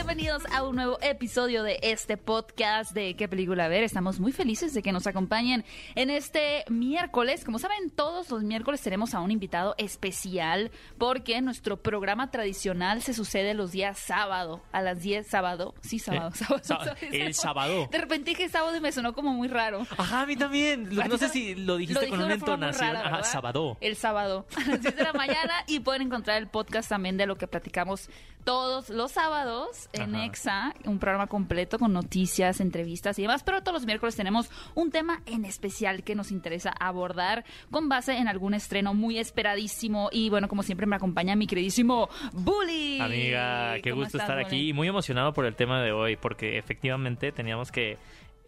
Bienvenidos 0.00 0.42
a 0.52 0.62
un 0.62 0.76
nuevo 0.76 0.98
episodio 1.00 1.62
de 1.62 1.78
este 1.80 2.18
podcast 2.18 2.92
de 2.92 3.16
¿Qué 3.16 3.28
película 3.28 3.66
ver? 3.66 3.82
Estamos 3.82 4.20
muy 4.20 4.30
felices 4.30 4.74
de 4.74 4.82
que 4.82 4.92
nos 4.92 5.06
acompañen 5.06 5.64
en 5.94 6.10
este 6.10 6.64
miércoles. 6.68 7.44
Como 7.46 7.58
saben, 7.58 7.88
todos 7.90 8.30
los 8.30 8.42
miércoles 8.42 8.82
tenemos 8.82 9.14
a 9.14 9.20
un 9.20 9.30
invitado 9.30 9.74
especial 9.78 10.70
porque 10.98 11.40
nuestro 11.40 11.78
programa 11.78 12.30
tradicional 12.30 13.00
se 13.00 13.14
sucede 13.14 13.54
los 13.54 13.72
días 13.72 13.98
sábado, 13.98 14.62
a 14.70 14.82
las 14.82 15.00
10 15.00 15.26
sábado. 15.26 15.74
Sí, 15.80 15.98
sábado, 15.98 16.30
sábado. 16.34 16.62
Sá- 16.62 16.94
el 17.00 17.32
sábado. 17.34 17.88
De 17.90 17.98
repente 17.98 18.30
dije 18.30 18.50
sábado 18.50 18.76
y 18.76 18.80
me 18.80 18.92
sonó 18.92 19.14
como 19.14 19.32
muy 19.32 19.48
raro. 19.48 19.86
Ajá, 19.96 20.20
a 20.20 20.26
mí 20.26 20.36
también. 20.36 20.94
Lo- 20.94 21.02
¿A 21.02 21.08
No 21.08 21.16
sé 21.16 21.30
si 21.30 21.54
lo 21.54 21.78
dijiste 21.78 22.08
con 22.10 22.20
una 22.22 22.34
entonación. 22.34 22.94
rara, 22.94 23.08
Ajá, 23.08 23.22
sábado. 23.24 23.78
El 23.80 23.96
sábado, 23.96 24.46
a 24.56 24.68
las 24.68 24.82
10 24.82 24.94
de 24.94 25.04
la 25.04 25.14
mañana. 25.14 25.54
Y 25.66 25.80
pueden 25.80 26.02
encontrar 26.02 26.36
el 26.36 26.48
podcast 26.48 26.90
también 26.90 27.16
de 27.16 27.24
lo 27.26 27.36
que 27.36 27.46
platicamos 27.48 28.10
todos 28.44 28.90
los 28.90 29.10
sábados 29.10 29.85
en 29.92 30.14
Ajá. 30.14 30.24
EXA. 30.24 30.74
Un 30.84 30.98
programa 30.98 31.26
completo 31.26 31.78
con 31.78 31.92
noticias, 31.92 32.60
entrevistas 32.60 33.18
y 33.18 33.22
demás. 33.22 33.42
Pero 33.42 33.62
todos 33.62 33.74
los 33.74 33.86
miércoles 33.86 34.16
tenemos 34.16 34.50
un 34.74 34.90
tema 34.90 35.22
en 35.26 35.44
especial 35.44 36.02
que 36.02 36.14
nos 36.14 36.30
interesa 36.30 36.70
abordar 36.78 37.44
con 37.70 37.88
base 37.88 38.16
en 38.16 38.28
algún 38.28 38.54
estreno 38.54 38.94
muy 38.94 39.18
esperadísimo. 39.18 40.08
Y 40.12 40.30
bueno, 40.30 40.48
como 40.48 40.62
siempre, 40.62 40.86
me 40.86 40.96
acompaña 40.96 41.36
mi 41.36 41.46
queridísimo 41.46 42.08
Bully. 42.32 43.00
Amiga, 43.00 43.74
qué 43.82 43.90
¿Cómo 43.90 44.02
gusto 44.02 44.18
estás, 44.18 44.30
estar 44.30 44.36
Bully? 44.36 44.46
aquí 44.46 44.68
y 44.68 44.72
muy 44.72 44.88
emocionado 44.88 45.32
por 45.32 45.44
el 45.46 45.54
tema 45.54 45.82
de 45.82 45.92
hoy 45.92 46.16
porque 46.16 46.58
efectivamente 46.58 47.32
teníamos 47.32 47.70
que 47.72 47.98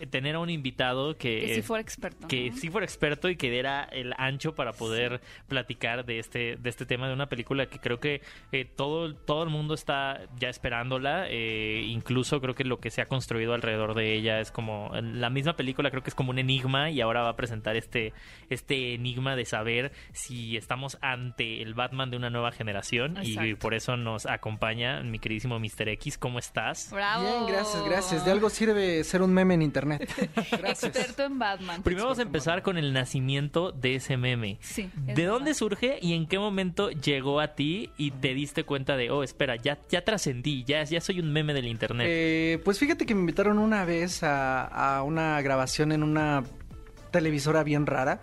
tener 0.06 0.36
a 0.36 0.38
un 0.40 0.50
invitado 0.50 1.16
que, 1.16 1.40
Que 1.40 1.54
sí 1.54 1.62
fuera 1.62 1.82
experto. 1.82 2.28
que 2.28 2.50
¿no? 2.50 2.56
sí 2.56 2.70
fuera 2.70 2.84
experto 2.84 3.28
y 3.28 3.36
que 3.36 3.50
diera 3.50 3.84
el 3.84 4.14
ancho 4.16 4.54
para 4.54 4.72
poder 4.72 5.20
platicar 5.48 6.04
de 6.04 6.18
este 6.18 6.56
de 6.56 6.70
este 6.70 6.86
tema 6.86 7.08
de 7.08 7.14
una 7.14 7.28
película 7.28 7.66
que 7.66 7.78
creo 7.78 8.00
que 8.00 8.22
eh, 8.52 8.64
todo 8.64 9.14
todo 9.14 9.42
el 9.42 9.50
mundo 9.50 9.74
está 9.74 10.20
ya 10.38 10.48
esperándola 10.48 11.26
eh, 11.28 11.82
incluso 11.86 12.40
creo 12.40 12.54
que 12.54 12.64
lo 12.64 12.80
que 12.80 12.90
se 12.90 13.00
ha 13.00 13.06
construido 13.08 13.54
alrededor 13.54 13.94
de 13.94 14.14
ella 14.14 14.40
es 14.40 14.50
como 14.50 14.90
la 15.00 15.30
misma 15.30 15.56
película 15.56 15.90
creo 15.90 16.02
que 16.02 16.10
es 16.10 16.14
como 16.14 16.30
un 16.30 16.38
enigma 16.38 16.90
y 16.90 17.00
ahora 17.00 17.22
va 17.22 17.30
a 17.30 17.36
presentar 17.36 17.76
este 17.76 18.12
este 18.50 18.94
enigma 18.94 19.36
de 19.36 19.44
saber 19.44 19.92
si 20.12 20.56
estamos 20.56 20.98
ante 21.00 21.62
el 21.62 21.74
Batman 21.74 22.10
de 22.10 22.16
una 22.16 22.30
nueva 22.30 22.52
generación 22.52 23.18
y 23.22 23.54
por 23.54 23.74
eso 23.74 23.96
nos 23.96 24.26
acompaña 24.26 25.02
mi 25.02 25.18
queridísimo 25.18 25.58
Mr. 25.58 25.88
X 25.90 26.18
¿cómo 26.18 26.38
estás? 26.38 26.90
Bravo. 26.92 27.22
Bien, 27.22 27.46
gracias, 27.46 27.84
gracias. 27.84 28.24
De 28.24 28.30
algo 28.30 28.50
sirve 28.50 29.02
ser 29.04 29.22
un 29.22 29.32
meme 29.32 29.54
en 29.54 29.62
internet. 29.62 29.87
Gracias. 30.58 30.84
Experto 30.84 31.24
en 31.24 31.38
Batman. 31.38 31.82
Primero 31.82 32.04
vamos 32.06 32.18
a 32.18 32.22
empezar 32.22 32.62
con 32.62 32.76
el 32.78 32.92
nacimiento 32.92 33.72
de 33.72 33.96
ese 33.96 34.16
meme. 34.16 34.58
Sí, 34.60 34.90
es 35.06 35.16
¿De 35.16 35.24
dónde 35.24 35.54
surge 35.54 35.98
y 36.02 36.14
en 36.14 36.26
qué 36.26 36.38
momento 36.38 36.90
llegó 36.90 37.40
a 37.40 37.54
ti 37.54 37.90
y 37.96 38.10
te 38.10 38.34
diste 38.34 38.64
cuenta 38.64 38.96
de, 38.96 39.10
oh, 39.10 39.22
espera, 39.22 39.56
ya, 39.56 39.78
ya 39.88 40.04
trascendí, 40.04 40.64
ya, 40.64 40.82
ya 40.84 41.00
soy 41.00 41.20
un 41.20 41.32
meme 41.32 41.54
del 41.54 41.66
internet? 41.66 42.06
Eh, 42.10 42.60
pues 42.64 42.78
fíjate 42.78 43.06
que 43.06 43.14
me 43.14 43.20
invitaron 43.20 43.58
una 43.58 43.84
vez 43.84 44.22
a, 44.22 44.64
a 44.66 45.02
una 45.02 45.40
grabación 45.42 45.92
en 45.92 46.02
una 46.02 46.44
televisora 47.10 47.62
bien 47.64 47.86
rara. 47.86 48.20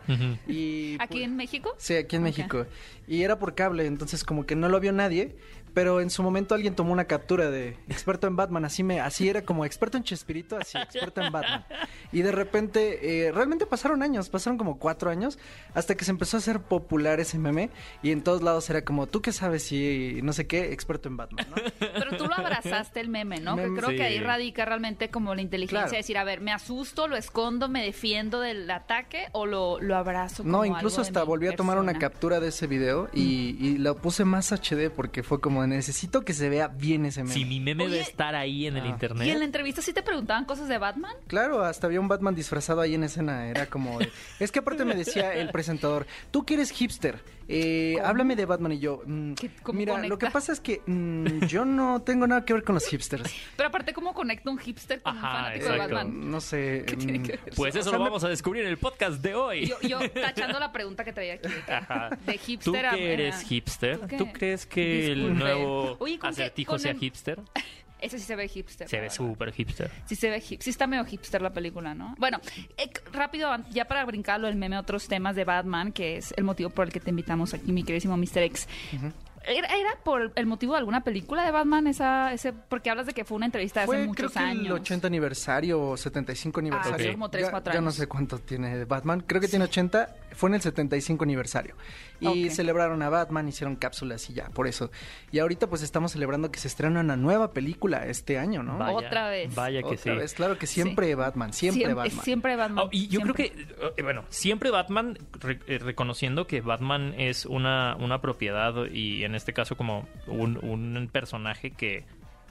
Y 0.48 0.96
¿Aquí 1.00 1.16
pues- 1.16 1.24
en 1.24 1.36
México? 1.36 1.76
Sí, 1.78 1.96
aquí 1.96 2.16
en. 2.16 2.24
México. 2.24 2.66
Y 3.08 3.22
era 3.24 3.38
por 3.38 3.56
cable, 3.56 3.86
entonces 3.86 4.24
como 4.24 4.46
que 4.46 4.56
no 4.56 4.70
lo 4.70 4.80
vio 4.80 4.92
nadie, 4.92 5.36
pero 5.76 6.00
en 6.00 6.10
su 6.10 6.24
momento 6.24 6.56
alguien 6.56 6.74
tomó 6.74 6.94
una 6.94 7.04
captura 7.04 7.52
de 7.52 7.78
experto 7.90 8.28
en 8.28 8.38
Batman, 8.38 8.64
así 8.64 8.82
me, 8.82 9.02
así 9.02 9.28
era 9.30 9.44
como 9.44 9.66
experto 9.66 9.98
en 9.98 10.04
Chespirito, 10.04 10.58
así 10.58 10.78
experto 10.78 11.22
en 11.22 11.32
Batman. 11.34 11.66
Y 12.14 12.22
de 12.22 12.32
repente, 12.32 13.28
eh, 13.28 13.32
realmente 13.34 13.66
pasaron 13.66 14.02
años, 14.02 14.30
pasaron 14.30 14.58
como 14.58 14.80
cuatro 14.80 15.12
años, 15.12 15.38
hasta 15.74 15.96
que 15.96 16.06
se 16.06 16.12
empezó 16.12 16.38
a 16.38 16.40
hacer 16.40 16.62
popular 16.62 17.20
ese 17.20 17.38
meme, 17.38 17.70
y 18.02 18.12
en 18.12 18.24
todos 18.24 18.42
lados 18.42 18.70
era 18.70 18.86
como, 18.86 19.06
¿tú 19.06 19.22
qué 19.22 19.34
sabes 19.34 19.64
si 19.64 20.22
no 20.24 20.32
sé 20.32 20.48
qué, 20.48 20.72
experto 20.72 21.10
en 21.10 21.18
Batman, 21.18 21.46
¿no? 21.50 21.56
Pero 21.80 22.16
tú 22.18 22.26
lo 22.28 22.34
abrazaste 22.36 23.02
el 23.02 23.10
meme, 23.10 23.42
¿no? 23.42 23.58
Que 23.58 23.64
Meme, 23.64 23.78
creo 23.78 23.90
sí. 23.90 23.96
que 23.98 24.04
ahí 24.04 24.20
radica 24.20 24.64
realmente 24.64 25.10
como 25.10 25.36
la 25.36 25.42
inteligencia 25.42 25.76
Claro. 25.82 25.92
de 25.92 25.98
decir, 25.98 26.18
a 26.18 26.24
ver, 26.24 26.40
me 26.40 26.54
asusto, 26.54 27.10
lo 27.10 27.18
escondo, 27.18 27.68
me 27.68 27.84
defiendo 27.84 28.40
del 28.40 28.72
ataque 28.72 29.28
o 29.34 29.46
lo, 29.46 29.82
lo 29.82 29.98
abrazo. 29.98 30.44
Como 30.44 30.60
No, 30.60 30.64
incluso 30.66 31.02
algo 31.02 31.08
hasta 31.10 31.24
volví 31.24 31.48
a 31.48 31.56
tomar 31.58 31.78
una 31.80 32.00
captura 32.00 32.40
de 32.40 32.48
ese 32.48 32.66
video 32.66 33.10
y, 33.12 33.58
y 33.60 33.78
lo 33.78 33.98
puse 33.98 34.24
más 34.24 34.54
HD 34.54 34.90
porque 34.90 35.22
fue 35.22 35.42
como, 35.42 35.65
necesito 35.68 36.22
que 36.24 36.34
se 36.34 36.50
vea 36.50 36.68
bien 36.68 37.06
ese 37.06 37.24
meme. 37.24 37.34
Si 37.34 37.46
mi 37.46 37.60
meme 37.60 37.86
debe 37.86 38.00
estar 38.02 38.36
ahí 38.36 38.68
en 38.68 38.78
el 38.78 38.84
Ah. 38.84 38.88
internet. 38.90 39.28
¿Y 39.28 39.32
en 39.32 39.40
la 39.40 39.46
entrevista 39.46 39.82
sí 39.82 39.94
te 39.94 40.02
preguntaban 40.02 40.46
cosas 40.46 40.68
de 40.68 40.78
Batman? 40.78 41.14
Claro, 41.28 41.64
hasta 41.64 41.88
había 41.88 42.00
un 42.00 42.08
Batman 42.08 42.36
disfrazado 42.36 42.82
ahí 42.82 42.96
en 42.96 43.04
escena. 43.04 43.48
Era 43.50 43.66
como. 43.68 44.00
de- 44.00 44.10
Es 44.40 44.52
que 44.52 44.60
aparte 44.60 44.86
me 44.86 44.96
decía 44.96 45.34
el 45.34 45.50
presentador: 45.50 46.06
Tú 46.32 46.46
que 46.46 46.56
eres 46.56 46.72
hipster, 46.72 47.20
eh, 47.48 47.98
háblame 48.04 48.36
de 48.36 48.46
Batman. 48.46 48.72
Y 48.74 48.80
yo, 48.80 49.02
mm, 49.06 49.34
¿Qué- 49.34 49.50
cómo 49.64 49.78
mira, 49.80 49.98
lo 50.08 50.18
que 50.18 50.28
pasa 50.32 50.52
es 50.52 50.60
que 50.60 50.82
mm, 50.86 51.46
yo 51.48 51.66
no 51.66 52.02
tengo 52.06 52.26
nada 52.28 52.44
que 52.46 52.54
ver 52.54 52.64
con 52.64 52.76
los 52.76 52.86
hipsters. 52.88 53.34
Pero 53.56 53.70
aparte, 53.70 53.94
¿cómo 53.94 54.14
conecta 54.14 54.50
un 54.50 54.58
hipster 54.58 55.02
con 55.02 55.16
un 55.16 55.22
fanático 55.22 55.70
de. 55.70 55.78
Batman? 55.78 56.32
No 56.32 56.42
sé. 56.42 56.84
¿Qué 56.88 56.96
tiene 56.98 57.22
que 57.22 57.32
ver? 57.34 57.54
Pues 57.56 57.76
o 57.76 57.80
eso 57.80 57.90
sea, 57.90 57.98
lo 57.98 58.04
me- 58.06 58.10
vamos 58.10 58.24
a 58.24 58.30
descubrir 58.30 58.64
en 58.64 58.70
el 58.70 58.78
podcast 58.78 59.22
de 59.22 59.36
hoy. 59.36 59.66
Yo, 59.68 59.80
yo 59.82 60.00
tachando 60.14 60.60
la 60.60 60.72
pregunta 60.72 61.04
que 61.04 61.14
traía 61.14 61.36
aquí. 61.36 61.48
de 61.50 61.54
que-. 61.56 62.32
De 62.32 62.38
¿Tú 62.38 62.44
hipster 62.46 62.86
a- 62.86 62.92
que 62.96 63.14
eres 63.14 63.42
hipster? 63.44 64.00
¿Tú 64.00 64.08
qué? 64.08 64.18
¿Tú 64.18 64.34
crees 64.34 64.66
que 64.66 65.12
el 65.12 65.38
nuevo 65.38 65.98
Oye, 66.00 66.18
¿con 66.20 66.30
qué- 66.34 66.42
acertijo 66.44 66.72
con 66.72 66.80
sea 66.80 66.92
el- 66.92 67.00
hipster? 67.00 67.40
Ese 68.06 68.20
sí 68.20 68.26
se 68.26 68.36
ve 68.36 68.48
hipster. 68.48 68.88
Se 68.88 69.00
ve 69.00 69.10
súper 69.10 69.52
hipster. 69.52 69.92
Sí 70.06 70.16
se 70.16 70.30
ve 70.30 70.44
hip, 70.48 70.62
sí 70.62 70.70
está 70.70 70.88
medio 70.88 71.04
hipster 71.06 71.42
la 71.42 71.52
película, 71.52 71.94
¿no? 71.94 72.16
Bueno, 72.18 72.40
eh, 72.78 72.90
rápido, 73.12 73.50
ya 73.72 73.86
para 73.86 74.06
brincarlo 74.06 74.48
el 74.48 74.56
meme, 74.56 74.78
otros 74.78 75.08
temas 75.08 75.36
de 75.36 75.44
Batman, 75.44 75.92
que 75.92 76.18
es 76.18 76.34
el 76.38 76.44
motivo 76.44 76.70
por 76.70 76.86
el 76.88 76.94
que 76.94 77.00
te 77.00 77.10
invitamos 77.10 77.54
aquí, 77.54 77.72
mi 77.72 77.84
queridísimo 77.84 78.16
Mr. 78.18 78.40
X. 78.44 78.68
¿Era, 79.48 79.68
era 79.68 79.92
por 80.04 80.32
el 80.36 80.46
motivo 80.48 80.74
de 80.74 80.80
alguna 80.80 81.04
película 81.04 81.46
de 81.46 81.52
Batman? 81.52 81.86
esa 81.86 82.34
ese 82.34 82.52
Porque 82.52 82.90
hablas 82.90 83.06
de 83.06 83.14
que 83.14 83.24
fue 83.26 83.38
una 83.38 83.46
entrevista 83.46 83.82
de 83.82 83.84
hace 83.84 83.88
Fue 83.88 83.96
creo 83.98 84.08
muchos 84.08 84.32
que 84.34 84.40
años. 84.40 84.66
el 84.66 84.72
80 84.72 85.06
aniversario 85.06 85.82
o 85.82 85.98
75 85.98 86.60
aniversario. 86.62 87.06
ok. 87.08 87.12
como 87.12 87.30
tres, 87.30 87.46
Ya- 87.46 87.52
cuatro 87.52 87.72
ya, 87.74 87.82
no 87.82 87.92
sé 87.92 88.08
cuánto 88.08 88.40
tiene 88.40 88.76
de 88.76 88.86
Batman. 88.86 89.22
Creo 89.22 89.40
que 89.40 89.48
tiene 89.48 89.66
80. 89.66 90.16
Fue 90.36 90.50
en 90.50 90.56
el 90.56 90.62
75 90.62 91.24
aniversario. 91.24 91.76
Y 92.20 92.50
celebraron 92.50 93.02
a 93.02 93.10
Batman, 93.10 93.48
hicieron 93.48 93.76
cápsulas 93.76 94.30
y 94.30 94.34
ya, 94.34 94.50
por 94.50 94.68
eso. 94.68 94.90
Y 95.32 95.40
ahorita 95.40 95.68
pues 95.68 95.82
estamos 95.82 96.12
celebrando 96.14 96.50
que 96.52 96.60
se 96.60 96.68
estrena 96.68 97.02
una 97.02 97.16
nueva 97.18 97.52
película 97.52 98.06
este 98.06 98.38
año, 98.40 98.64
¿no? 98.64 98.78
Vaya, 98.78 98.96
Otra 98.98 99.30
vez. 99.30 99.54
Vaya 99.54 99.80
que 99.82 99.88
Otra 99.96 99.98
sí. 99.98 100.10
vez, 100.12 100.34
claro 100.34 100.58
que 100.58 100.66
siempre 100.68 101.14
Batman, 101.16 101.54
siempre, 101.54 101.94
Batman. 101.94 102.24
Siempre 102.24 102.56
Batman. 102.56 102.86
Oh, 102.86 102.90
y 102.92 103.08
yo 103.08 103.20
siempre. 103.22 103.52
creo 103.52 103.68
que, 103.68 103.92
eh, 103.98 104.04
bueno, 104.04 104.24
siempre 104.30 104.72
Batman, 104.72 105.18
re- 105.40 105.60
eh, 105.68 105.78
reconociendo 105.80 106.48
que 106.48 106.62
Batman 106.62 107.14
es 107.18 107.46
una, 107.46 107.96
una 108.00 108.22
propiedad 108.22 108.74
y 108.92 109.24
en 109.24 109.36
este 109.36 109.54
caso 109.54 109.76
como 109.78 110.08
un, 110.28 110.58
un 110.64 111.10
personaje 111.12 111.72
que 111.72 112.06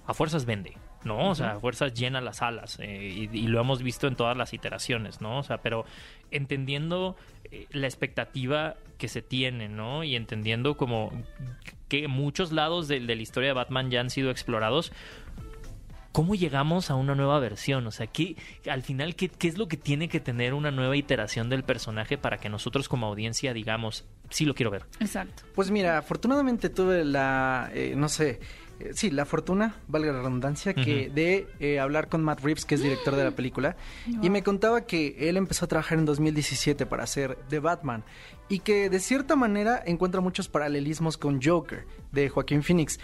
a 0.07 0.13
fuerzas 0.15 0.45
vende, 0.45 0.77
¿no? 1.05 1.31
O 1.31 1.35
sea, 1.35 1.59
fuerzas 1.61 1.95
llena 1.95 2.21
las 2.21 2.43
alas 2.43 2.79
eh, 2.81 3.29
y, 3.33 3.37
y 3.37 3.47
lo 3.47 3.61
hemos 3.61 3.83
visto 3.83 4.07
en 4.07 4.17
todas 4.17 4.37
las 4.37 4.53
iteraciones, 4.53 5.21
¿no? 5.21 5.39
O 5.39 5.43
sea, 5.43 5.59
pero 5.59 5.85
entendiendo 6.31 7.17
eh, 7.51 7.67
la 7.71 7.87
expectativa 7.87 8.77
que 8.99 9.09
se 9.09 9.23
tiene, 9.23 9.69
¿no? 9.69 10.05
Y 10.05 10.17
entendiendo 10.17 10.77
como 10.77 11.13
que 11.89 12.09
muchos 12.09 12.53
lados 12.53 12.89
de, 12.89 13.01
de 13.01 13.17
la 13.17 13.23
historia 13.23 13.51
de 13.51 13.55
Batman 13.55 13.91
ya 13.91 14.01
han 14.01 14.11
sido 14.11 14.31
explorados, 14.31 14.93
¿Cómo 16.15 16.37
llegamos 16.37 16.93
a 16.93 16.95
una 16.95 17.17
nueva 17.17 17.41
versión? 17.41 17.89
O 17.89 17.91
sea, 17.91 18.07
¿qué, 18.07 18.37
al 18.71 18.83
final, 18.83 19.17
¿qué, 19.17 19.29
¿qué 19.29 19.49
es 19.49 19.59
lo 19.59 19.67
que 19.67 19.77
tiene 19.77 20.09
que 20.09 20.21
tener 20.21 20.55
una 20.55 20.71
nueva 20.71 20.97
iteración 20.97 21.51
del 21.51 21.65
personaje 21.65 22.17
para 22.17 22.39
que 22.39 22.49
nosotros 22.49 22.89
como 22.89 23.09
audiencia 23.09 23.53
digamos, 23.53 24.05
sí 24.31 24.45
lo 24.45 24.55
quiero 24.55 24.71
ver? 24.71 24.85
Exacto. 25.01 25.43
Pues 25.57 25.73
mira, 25.73 25.99
afortunadamente 25.99 26.69
tuve 26.69 27.05
la, 27.05 27.69
eh, 27.75 27.95
no 27.97 28.09
sé, 28.09 28.39
eh, 28.81 28.91
sí, 28.95 29.11
la 29.11 29.25
fortuna, 29.25 29.77
valga 29.89 30.13
la 30.13 30.19
redundancia, 30.19 30.75
que 30.75 31.11
de 31.15 31.47
eh, 31.61 31.79
hablar 31.79 32.09
con 32.09 32.23
Matt 32.23 32.41
Reeves, 32.41 32.65
que 32.65 32.75
es 32.75 32.83
director 32.83 33.17
de 33.17 33.25
la 33.25 33.31
película, 33.31 33.77
y 34.23 34.31
me 34.31 34.43
contaba 34.43 34.87
que 34.87 35.17
él 35.29 35.37
empezó 35.37 35.65
a 35.65 35.69
trabajar 35.69 35.99
en 35.99 36.05
2017 36.05 36.87
para 36.87 37.05
hacer 37.05 37.39
The 37.49 37.61
Batman 37.61 38.05
y 38.49 38.59
que 38.61 38.91
de 38.91 39.01
cierta 39.01 39.37
manera 39.37 39.83
encuentra 39.85 40.21
muchos 40.21 40.49
paralelismos 40.49 41.17
con 41.17 41.41
Joker 41.43 41.87
de 42.13 42.29
Joaquín 42.29 42.63
Phoenix. 42.63 42.99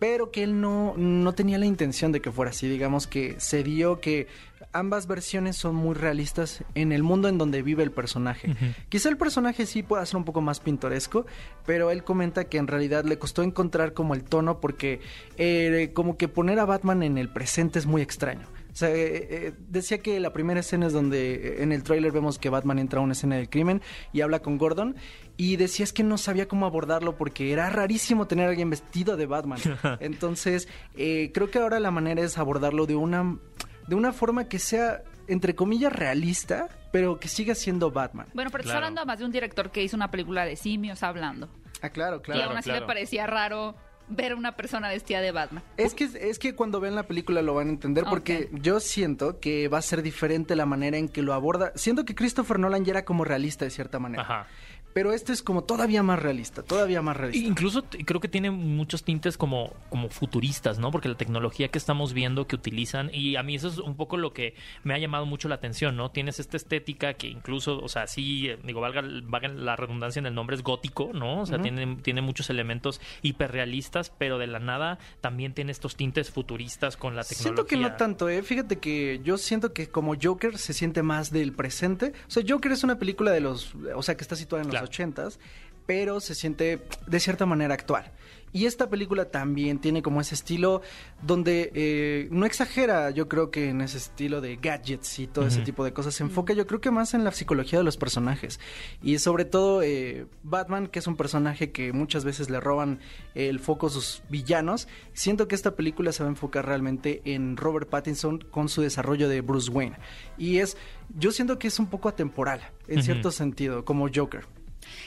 Pero 0.00 0.32
que 0.32 0.42
él 0.42 0.60
no, 0.60 0.94
no 0.96 1.32
tenía 1.34 1.58
la 1.58 1.66
intención 1.66 2.10
de 2.10 2.20
que 2.20 2.32
fuera 2.32 2.50
así. 2.50 2.68
Digamos 2.68 3.06
que 3.06 3.36
se 3.38 3.62
dio 3.62 4.00
que 4.00 4.26
ambas 4.72 5.06
versiones 5.06 5.56
son 5.56 5.74
muy 5.74 5.94
realistas 5.94 6.64
en 6.74 6.92
el 6.92 7.02
mundo 7.02 7.28
en 7.28 7.38
donde 7.38 7.62
vive 7.62 7.82
el 7.82 7.90
personaje. 7.90 8.54
Quizá 8.88 9.08
el 9.08 9.16
personaje 9.16 9.66
sí 9.66 9.82
pueda 9.82 10.04
ser 10.06 10.16
un 10.16 10.24
poco 10.24 10.40
más 10.40 10.60
pintoresco, 10.60 11.26
pero 11.66 11.90
él 11.90 12.04
comenta 12.04 12.44
que 12.44 12.58
en 12.58 12.66
realidad 12.66 13.04
le 13.04 13.18
costó 13.18 13.42
encontrar 13.42 13.92
como 13.92 14.14
el 14.14 14.24
tono 14.24 14.60
porque 14.60 15.00
eh, 15.36 15.90
como 15.94 16.16
que 16.16 16.28
poner 16.28 16.58
a 16.58 16.64
Batman 16.64 17.02
en 17.02 17.18
el 17.18 17.28
presente 17.28 17.78
es 17.78 17.86
muy 17.86 18.02
extraño. 18.02 18.46
O 18.72 18.76
sea, 18.76 18.90
eh, 18.90 19.26
eh, 19.30 19.52
decía 19.68 19.98
que 19.98 20.20
la 20.20 20.32
primera 20.32 20.60
escena 20.60 20.86
es 20.86 20.92
donde 20.92 21.62
en 21.62 21.72
el 21.72 21.82
tráiler 21.82 22.12
vemos 22.12 22.38
que 22.38 22.50
Batman 22.50 22.78
entra 22.78 23.00
a 23.00 23.02
una 23.02 23.12
escena 23.12 23.36
del 23.36 23.48
crimen 23.48 23.82
y 24.12 24.20
habla 24.20 24.40
con 24.40 24.58
Gordon 24.58 24.94
y 25.42 25.56
decía 25.56 25.84
es 25.84 25.94
que 25.94 26.02
no 26.02 26.18
sabía 26.18 26.46
cómo 26.48 26.66
abordarlo 26.66 27.16
porque 27.16 27.50
era 27.50 27.70
rarísimo 27.70 28.26
tener 28.26 28.44
a 28.46 28.50
alguien 28.50 28.68
vestido 28.68 29.16
de 29.16 29.24
Batman. 29.24 29.58
Entonces, 30.00 30.68
eh, 30.98 31.30
creo 31.32 31.50
que 31.50 31.58
ahora 31.58 31.80
la 31.80 31.90
manera 31.90 32.20
es 32.20 32.36
abordarlo 32.36 32.84
de 32.84 32.94
una 32.94 33.38
de 33.86 33.94
una 33.94 34.12
forma 34.12 34.48
que 34.48 34.58
sea 34.58 35.02
entre 35.28 35.54
comillas 35.54 35.94
realista, 35.94 36.68
pero 36.92 37.18
que 37.18 37.28
siga 37.28 37.54
siendo 37.54 37.90
Batman. 37.90 38.26
Bueno, 38.34 38.50
pero 38.50 38.60
estás 38.60 38.72
Claro. 38.74 38.86
hablando 38.88 39.06
más 39.06 39.18
de 39.18 39.24
un 39.24 39.32
director 39.32 39.70
que 39.70 39.82
hizo 39.82 39.96
una 39.96 40.10
película 40.10 40.44
de 40.44 40.56
simios 40.56 41.02
hablando. 41.02 41.48
Ah, 41.80 41.88
claro, 41.88 42.16
y 42.18 42.20
claro. 42.20 42.44
aún 42.50 42.58
así 42.58 42.68
claro. 42.68 42.82
me 42.82 42.86
parecía 42.86 43.26
raro 43.26 43.74
ver 44.08 44.32
a 44.32 44.36
una 44.36 44.56
persona 44.56 44.88
vestida 44.88 45.20
de 45.22 45.32
Batman. 45.32 45.62
Es 45.78 45.94
que, 45.94 46.04
es 46.04 46.38
que 46.38 46.54
cuando 46.54 46.80
vean 46.80 46.96
la 46.96 47.04
película 47.04 47.40
lo 47.40 47.54
van 47.54 47.68
a 47.68 47.70
entender 47.70 48.04
porque 48.10 48.50
yo 48.52 48.78
siento 48.80 49.40
que 49.40 49.68
va 49.68 49.78
a 49.78 49.82
ser 49.82 50.02
diferente 50.02 50.54
la 50.56 50.66
manera 50.66 50.98
en 50.98 51.08
que 51.08 51.22
lo 51.22 51.32
aborda. 51.32 51.72
Siento 51.76 52.04
que 52.04 52.14
Christopher 52.14 52.58
Nolan 52.58 52.84
ya 52.84 52.90
era 52.92 53.04
como 53.06 53.24
realista 53.24 53.64
de 53.64 53.70
cierta 53.70 53.98
manera. 53.98 54.22
Ajá. 54.24 54.46
Pero 54.92 55.12
este 55.12 55.32
es 55.32 55.42
como 55.42 55.64
todavía 55.64 56.02
más 56.02 56.18
realista, 56.18 56.62
todavía 56.62 57.02
más 57.02 57.16
realista. 57.16 57.46
Incluso 57.46 57.84
creo 58.04 58.20
que 58.20 58.28
tiene 58.28 58.50
muchos 58.50 59.04
tintes 59.04 59.36
como, 59.36 59.72
como 59.88 60.08
futuristas, 60.08 60.78
¿no? 60.78 60.90
Porque 60.90 61.08
la 61.08 61.16
tecnología 61.16 61.68
que 61.68 61.78
estamos 61.78 62.12
viendo 62.12 62.46
que 62.46 62.56
utilizan, 62.56 63.10
y 63.12 63.36
a 63.36 63.42
mí 63.42 63.54
eso 63.54 63.68
es 63.68 63.78
un 63.78 63.94
poco 63.94 64.16
lo 64.16 64.32
que 64.32 64.54
me 64.82 64.94
ha 64.94 64.98
llamado 64.98 65.26
mucho 65.26 65.48
la 65.48 65.56
atención, 65.56 65.96
¿no? 65.96 66.10
Tienes 66.10 66.40
esta 66.40 66.56
estética 66.56 67.14
que 67.14 67.28
incluso, 67.28 67.78
o 67.80 67.88
sea, 67.88 68.06
sí, 68.06 68.48
eh, 68.48 68.58
digo, 68.64 68.80
valga, 68.80 69.02
valga 69.24 69.48
la 69.48 69.76
redundancia 69.76 70.18
en 70.20 70.26
el 70.26 70.34
nombre, 70.34 70.56
es 70.56 70.62
gótico, 70.62 71.10
¿no? 71.12 71.42
O 71.42 71.46
sea, 71.46 71.60
tiene, 71.60 71.96
tiene 72.02 72.20
muchos 72.22 72.50
elementos 72.50 73.00
hiperrealistas, 73.22 74.10
pero 74.10 74.38
de 74.38 74.46
la 74.46 74.58
nada 74.58 74.98
también 75.20 75.54
tiene 75.54 75.72
estos 75.72 75.96
tintes 75.96 76.30
futuristas 76.30 76.96
con 76.96 77.14
la 77.14 77.22
tecnología. 77.22 77.42
Siento 77.42 77.66
que 77.66 77.76
no 77.76 77.96
tanto, 77.96 78.28
¿eh? 78.28 78.42
Fíjate 78.42 78.78
que 78.78 79.20
yo 79.22 79.38
siento 79.38 79.72
que 79.72 79.88
como 79.88 80.14
Joker 80.20 80.58
se 80.58 80.72
siente 80.72 81.02
más 81.02 81.30
del 81.30 81.52
presente. 81.52 82.12
O 82.26 82.30
sea, 82.30 82.42
Joker 82.46 82.72
es 82.72 82.82
una 82.82 82.98
película 82.98 83.30
de 83.30 83.40
los... 83.40 83.74
O 83.94 84.02
sea, 84.02 84.16
que 84.16 84.22
está 84.22 84.36
situada 84.36 84.64
en 84.64 84.70
Claro. 84.70 84.79
Los 84.80 84.88
ochentas, 84.90 85.38
pero 85.86 86.20
se 86.20 86.34
siente 86.34 86.80
de 87.06 87.20
cierta 87.20 87.46
manera 87.46 87.74
actual. 87.74 88.12
Y 88.52 88.66
esta 88.66 88.90
película 88.90 89.26
también 89.26 89.78
tiene 89.78 90.02
como 90.02 90.20
ese 90.20 90.34
estilo 90.34 90.82
donde 91.22 91.70
eh, 91.72 92.26
no 92.32 92.46
exagera, 92.46 93.10
yo 93.10 93.28
creo 93.28 93.52
que 93.52 93.68
en 93.68 93.80
ese 93.80 93.98
estilo 93.98 94.40
de 94.40 94.56
gadgets 94.56 95.20
y 95.20 95.28
todo 95.28 95.46
ese 95.46 95.58
Ujú. 95.58 95.66
tipo 95.66 95.84
de 95.84 95.92
cosas. 95.92 96.14
Se 96.14 96.24
enfoca 96.24 96.52
yo 96.52 96.66
creo 96.66 96.80
que 96.80 96.90
más 96.90 97.14
en 97.14 97.22
la 97.22 97.30
psicología 97.30 97.78
de 97.78 97.84
los 97.84 97.96
personajes. 97.96 98.58
Y 99.04 99.18
sobre 99.18 99.44
todo 99.44 99.82
eh, 99.82 100.26
Batman, 100.42 100.88
que 100.88 100.98
es 100.98 101.06
un 101.06 101.16
personaje 101.16 101.70
que 101.70 101.92
muchas 101.92 102.24
veces 102.24 102.50
le 102.50 102.58
roban 102.58 102.98
el 103.36 103.60
foco 103.60 103.86
a 103.86 103.90
sus 103.90 104.24
villanos. 104.28 104.88
Siento 105.12 105.46
que 105.46 105.54
esta 105.54 105.76
película 105.76 106.10
se 106.10 106.24
va 106.24 106.28
a 106.28 106.30
enfocar 106.32 106.66
realmente 106.66 107.22
en 107.24 107.56
Robert 107.56 107.88
Pattinson 107.88 108.40
con 108.50 108.68
su 108.68 108.82
desarrollo 108.82 109.28
de 109.28 109.42
Bruce 109.42 109.70
Wayne. 109.70 109.96
Y 110.38 110.58
es, 110.58 110.76
yo 111.16 111.30
siento 111.30 111.56
que 111.60 111.68
es 111.68 111.78
un 111.78 111.86
poco 111.86 112.08
atemporal, 112.08 112.62
en 112.88 112.96
Ujú. 112.98 113.04
cierto 113.04 113.30
sentido, 113.30 113.84
como 113.84 114.08
Joker. 114.12 114.44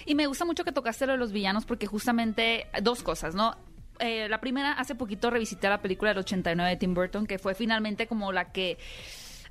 Y 0.06 0.16
me 0.16 0.28
gusta 0.28 0.46
mucho 0.46 0.64
que 0.64 0.72
tocaste 0.72 1.06
lo 1.06 1.14
de 1.14 1.18
los 1.18 1.32
villanos 1.32 1.66
porque 1.66 1.88
justamente 1.88 2.68
dos 2.82 3.04
cosas, 3.04 3.36
¿no? 3.36 3.56
Eh, 4.00 4.28
la 4.28 4.42
primera, 4.42 4.74
hace 4.74 4.96
poquito 4.96 5.30
revisité 5.30 5.70
la 5.70 5.82
película 5.82 6.12
del 6.12 6.20
89 6.20 6.70
de 6.70 6.78
Tim 6.78 6.94
Burton, 6.94 7.28
que 7.28 7.40
fue 7.40 7.54
finalmente 7.54 8.08
como 8.08 8.32
la 8.32 8.52
que 8.52 8.78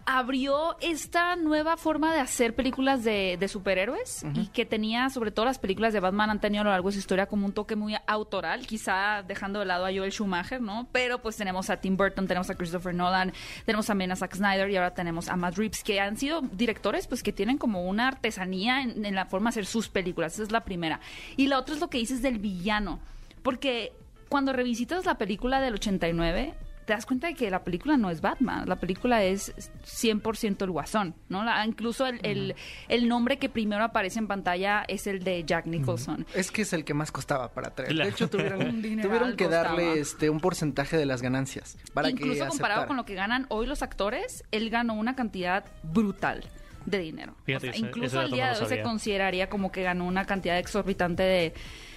abrió 0.04 0.76
esta 0.81 1.37
nueva 1.37 1.76
forma 1.76 2.12
de 2.12 2.20
hacer 2.20 2.54
películas 2.54 3.04
de, 3.04 3.37
de 3.38 3.49
superhéroes 3.49 4.25
y 4.34 4.49
que 4.49 4.66
tenía, 4.66 5.10
sobre 5.10 5.31
todo 5.31 5.44
las 5.44 5.58
películas 5.58 5.93
de 5.93 6.00
Batman 6.00 6.31
han 6.31 6.40
tenido 6.40 6.62
a 6.62 6.64
lo 6.64 6.70
largo 6.70 6.88
de 6.88 6.94
su 6.94 6.99
historia 6.99 7.26
como 7.26 7.46
un 7.46 7.52
toque 7.52 7.76
muy 7.76 7.96
autoral, 8.06 8.66
quizá 8.66 9.22
dejando 9.22 9.60
de 9.60 9.66
lado 9.66 9.87
a 9.87 9.93
Joel 9.93 10.10
Schumacher, 10.10 10.60
¿no? 10.60 10.88
Pero 10.93 11.22
pues 11.22 11.37
tenemos 11.37 11.70
a 11.70 11.76
Tim 11.76 11.96
Burton, 11.96 12.26
tenemos 12.26 12.50
a 12.50 12.56
Christopher 12.56 12.94
Nolan, 12.94 13.32
tenemos 13.64 13.87
también 13.87 14.10
a 14.12 14.16
Zack 14.16 14.34
Snyder 14.34 14.70
y 14.70 14.76
ahora 14.76 14.94
tenemos 14.94 15.28
a 15.28 15.37
Matt 15.37 15.56
Reeves, 15.56 15.84
que 15.84 16.00
han 16.00 16.16
sido 16.16 16.40
directores 16.40 17.06
pues 17.06 17.22
que 17.22 17.32
tienen 17.32 17.58
como 17.58 17.84
una 17.84 18.08
artesanía 18.08 18.82
en, 18.82 19.04
en 19.04 19.14
la 19.14 19.26
forma 19.26 19.50
de 19.50 19.54
hacer 19.54 19.66
sus 19.66 19.88
películas, 19.88 20.34
esa 20.34 20.43
es 20.43 20.52
la 20.52 20.64
primera. 20.64 21.00
Y 21.37 21.46
la 21.46 21.58
otra 21.58 21.75
es 21.75 21.81
lo 21.81 21.88
que 21.88 21.99
dices 21.99 22.22
del 22.22 22.38
villano, 22.38 22.99
porque 23.43 23.93
cuando 24.28 24.52
revisitas 24.52 25.04
la 25.04 25.19
película 25.19 25.60
del 25.60 25.75
89, 25.75 26.54
te 26.92 26.96
das 26.96 27.06
cuenta 27.06 27.26
de 27.28 27.32
que 27.34 27.50
la 27.50 27.64
película 27.64 27.96
no 27.96 28.10
es 28.10 28.20
Batman, 28.20 28.68
la 28.68 28.76
película 28.76 29.22
es 29.24 29.54
100% 29.86 30.62
el 30.62 30.70
guasón, 30.70 31.14
¿no? 31.30 31.42
La- 31.42 31.64
incluso 31.64 32.06
el, 32.06 32.20
el, 32.22 32.54
el 32.88 33.08
nombre 33.08 33.38
que 33.38 33.48
primero 33.48 33.82
aparece 33.82 34.18
en 34.18 34.26
pantalla 34.26 34.84
es 34.88 35.06
el 35.06 35.24
de 35.24 35.42
Jack 35.44 35.64
Nicholson. 35.64 36.26
Es 36.34 36.50
que 36.50 36.62
es 36.62 36.72
el 36.74 36.84
que 36.84 36.92
más 36.92 37.10
costaba 37.10 37.48
para 37.52 37.70
traer. 37.74 37.92
Claro. 37.92 38.08
De 38.08 38.12
hecho, 38.14 38.28
tuvieron, 38.28 38.82
tuvieron 38.82 39.36
que 39.36 39.44
costaba. 39.46 39.68
darle 39.70 40.00
este 40.00 40.28
un 40.28 40.40
porcentaje 40.40 40.98
de 40.98 41.06
las 41.06 41.22
ganancias 41.22 41.78
para 41.94 42.10
Incluso 42.10 42.44
que 42.44 42.48
comparado 42.50 42.80
aceptara. 42.80 42.86
con 42.88 42.96
lo 42.98 43.04
que 43.06 43.14
ganan 43.14 43.46
hoy 43.48 43.66
los 43.66 43.82
actores, 43.82 44.44
él 44.50 44.68
ganó 44.68 44.92
una 44.92 45.16
cantidad 45.16 45.64
brutal 45.82 46.44
de 46.84 46.98
dinero. 46.98 47.34
Fíjate, 47.44 47.70
O 47.70 47.72
sea, 47.72 47.78
ese- 47.78 47.86
incluso 47.88 48.06
ese 48.16 48.18
al 48.18 48.30
día 48.32 48.52
de 48.52 48.58
hoy 48.60 48.66
se 48.68 48.82
consideraría 48.82 49.48
como 49.48 49.72
que 49.72 49.82
ganó 49.82 50.04
una 50.04 50.26
cantidad 50.26 50.58
exorbitante 50.58 51.22
de, 51.22 51.54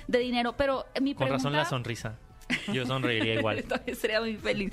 de 0.08 0.20
dinero. 0.20 0.54
Pero 0.56 0.86
eh, 0.96 1.02
mi 1.02 1.14
Con 1.16 1.26
pregunta... 1.28 1.38
razón 1.50 1.54
la 1.54 1.66
sonrisa. 1.66 2.18
Yo 2.72 2.86
sonreiría 2.86 3.36
igual. 3.40 3.60
Entonces 3.60 3.98
sería 3.98 4.20
muy 4.22 4.36
feliz. 4.36 4.72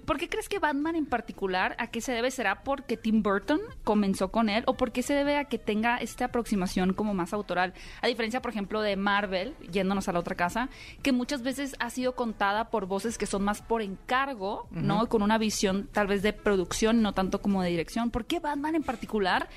¿Por 0.00 0.18
qué 0.18 0.28
crees 0.28 0.48
que 0.48 0.58
Batman 0.58 0.96
en 0.96 1.06
particular, 1.06 1.76
a 1.78 1.88
qué 1.88 2.00
se 2.00 2.12
debe? 2.12 2.30
¿Será 2.30 2.62
porque 2.62 2.96
Tim 2.96 3.22
Burton 3.22 3.60
comenzó 3.84 4.30
con 4.30 4.48
él? 4.48 4.64
¿O 4.66 4.76
por 4.76 4.92
qué 4.92 5.02
se 5.02 5.14
debe 5.14 5.36
a 5.36 5.44
que 5.44 5.58
tenga 5.58 5.98
esta 5.98 6.26
aproximación 6.26 6.94
como 6.94 7.14
más 7.14 7.32
autoral? 7.32 7.74
A 8.00 8.08
diferencia, 8.08 8.42
por 8.42 8.50
ejemplo, 8.50 8.80
de 8.80 8.96
Marvel, 8.96 9.54
yéndonos 9.70 10.08
a 10.08 10.12
la 10.12 10.18
otra 10.18 10.34
casa, 10.34 10.68
que 11.02 11.12
muchas 11.12 11.42
veces 11.42 11.76
ha 11.78 11.90
sido 11.90 12.14
contada 12.14 12.70
por 12.70 12.86
voces 12.86 13.18
que 13.18 13.26
son 13.26 13.44
más 13.44 13.62
por 13.62 13.82
encargo, 13.82 14.66
¿no? 14.70 15.08
Con 15.08 15.22
una 15.22 15.38
visión 15.38 15.88
tal 15.92 16.06
vez 16.06 16.22
de 16.22 16.32
producción, 16.32 17.02
no 17.02 17.12
tanto 17.12 17.40
como 17.40 17.62
de 17.62 17.70
dirección. 17.70 18.10
¿Por 18.10 18.24
qué 18.24 18.40
Batman 18.40 18.74
en 18.74 18.82
particular 18.82 19.48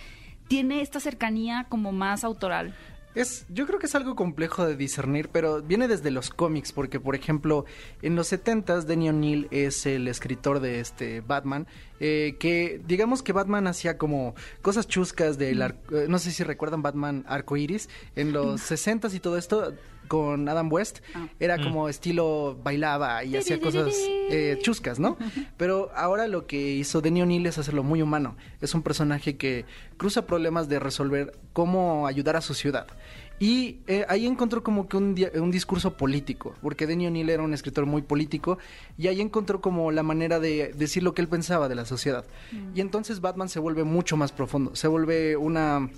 tiene 0.47 0.81
esta 0.81 0.99
cercanía 0.99 1.65
como 1.67 1.91
más 1.91 2.23
autoral? 2.23 2.75
Es, 3.17 3.47
yo 3.49 3.65
creo 3.65 3.79
que 3.79 3.87
es 3.87 3.95
algo 3.95 4.15
complejo 4.15 4.63
de 4.67 4.75
discernir, 4.75 5.29
pero 5.29 5.63
viene 5.63 5.87
desde 5.87 6.11
los 6.11 6.29
cómics, 6.29 6.71
porque 6.71 6.99
por 6.99 7.15
ejemplo, 7.15 7.65
en 8.03 8.15
los 8.15 8.31
70s, 8.31 8.83
Denny 8.83 9.09
O'Neill 9.09 9.47
es 9.49 9.87
el 9.87 10.07
escritor 10.07 10.59
de 10.59 10.79
este 10.79 11.21
Batman, 11.21 11.65
eh, 11.99 12.35
que 12.39 12.81
digamos 12.87 13.23
que 13.23 13.33
Batman 13.33 13.67
hacía 13.67 13.97
como 13.97 14.35
cosas 14.61 14.87
chuscas 14.87 15.37
del, 15.37 15.61
ar- 15.61 15.75
eh, 15.91 16.05
no 16.07 16.19
sé 16.19 16.31
si 16.31 16.43
recuerdan 16.43 16.81
Batman 16.81 17.23
arcoiris, 17.27 17.89
en 18.15 18.33
los 18.33 18.61
60s 18.69 19.13
y 19.13 19.19
todo 19.19 19.37
esto 19.37 19.73
con 20.07 20.47
Adam 20.47 20.71
West, 20.71 20.99
Ah. 21.15 21.27
era 21.37 21.61
como 21.61 21.89
estilo 21.89 22.57
bailaba 22.63 23.25
y 23.25 23.35
hacía 23.35 23.59
cosas 23.59 23.93
eh, 24.29 24.57
chuscas, 24.61 24.99
¿no? 24.99 25.17
Pero 25.57 25.91
ahora 25.95 26.27
lo 26.27 26.47
que 26.47 26.57
hizo 26.75 27.01
Denny 27.01 27.23
O'Neill 27.23 27.45
es 27.45 27.57
hacerlo 27.57 27.83
muy 27.83 28.01
humano. 28.01 28.37
Es 28.61 28.73
un 28.73 28.83
personaje 28.83 29.35
que 29.35 29.65
cruza 29.97 30.25
problemas 30.25 30.69
de 30.69 30.79
resolver 30.79 31.37
cómo 31.51 32.07
ayudar 32.07 32.37
a 32.37 32.41
su 32.41 32.53
ciudad. 32.53 32.87
Y 33.39 33.77
eh, 33.87 34.03
ahí 34.09 34.25
encontró 34.25 34.63
como 34.63 34.87
que 34.87 34.97
un, 34.97 35.15
un 35.35 35.51
discurso 35.51 35.95
político, 35.95 36.55
porque 36.61 36.87
Denny 36.87 37.05
O'Neill 37.07 37.29
era 37.29 37.43
un 37.43 37.53
escritor 37.53 37.85
muy 37.85 38.01
político, 38.01 38.57
y 38.97 39.07
ahí 39.07 39.21
encontró 39.21 39.61
como 39.61 39.91
la 39.91 40.01
manera 40.03 40.39
de 40.39 40.73
decir 40.75 41.03
lo 41.03 41.13
que 41.13 41.21
él 41.21 41.27
pensaba 41.27 41.69
de 41.69 41.75
la 41.75 41.85
sociedad. 41.85 42.25
Y 42.73 42.81
entonces 42.81 43.21
Batman 43.21 43.47
se 43.49 43.59
vuelve 43.59 43.83
mucho 43.83 44.17
más 44.17 44.31
profundo, 44.31 44.75
se 44.75 44.87
vuelve 44.87 45.37
una 45.37 45.89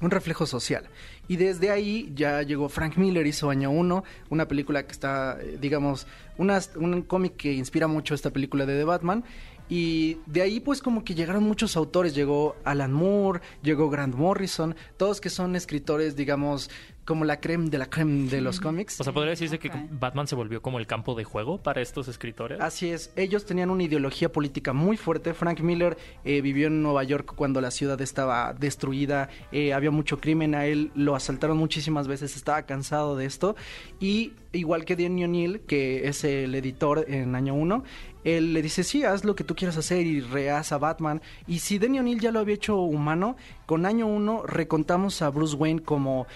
un 0.00 0.10
reflejo 0.10 0.44
social. 0.44 0.84
Y 1.28 1.36
desde 1.36 1.70
ahí 1.70 2.12
ya 2.16 2.42
llegó 2.42 2.68
Frank 2.68 2.96
Miller, 2.96 3.26
hizo 3.26 3.48
Año 3.48 3.70
1, 3.70 4.02
una 4.28 4.48
película 4.48 4.82
que 4.84 4.90
está, 4.92 5.38
eh, 5.40 5.56
digamos, 5.60 6.08
una- 6.36 6.60
un 6.76 7.02
cómic 7.02 7.36
que 7.36 7.52
inspira 7.52 7.86
mucho 7.86 8.12
esta 8.12 8.30
película 8.30 8.66
de 8.66 8.76
The 8.76 8.84
Batman. 8.84 9.24
Y 9.68 10.18
de 10.26 10.42
ahí 10.42 10.60
pues 10.60 10.82
como 10.82 11.04
que 11.04 11.14
llegaron 11.14 11.42
muchos 11.42 11.76
autores, 11.76 12.14
llegó 12.14 12.56
Alan 12.64 12.92
Moore, 12.92 13.40
llegó 13.62 13.88
Grant 13.88 14.14
Morrison, 14.14 14.76
todos 14.96 15.20
que 15.20 15.30
son 15.30 15.56
escritores, 15.56 16.16
digamos, 16.16 16.70
como 17.04 17.24
la 17.24 17.40
creme 17.40 17.68
de 17.68 17.78
la 17.78 17.86
creme 17.86 18.28
de 18.28 18.40
los 18.40 18.60
cómics. 18.60 19.00
O 19.00 19.04
sea, 19.04 19.12
podría 19.12 19.30
decirse 19.30 19.58
que. 19.58 19.70
Batman 19.90 20.26
se 20.26 20.34
volvió 20.34 20.62
como 20.62 20.78
el 20.78 20.86
campo 20.86 21.14
de 21.14 21.24
juego 21.24 21.62
para 21.62 21.80
estos 21.80 22.08
escritores. 22.08 22.60
Así 22.60 22.90
es, 22.90 23.12
ellos 23.16 23.44
tenían 23.44 23.70
una 23.70 23.82
ideología 23.82 24.32
política 24.32 24.72
muy 24.72 24.96
fuerte. 24.96 25.34
Frank 25.34 25.60
Miller 25.60 25.96
eh, 26.24 26.40
vivió 26.40 26.68
en 26.68 26.82
Nueva 26.82 27.04
York 27.04 27.34
cuando 27.34 27.60
la 27.60 27.70
ciudad 27.70 28.00
estaba 28.00 28.54
destruida, 28.54 29.28
eh, 29.52 29.72
había 29.72 29.90
mucho 29.90 30.18
crimen, 30.18 30.54
a 30.54 30.66
él 30.66 30.90
lo 30.94 31.14
asaltaron 31.14 31.56
muchísimas 31.56 32.08
veces, 32.08 32.36
estaba 32.36 32.62
cansado 32.62 33.16
de 33.16 33.26
esto. 33.26 33.56
Y 34.00 34.32
igual 34.52 34.84
que 34.84 34.96
Danny 34.96 35.24
O'Neill, 35.24 35.60
que 35.60 36.08
es 36.08 36.24
el 36.24 36.54
editor 36.54 37.04
en 37.08 37.34
año 37.34 37.54
1, 37.54 37.84
él 38.24 38.54
le 38.54 38.62
dice, 38.62 38.82
sí, 38.82 39.04
haz 39.04 39.24
lo 39.24 39.36
que 39.36 39.44
tú 39.44 39.54
quieras 39.54 39.76
hacer 39.76 40.06
y 40.06 40.20
rehaz 40.20 40.72
a 40.72 40.78
Batman. 40.78 41.22
Y 41.46 41.60
si 41.60 41.78
Danny 41.78 42.00
O'Neill 42.00 42.20
ya 42.20 42.32
lo 42.32 42.40
había 42.40 42.54
hecho 42.54 42.78
humano, 42.78 43.36
con 43.66 43.86
año 43.86 44.06
1 44.06 44.44
recontamos 44.46 45.22
a 45.22 45.30
Bruce 45.30 45.54
Wayne 45.56 45.82
como 45.82 46.26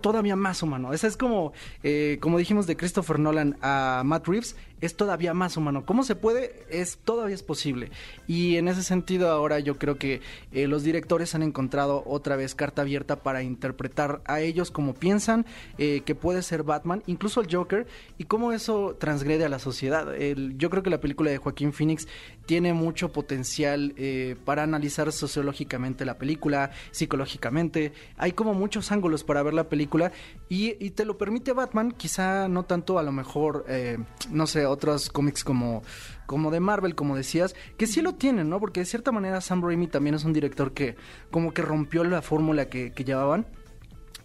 todavía 0.00 0.36
más 0.36 0.62
humano. 0.62 0.92
Esa 0.92 1.06
es 1.06 1.16
como, 1.16 1.52
eh, 1.82 2.18
como 2.20 2.38
dijimos 2.38 2.66
de 2.66 2.76
Christopher 2.76 3.18
Nolan 3.18 3.56
a 3.62 4.02
Matt 4.04 4.26
Reeves, 4.28 4.56
es 4.80 4.96
todavía 4.96 5.34
más 5.34 5.56
humano. 5.56 5.84
¿Cómo 5.84 6.04
se 6.04 6.14
puede? 6.14 6.64
Es 6.70 6.98
todavía 6.98 7.34
es 7.34 7.42
posible. 7.42 7.90
Y 8.28 8.56
en 8.58 8.68
ese 8.68 8.84
sentido 8.84 9.28
ahora 9.30 9.58
yo 9.58 9.76
creo 9.76 9.98
que 9.98 10.20
eh, 10.52 10.68
los 10.68 10.84
directores 10.84 11.34
han 11.34 11.42
encontrado 11.42 12.04
otra 12.06 12.36
vez 12.36 12.54
carta 12.54 12.82
abierta 12.82 13.16
para 13.16 13.42
interpretar 13.42 14.22
a 14.24 14.40
ellos 14.40 14.70
como 14.70 14.94
piensan 14.94 15.46
eh, 15.78 16.02
que 16.04 16.14
puede 16.14 16.42
ser 16.42 16.62
Batman, 16.62 17.02
incluso 17.06 17.40
el 17.40 17.52
Joker, 17.52 17.88
y 18.18 18.24
cómo 18.24 18.52
eso 18.52 18.96
transgrede 19.00 19.44
a 19.44 19.48
la 19.48 19.58
sociedad. 19.58 20.14
El- 20.14 20.56
yo 20.58 20.70
creo 20.70 20.84
que 20.84 20.90
la 20.90 21.00
película 21.00 21.30
de 21.30 21.38
Joaquín 21.38 21.72
Phoenix 21.72 22.06
tiene 22.46 22.72
mucho 22.72 23.10
potencial 23.12 23.94
eh, 23.96 24.36
para 24.44 24.62
analizar 24.62 25.10
sociológicamente 25.10 26.04
la 26.04 26.18
película, 26.18 26.70
psicológicamente. 26.92 27.92
Hay 28.16 28.30
como 28.32 28.54
muchos 28.54 28.92
ángulos 28.92 29.24
para 29.24 29.42
ver 29.42 29.47
ver 29.48 29.54
la 29.54 29.68
película 29.68 30.12
y, 30.48 30.82
y 30.84 30.90
te 30.90 31.04
lo 31.04 31.18
permite 31.18 31.52
Batman, 31.52 31.92
quizá 31.92 32.48
no 32.48 32.64
tanto 32.64 32.98
a 32.98 33.02
lo 33.02 33.12
mejor, 33.12 33.64
eh, 33.68 33.98
no 34.30 34.46
sé, 34.46 34.66
otros 34.66 35.10
cómics 35.10 35.44
como, 35.44 35.82
como 36.26 36.50
de 36.50 36.60
Marvel, 36.60 36.94
como 36.94 37.16
decías, 37.16 37.54
que 37.76 37.86
sí 37.86 38.00
lo 38.00 38.14
tienen, 38.14 38.48
¿no? 38.48 38.60
Porque 38.60 38.80
de 38.80 38.86
cierta 38.86 39.12
manera 39.12 39.40
Sam 39.40 39.62
Raimi 39.62 39.88
también 39.88 40.14
es 40.14 40.24
un 40.24 40.32
director 40.32 40.72
que 40.72 40.96
como 41.30 41.52
que 41.52 41.62
rompió 41.62 42.04
la 42.04 42.22
fórmula 42.22 42.68
que, 42.68 42.92
que 42.92 43.04
llevaban, 43.04 43.46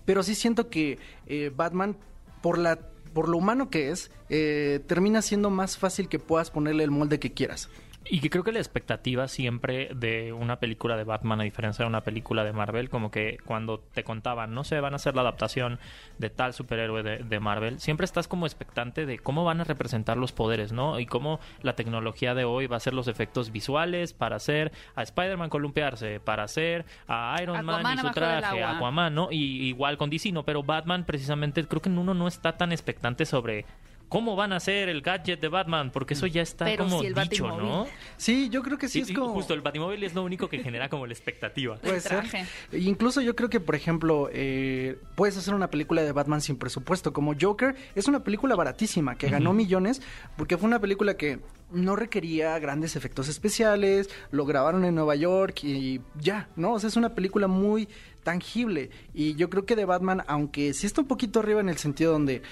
pero 0.06 0.24
sí 0.24 0.36
siento 0.36 0.70
que 0.70 1.00
eh, 1.26 1.52
Batman, 1.56 1.98
por 2.42 2.58
la 2.58 2.80
por 3.14 3.30
lo 3.30 3.38
humano 3.38 3.70
que 3.70 3.92
es, 3.92 4.12
eh, 4.30 4.82
termina 4.88 5.22
siendo 5.22 5.50
más 5.50 5.78
fácil 5.78 6.10
que 6.10 6.20
puedas 6.20 6.50
ponerle 6.50 6.84
el 6.84 6.92
molde 6.92 7.20
que 7.20 7.32
quieras. 7.32 7.70
Y 8.06 8.20
que 8.20 8.30
creo 8.30 8.44
que 8.44 8.52
la 8.52 8.60
expectativa 8.60 9.28
siempre 9.28 9.90
de 9.96 10.34
una 10.34 10.60
película 10.60 10.98
de 10.98 11.04
Batman, 11.04 11.42
a 11.42 11.44
diferencia 11.44 11.84
de 11.84 11.90
una 11.90 12.02
película 12.02 12.44
de 12.44 12.52
Marvel, 12.52 12.90
como 12.90 13.12
que 13.12 13.38
cuando 13.46 13.80
te 13.80 14.04
contaban, 14.04 14.54
no 14.54 14.64
sé, 14.64 14.80
van 14.80 14.94
a 14.94 14.98
hacer 14.98 15.16
la 15.16 15.22
adaptación 15.22 15.80
de 16.18 16.30
tal 16.30 16.54
superhéroe 16.54 17.02
de, 17.02 17.18
de 17.20 17.40
Marvel, 17.40 17.80
siempre 17.80 18.06
estás 18.06 18.28
como 18.28 18.46
expectante 18.46 19.06
de 19.06 19.20
cómo 19.20 19.46
van 19.46 19.62
a 19.62 19.64
representar 19.64 20.18
los 20.18 20.32
poderes, 20.32 20.74
¿no? 20.74 21.00
Y 21.00 21.06
cómo 21.06 21.40
la 21.62 21.76
tecnología 21.76 22.36
de 22.36 22.44
hoy 22.44 22.68
va 22.68 22.78
a 22.78 22.82
ser 22.82 22.94
los 22.94 23.08
efectos 23.08 23.52
visuales 23.52 24.14
para 24.14 24.36
hacer 24.36 24.72
a 24.96 25.04
Spider-Man 25.04 25.50
columpiarse, 25.50 26.20
para 26.20 26.44
hacer 26.44 26.86
a 27.08 27.38
Iron 27.42 27.56
Aquaman 27.56 27.84
Man 27.84 27.98
y 27.98 28.02
su 28.02 28.12
traje, 28.12 28.64
agua. 28.64 28.78
Aquaman, 28.78 29.16
¿no? 29.16 29.30
Y 29.32 29.68
igual 29.68 29.98
con 29.98 30.10
DC, 30.10 30.32
¿no? 30.32 30.44
Pero 30.44 30.64
Batman, 30.64 31.06
precisamente, 31.06 31.66
creo 31.66 31.82
que 31.82 31.90
uno 31.90 32.14
no 32.14 32.28
está 32.28 32.58
tan 32.58 32.72
expectante 32.72 33.26
sobre 33.26 33.66
cómo 34.14 34.36
van 34.36 34.54
a 34.54 34.58
hacer 34.58 34.90
el 34.90 35.02
gadget 35.02 35.42
de 35.42 35.48
Batman, 35.48 35.90
porque 35.92 36.14
eso 36.14 36.28
ya 36.28 36.44
está 36.44 36.66
Pero 36.66 36.84
como 36.84 37.02
el 37.02 37.16
dicho, 37.16 37.46
Batimóvil. 37.46 37.66
¿no? 37.66 37.88
Sí, 38.16 38.48
yo 38.52 38.62
creo 38.62 38.78
que 38.78 38.88
sí 38.88 39.00
Y- 39.00 39.02
es 39.02 39.12
como... 39.12 39.34
Justo 39.34 39.56
el 39.56 39.62
Batimóvil 39.62 40.04
es 40.04 40.14
lo 40.14 40.22
único 40.22 40.48
que 40.50 40.60
genera 40.60 40.88
como 40.88 41.08
la 41.08 41.14
expectativa. 41.14 41.78
Puede 41.78 41.96
El 41.96 42.02
ser. 42.02 42.12
traje. 42.12 42.46
Incluso 42.74 43.22
yo 43.22 43.36
creo 43.36 43.50
que, 43.50 43.60
por 43.60 43.74
ejemplo, 43.74 44.30
eh, 44.32 45.00
puedes 45.16 45.36
hacer 45.36 45.56
una 45.56 45.72
película 45.72 46.04
de 46.04 46.12
Batman 46.12 46.42
sin 46.42 46.58
presupuesto. 46.58 47.12
Como 47.12 47.34
Joker, 47.42 47.76
es 47.96 48.08
una 48.08 48.24
película 48.24 48.56
baratísima 48.56 49.16
que 49.18 49.30
ganó 49.30 49.52
millones 49.52 50.00
porque 50.38 50.60
fue 50.60 50.68
una 50.68 50.78
película 50.80 51.18
que 51.18 51.40
no 51.72 51.96
requería 51.96 52.60
grandes 52.60 52.96
efectos 52.96 53.28
especiales, 53.30 54.12
lo 54.30 54.46
grabaron 54.46 54.86
en 54.86 54.94
Nueva 54.94 55.16
York 55.16 55.64
y 55.64 56.02
ya, 56.22 56.50
¿no? 56.56 56.74
O 56.74 56.80
sea, 56.80 56.88
es 56.90 56.98
una 56.98 57.16
película 57.16 57.48
muy 57.48 57.90
tangible. 58.22 58.92
Y 59.16 59.34
yo 59.36 59.50
creo 59.50 59.66
que 59.66 59.76
de 59.76 59.86
Batman, 59.86 60.24
aunque 60.28 60.74
sí 60.74 60.86
está 60.86 61.02
un 61.02 61.08
poquito 61.08 61.40
arriba 61.40 61.62
en 61.62 61.70
el 61.70 61.78
sentido 61.78 62.12
donde 62.12 62.44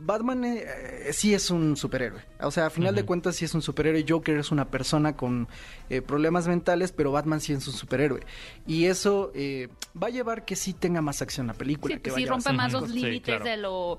Batman 0.00 0.44
eh, 0.44 0.64
eh, 1.08 1.12
sí 1.12 1.34
es 1.34 1.50
un 1.50 1.76
superhéroe. 1.76 2.20
O 2.40 2.50
sea, 2.50 2.66
a 2.66 2.70
final 2.70 2.94
de 2.94 3.04
cuentas 3.04 3.36
sí 3.36 3.44
es 3.44 3.54
un 3.54 3.62
superhéroe. 3.62 4.04
Joker 4.08 4.38
es 4.38 4.50
una 4.52 4.70
persona 4.70 5.16
con 5.16 5.48
eh, 5.90 6.02
problemas 6.02 6.46
mentales, 6.46 6.92
pero 6.92 7.10
Batman 7.12 7.40
sí 7.40 7.52
es 7.52 7.66
un 7.66 7.74
superhéroe. 7.74 8.20
Y 8.66 8.84
eso 8.86 9.32
eh, 9.34 9.68
va 10.00 10.06
a 10.06 10.10
llevar 10.10 10.44
que 10.44 10.54
sí 10.56 10.72
tenga 10.72 11.02
más 11.02 11.20
acción 11.20 11.48
la 11.48 11.54
película. 11.54 11.96
Sí, 11.96 12.00
que 12.00 12.10
sí 12.10 12.14
vaya 12.22 12.28
rompe 12.30 12.52
más 12.52 12.72
los 12.72 12.90
Sí, 12.90 13.00
límites 13.00 13.36
claro. 13.36 13.44
de 13.44 13.56
lo 13.56 13.98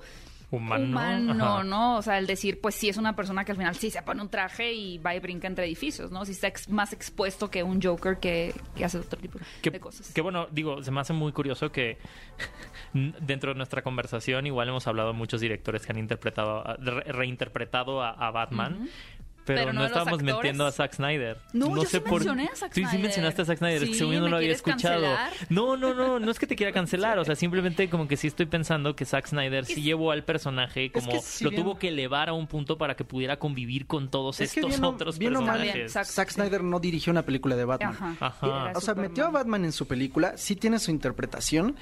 Humano. 0.51 0.85
humano. 0.85 1.63
¿no? 1.63 1.97
O 1.97 2.01
sea, 2.01 2.17
el 2.17 2.25
decir, 2.25 2.59
pues 2.59 2.73
sí 2.75 2.89
es 2.89 2.97
una 2.97 3.15
persona 3.15 3.45
que 3.45 3.51
al 3.51 3.57
final 3.57 3.75
sí 3.75 3.91
se 3.91 4.01
pone 4.01 4.21
un 4.21 4.29
traje 4.29 4.73
y 4.73 4.97
va 4.97 5.13
y 5.15 5.19
brinca 5.19 5.47
entre 5.47 5.65
edificios, 5.65 6.09
¿no? 6.11 6.25
Sí 6.25 6.31
está 6.31 6.47
ex- 6.47 6.69
más 6.69 6.91
expuesto 6.91 7.51
que 7.51 7.61
un 7.61 7.79
Joker 7.81 8.17
que, 8.17 8.53
que 8.75 8.83
hace 8.85 8.97
otro 8.97 9.19
tipo 9.19 9.37
Que, 9.61 9.69
de 9.69 9.79
cosas. 9.79 10.11
que 10.11 10.21
bueno, 10.21 10.47
digo, 10.51 10.81
se 10.83 10.89
me 10.91 11.01
hace 11.01 11.13
muy 11.13 11.31
curioso 11.33 11.71
que 11.71 11.97
dentro 12.93 13.51
de 13.53 13.57
nuestra 13.57 13.81
conversación 13.81 14.47
igual 14.47 14.69
hemos 14.69 14.87
hablado 14.87 15.09
de 15.11 15.17
muchos 15.17 15.41
directores 15.41 15.85
que 15.85 15.91
han 15.91 15.99
interpretado, 15.99 16.63
re- 16.79 17.03
reinterpretado 17.11 18.01
a, 18.01 18.09
a 18.11 18.31
Batman. 18.31 18.89
Pero, 19.49 19.61
Pero 19.61 19.73
no 19.73 19.79
no, 19.79 19.85
estábamos 19.87 20.13
actores. 20.19 20.35
metiendo 20.35 20.65
a 20.67 20.71
Zack 20.71 20.93
Snyder. 20.93 21.37
No, 21.53 21.75
yo 21.75 21.81
sí 21.81 21.87
sé 21.87 22.01
por- 22.01 22.11
mencioné 22.19 22.49
a 22.53 22.55
Zack 22.55 22.71
Sí, 22.71 22.81
sí 22.81 22.85
Snyder. 22.87 23.01
mencionaste 23.01 23.41
a 23.41 23.45
Zack 23.45 23.57
Snyder. 23.57 23.81
es 23.81 23.87
que 23.89 23.93
Sí, 23.93 23.99
según 23.99 24.13
yo 24.13 24.19
no 24.19 24.25
¿me 24.25 24.29
lo 24.31 24.37
había 24.37 24.51
escuchado. 24.51 25.01
cancelar? 25.01 25.31
No, 25.49 25.75
no, 25.75 25.93
no, 25.95 26.19
no 26.19 26.29
es 26.31 26.37
que 26.37 26.45
te 26.45 26.55
quiera 26.55 26.71
cancelar. 26.73 27.17
O 27.17 27.25
sea, 27.25 27.35
simplemente 27.35 27.89
como 27.89 28.07
que 28.07 28.15
sí 28.15 28.27
estoy 28.27 28.45
pensando 28.45 28.95
que 28.95 29.05
Zack 29.05 29.25
Snyder 29.27 29.65
sí 29.65 29.81
llevó 29.81 30.11
al 30.11 30.23
personaje 30.23 30.91
como 30.91 31.07
que 31.09 31.19
lo 31.41 31.49
bien- 31.49 31.63
tuvo 31.63 31.79
que 31.79 31.87
elevar 31.87 32.29
a 32.29 32.33
un 32.33 32.45
punto 32.45 32.77
para 32.77 32.95
que 32.95 33.03
pudiera 33.03 33.37
convivir 33.39 33.87
con 33.87 34.09
todos 34.11 34.39
Es 34.39 34.53
que 34.53 34.59
estos 34.59 34.71
bien 34.79 34.83
otros 34.85 35.17
bien 35.17 35.33
mal, 35.33 35.45
personajes. 35.57 35.95
Zack- 35.95 36.05
Zack 36.05 36.29
Snyder 36.29 36.63
no 36.63 36.79
dirigió 36.79 37.09
una 37.11 37.23
película 37.23 37.55
de 37.55 37.65
Batman. 37.65 38.17
Ajá. 38.19 38.37
O 38.75 38.81
sea, 38.81 38.81
Superman. 38.81 39.09
metió 39.09 39.25
a 39.25 39.29
Batman 39.31 39.65
en 39.65 39.71
su 39.71 39.87
película, 39.87 40.37
sí 40.37 40.55
tiene 40.55 40.77
su 40.77 40.91
interpretación, 40.91 41.75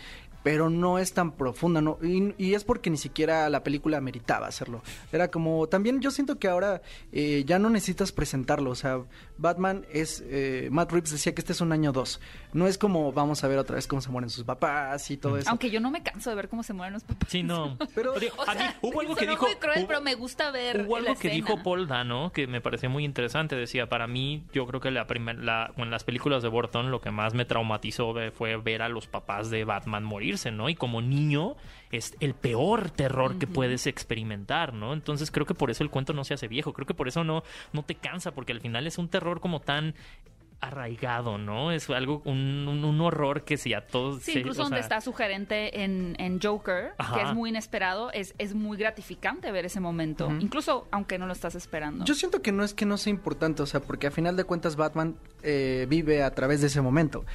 pero 0.47 0.69
no 0.69 0.97
es 0.97 1.11
tan 1.11 1.33
profunda, 1.33 1.81
¿no? 1.81 1.99
Y, 2.01 2.53
es 2.53 2.63
porque 2.63 2.89
ni 2.89 2.95
siquiera 2.95 3.49
la 3.49 3.63
película 3.63 3.99
meritaba 3.99 4.47
hacerlo. 4.47 4.81
Era 5.11 5.29
como, 5.29 5.67
también 5.67 5.99
yo 5.99 6.09
siento 6.09 6.39
que 6.39 6.47
ahora 6.47 6.81
eh, 7.11 7.43
ya 7.45 7.59
no 7.59 7.69
necesitas 7.69 8.13
presentarlo, 8.13 8.69
o 8.71 8.75
sea, 8.75 9.01
Batman 9.37 9.85
es, 9.91 10.23
eh, 10.27 10.69
Matt 10.71 10.91
Reeves 10.91 11.11
decía 11.11 11.33
que 11.35 11.41
este 11.41 11.53
es 11.53 11.61
un 11.61 11.71
año 11.71 11.91
dos, 11.91 12.19
no 12.53 12.67
es 12.67 12.77
como 12.77 13.11
vamos 13.11 13.43
a 13.43 13.47
ver 13.47 13.57
otra 13.59 13.75
vez 13.75 13.87
cómo 13.87 14.01
se 14.01 14.09
mueren 14.09 14.29
sus 14.29 14.43
papás 14.43 15.09
y 15.11 15.17
todo 15.17 15.37
eso. 15.37 15.49
Aunque 15.49 15.69
yo 15.69 15.79
no 15.79 15.91
me 15.91 16.01
canso 16.03 16.29
de 16.29 16.35
ver 16.35 16.49
cómo 16.49 16.63
se 16.63 16.73
mueren 16.73 16.93
los 16.93 17.03
papás. 17.03 17.29
Sí, 17.29 17.43
no. 17.43 17.77
Pero- 17.95 18.13
a 18.15 18.53
mí 18.55 18.61
hubo 18.81 19.01
algo 19.01 19.15
que 19.15 19.27
dijo. 19.27 19.45
muy 19.45 19.55
cruel, 19.55 19.79
hubo- 19.79 19.87
pero 19.87 20.01
me 20.01 20.15
gusta 20.15 20.51
ver 20.51 20.81
Hubo 20.87 20.97
la 20.99 21.09
algo 21.11 21.19
que 21.19 21.27
escena. 21.29 21.33
dijo 21.33 21.63
Paul 21.63 21.87
Dano 21.87 22.31
que 22.33 22.47
me 22.47 22.61
pareció 22.61 22.89
muy 22.89 23.05
interesante. 23.05 23.55
Decía, 23.55 23.87
para 23.89 24.07
mí, 24.07 24.43
yo 24.53 24.65
creo 24.67 24.79
que 24.81 24.91
la 24.91 25.07
primer, 25.07 25.37
la, 25.43 25.71
en 25.77 25.91
las 25.91 26.03
películas 26.03 26.41
de 26.43 26.49
Burton 26.49 26.91
lo 26.91 27.01
que 27.01 27.11
más 27.11 27.33
me 27.33 27.45
traumatizó 27.45 28.13
ve- 28.13 28.31
fue 28.31 28.57
ver 28.57 28.81
a 28.81 28.89
los 28.89 29.07
papás 29.07 29.49
de 29.49 29.63
Batman 29.65 30.03
morirse, 30.03 30.51
¿no? 30.51 30.69
Y 30.69 30.75
como 30.75 31.01
niño 31.01 31.55
es 31.91 32.15
el 32.19 32.33
peor 32.33 32.89
terror 32.89 33.37
que 33.37 33.47
puedes 33.47 33.87
experimentar, 33.87 34.73
¿no? 34.73 34.93
Entonces 34.93 35.31
creo 35.31 35.45
que 35.45 35.53
por 35.53 35.71
eso 35.71 35.83
el 35.83 35.89
cuento 35.89 36.13
no 36.13 36.23
se 36.23 36.33
hace 36.33 36.47
viejo. 36.47 36.73
Creo 36.73 36.85
que 36.85 36.93
por 36.93 37.07
eso 37.07 37.23
no, 37.23 37.43
no 37.73 37.83
te 37.83 37.95
cansa, 37.95 38.33
porque 38.33 38.51
al 38.51 38.61
final 38.61 38.87
es 38.87 38.97
un 38.97 39.09
terror 39.09 39.39
como 39.39 39.61
tan 39.61 39.95
arraigado, 40.59 41.37
¿no? 41.37 41.71
Es 41.71 41.89
algo, 41.89 42.21
un, 42.25 42.67
un- 42.67 42.83
un 42.83 43.01
horror 43.01 43.43
que 43.43 43.57
si 43.57 43.73
a 43.73 43.85
todos... 43.87 44.23
Sí, 44.23 44.33
se- 44.33 44.39
incluso 44.39 44.61
o 44.61 44.63
donde 44.65 44.77
sea, 44.77 44.83
está 44.83 45.01
su 45.01 45.13
gerente 45.13 45.83
en, 45.83 46.15
en 46.19 46.39
Joker, 46.41 46.93
que 47.15 47.21
es 47.21 47.33
muy 47.33 47.49
inesperado, 47.49 48.11
es, 48.11 48.33
es 48.37 48.55
muy 48.55 48.77
gratificante 48.77 49.51
ver 49.51 49.65
ese 49.65 49.79
momento, 49.79 50.29
incluso 50.39 50.87
aunque 50.91 51.17
no 51.17 51.27
lo 51.27 51.33
estás 51.33 51.55
esperando. 51.55 52.05
Yo 52.05 52.13
siento 52.15 52.41
que 52.41 52.51
no 52.51 52.63
es 52.63 52.73
que 52.73 52.85
no 52.85 52.97
sea 52.97 53.11
importante, 53.11 53.61
o 53.61 53.65
sea, 53.65 53.79
porque 53.81 54.07
a 54.07 54.11
final 54.11 54.35
de 54.35 54.43
cuentas 54.45 54.75
Batman 54.75 55.15
eh, 55.43 55.85
vive 55.89 56.23
a 56.23 56.31
través 56.33 56.61
de 56.61 56.67
ese 56.67 56.81
momento. 56.81 57.25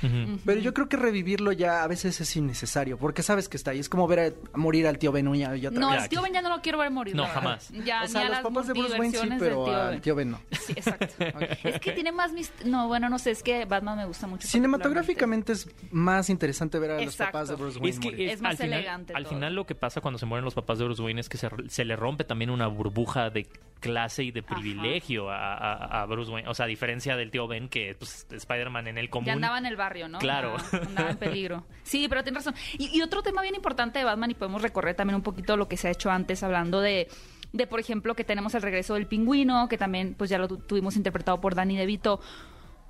Pero 0.45 0.61
yo 0.61 0.75
creo 0.75 0.89
que 0.89 0.97
revivirlo 0.97 1.53
ya 1.53 1.83
a 1.85 1.87
veces 1.87 2.21
es 2.21 2.37
innecesario, 2.37 2.99
porque 2.99 3.23
sabes 3.23 3.49
que 3.49 3.57
está 3.57 3.71
ahí. 3.71 3.79
Es 3.79 3.89
como 3.89 4.07
ver 4.09 4.19
a, 4.21 4.27
a 4.53 4.59
morir 4.59 4.87
al 4.87 4.99
tío 4.99 5.13
Ben 5.13 5.29
una 5.29 5.57
y 5.57 5.67
otra 5.67 5.81
no, 5.81 5.91
vez. 5.91 6.03
el 6.05 6.09
tío 6.09 6.23
Ben 6.23 6.33
ya 6.33 6.43
no 6.43 6.49
lo 6.49 6.61
quiero 6.61 6.79
ver 6.79 6.91
morir. 6.91 7.15
No, 7.15 7.27
jamás. 7.27 7.71
Ya, 7.85 8.03
o 8.03 8.09
sea, 8.09 8.21
ni 8.23 8.27
a 8.27 8.29
los 8.31 8.37
las 8.39 8.43
papás 8.43 8.67
de 8.67 8.73
Bruce 8.75 8.99
Wayne 8.99 9.17
sí, 9.19 9.29
pero 9.39 9.65
del 9.65 9.65
tío 9.65 9.83
al 9.83 10.01
tío 10.01 10.15
Ben 10.17 10.31
no. 10.33 10.41
Sí, 10.51 10.73
exacto. 10.77 11.07
es 11.65 11.81
que 11.81 11.93
tiene 11.93 12.13
más... 12.13 12.33
mis- 12.33 12.53
No, 12.65 12.89
bueno, 12.89 13.09
no 13.13 13.19
sé, 13.21 13.31
es 13.31 13.43
que 13.45 13.65
Batman 13.67 13.97
me 13.99 14.07
gusta 14.07 14.27
mucho. 14.27 14.49
Cinematográficamente 14.49 15.53
es 15.53 15.69
más 15.93 16.29
interesante 16.31 16.79
ver 16.79 16.91
a 16.91 17.01
los 17.01 17.15
papás 17.17 17.49
de 17.49 17.55
Bruce 17.55 17.79
Wayne 17.79 17.91
Es 17.91 18.01
que 18.01 18.11
morir. 18.11 18.29
es, 18.29 18.35
Es 18.35 18.41
más 18.43 18.51
al 18.53 18.57
final, 18.57 18.79
elegante 18.81 19.13
Al 19.15 19.23
todo. 19.25 19.35
final 19.35 19.55
lo 19.55 19.67
que 19.67 19.75
pasa 19.75 20.01
cuando 20.01 20.19
se 20.19 20.27
mueren 20.27 20.45
los 20.45 20.55
papás 20.55 20.79
de 20.79 20.85
Bruce 20.87 21.03
Wayne 21.03 21.21
es 21.21 21.29
que 21.29 21.37
se, 21.39 21.49
se 21.69 21.85
le 21.85 21.95
rompe 21.95 22.25
también 22.25 22.51
una 22.51 22.67
burbuja 22.67 23.31
de 23.31 23.47
clase 23.81 24.25
y 24.25 24.31
de 24.31 24.43
privilegio 24.43 25.29
a, 25.31 25.55
a- 25.55 26.03
a 26.03 26.07
Bruce 26.07 26.31
Wayne. 26.33 26.49
O 26.49 26.55
sea, 26.55 26.65
a 26.65 26.69
diferencia 26.69 27.17
del 27.17 27.31
tío 27.31 27.47
Ben, 27.47 27.69
que 27.69 27.95
pues, 27.99 28.27
Spider-Man 28.31 28.87
en 28.89 28.99
el 28.99 29.11
común. 29.11 29.27
Ya 29.27 29.33
andaba 29.35 29.59
en 29.59 29.67
el 29.67 29.77
barrio, 29.77 30.09
¿no? 30.09 30.19
Claro. 30.19 30.57
Andaba 30.73 31.11
en 31.11 31.17
peligro. 31.19 31.65
Sí, 31.85 32.07
pero 32.09 32.23
tienes 32.23 32.45
razón. 32.45 32.59
Y, 32.79 32.97
y 32.97 33.03
otro 33.03 33.23
tema 33.23 33.43
bien 33.43 33.55
importante 33.55 33.99
de 33.99 34.05
Batman, 34.05 34.31
y 34.31 34.35
podemos 34.35 34.63
recorrer 34.63 34.95
también 34.95 35.17
un 35.17 35.23
poquito 35.23 35.57
lo 35.57 35.69
que 35.69 35.77
se 35.77 35.89
ha 35.89 35.91
hecho 35.91 36.11
antes, 36.11 36.43
hablando 36.43 36.81
de, 36.81 37.09
de 37.53 37.67
por 37.67 37.81
ejemplo, 37.81 38.15
que 38.15 38.25
tenemos 38.25 38.55
el 38.55 38.63
regreso 38.63 38.95
del 38.95 39.07
pingüino, 39.07 39.69
que 39.69 39.77
también 39.77 40.15
pues 40.17 40.31
ya 40.31 40.39
lo 40.39 40.49
tu- 40.49 40.59
tuvimos 40.59 40.97
interpretado 40.97 41.41
por 41.41 41.55
Danny 41.55 41.77
DeVito. 41.77 42.21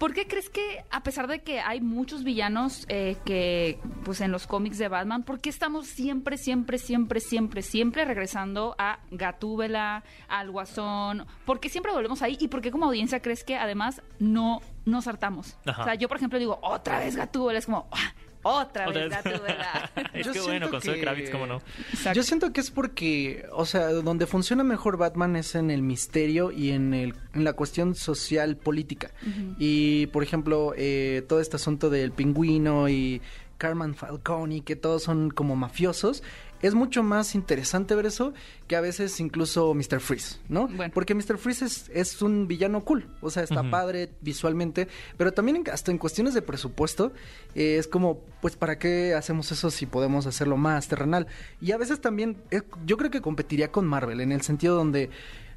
¿Por 0.03 0.15
qué 0.15 0.27
crees 0.27 0.51
que, 0.51 0.85
a 0.91 1.05
pesar 1.05 1.29
de 1.29 1.45
que 1.45 1.61
hay 1.61 1.81
muchos 1.81 2.25
villanos 2.25 2.87
eh, 2.89 3.19
que, 3.25 3.79
pues 4.05 4.21
en 4.21 4.33
los 4.33 4.49
cómics 4.49 4.77
de 4.79 4.89
Batman, 4.89 5.23
¿por 5.23 5.41
qué 5.41 5.49
estamos 5.49 5.87
siempre, 5.87 6.37
siempre, 6.39 6.79
siempre, 6.79 7.21
siempre, 7.21 7.63
siempre 7.63 8.05
regresando 8.05 8.75
a 8.79 8.99
Gatúbela, 9.13 10.03
al 10.27 10.51
Guasón? 10.51 11.25
¿Por 11.47 11.61
qué 11.61 11.69
siempre 11.69 11.93
volvemos 11.93 12.21
ahí? 12.21 12.37
¿Y 12.41 12.49
por 12.49 12.63
qué 12.63 12.73
como 12.73 12.87
audiencia 12.87 13.23
crees 13.23 13.45
que 13.45 13.55
además 13.55 14.03
no 14.19 14.61
nos 14.87 15.07
hartamos? 15.07 15.57
Ajá. 15.67 15.83
O 15.83 15.85
sea, 15.85 15.95
yo 15.95 16.09
por 16.09 16.17
ejemplo 16.17 16.41
digo, 16.41 16.59
otra 16.65 16.99
vez 16.99 17.15
Gatúbela, 17.15 17.61
es 17.61 17.67
como, 17.67 17.87
"Ah, 17.93 18.13
otra 18.43 18.89
Otra 18.89 19.07
vez 19.07 19.11
vez. 19.11 19.25
Gatúbela. 19.25 19.91
es 20.15 20.27
Yo 20.27 20.33
que 20.33 20.41
bueno, 20.41 20.51
siento 20.67 20.71
con 20.71 20.83
Zoe 20.83 20.95
que- 20.95 21.01
Kravitz, 21.01 21.31
¿cómo 21.31 21.47
no? 21.47 21.63
Exacto. 21.91 22.13
Yo 22.17 22.23
siento 22.23 22.53
que 22.53 22.61
es 22.61 22.71
porque, 22.71 23.47
o 23.53 23.65
sea, 23.67 23.89
donde 23.89 24.27
funciona 24.27 24.65
mejor 24.65 24.97
Batman 24.97 25.37
es 25.37 25.55
en 25.55 25.71
el 25.71 25.83
misterio 25.83 26.51
y 26.53 26.71
en, 26.71 26.95
el, 26.95 27.15
en 27.35 27.45
la 27.45 27.53
cuestión 27.55 27.95
social 27.95 28.57
política. 28.57 29.11
Y, 29.59 30.07
por 30.09 30.23
ejemplo, 30.23 30.75
eh, 30.77 31.25
todo 31.29 31.41
este 31.41 31.57
asunto 31.57 31.91
del 31.91 32.13
pingüino 32.13 32.89
y 32.89 33.21
Carmen 33.59 33.95
Falcone, 33.95 34.63
que 34.63 34.75
todos 34.77 35.05
son 35.05 35.31
como 35.31 35.55
mafiosos, 35.55 36.23
es 36.63 36.75
mucho 36.75 37.03
más 37.03 37.35
interesante 37.35 37.95
ver 37.95 38.07
eso 38.07 38.33
que 38.69 38.77
a 38.77 38.81
veces 38.81 39.21
incluso 39.21 39.75
Mr. 39.75 40.01
Freeze, 40.01 40.39
¿no? 40.49 40.69
Bueno. 40.69 40.93
Porque 40.95 41.15
Mr. 41.15 41.37
Freeze 41.39 41.65
es, 41.67 41.91
es 41.93 42.23
un 42.23 42.47
villano 42.49 42.85
cool, 42.85 43.09
o 43.21 43.31
sea, 43.31 43.43
está 43.43 43.63
padre 43.71 44.11
visualmente, 44.21 44.89
pero 45.17 45.33
también 45.33 45.57
en- 45.57 45.71
hasta 45.71 45.91
en 45.91 45.99
cuestiones 45.99 46.35
de 46.35 46.43
presupuesto 46.43 47.13
eh, 47.55 47.77
es 47.79 47.89
como, 47.89 48.21
pues, 48.41 48.57
¿para 48.57 48.79
qué 48.79 49.15
hacemos 49.15 49.51
eso 49.53 49.71
si 49.71 49.87
podemos 49.87 50.27
hacerlo 50.27 50.57
más 50.57 50.89
terrenal? 50.89 51.27
Y 51.61 51.73
a 51.73 51.77
veces 51.77 52.01
también, 52.01 52.37
eh, 52.51 52.63
yo 52.87 52.97
creo 52.97 53.11
que 53.11 53.21
competiría 53.21 53.71
con 53.73 53.87
Marvel, 53.87 54.21
en 54.21 54.33
el 54.33 54.43
sentido 54.43 54.77
donde 54.77 55.11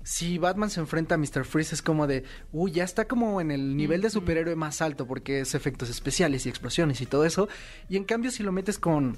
si 0.04 0.38
Batman 0.38 0.70
se 0.70 0.80
enfrenta 0.80 1.16
a 1.16 1.18
Mr. 1.18 1.46
Freeze 1.46 1.74
es 1.76 1.82
como 1.82 2.06
de, 2.06 2.24
uy, 2.52 2.72
ya 2.72 2.84
está 2.84 3.08
como 3.08 3.42
en 3.42 3.50
el 3.50 3.76
nivel 3.76 4.02
de 4.02 4.12
superhéroe 4.12 4.56
más 4.56 4.82
alto 4.82 5.08
porque 5.08 5.40
es 5.40 5.56
efectos 5.56 5.90
especiales 5.90 6.46
y 6.46 6.50
explosiones 6.50 7.02
y 7.02 7.08
todo 7.08 7.26
eso. 7.26 7.48
Y 7.90 7.98
en 7.98 8.04
cambio 8.04 8.30
si 8.30 8.44
lo 8.44 8.52
metes 8.52 8.78
con 8.78 9.18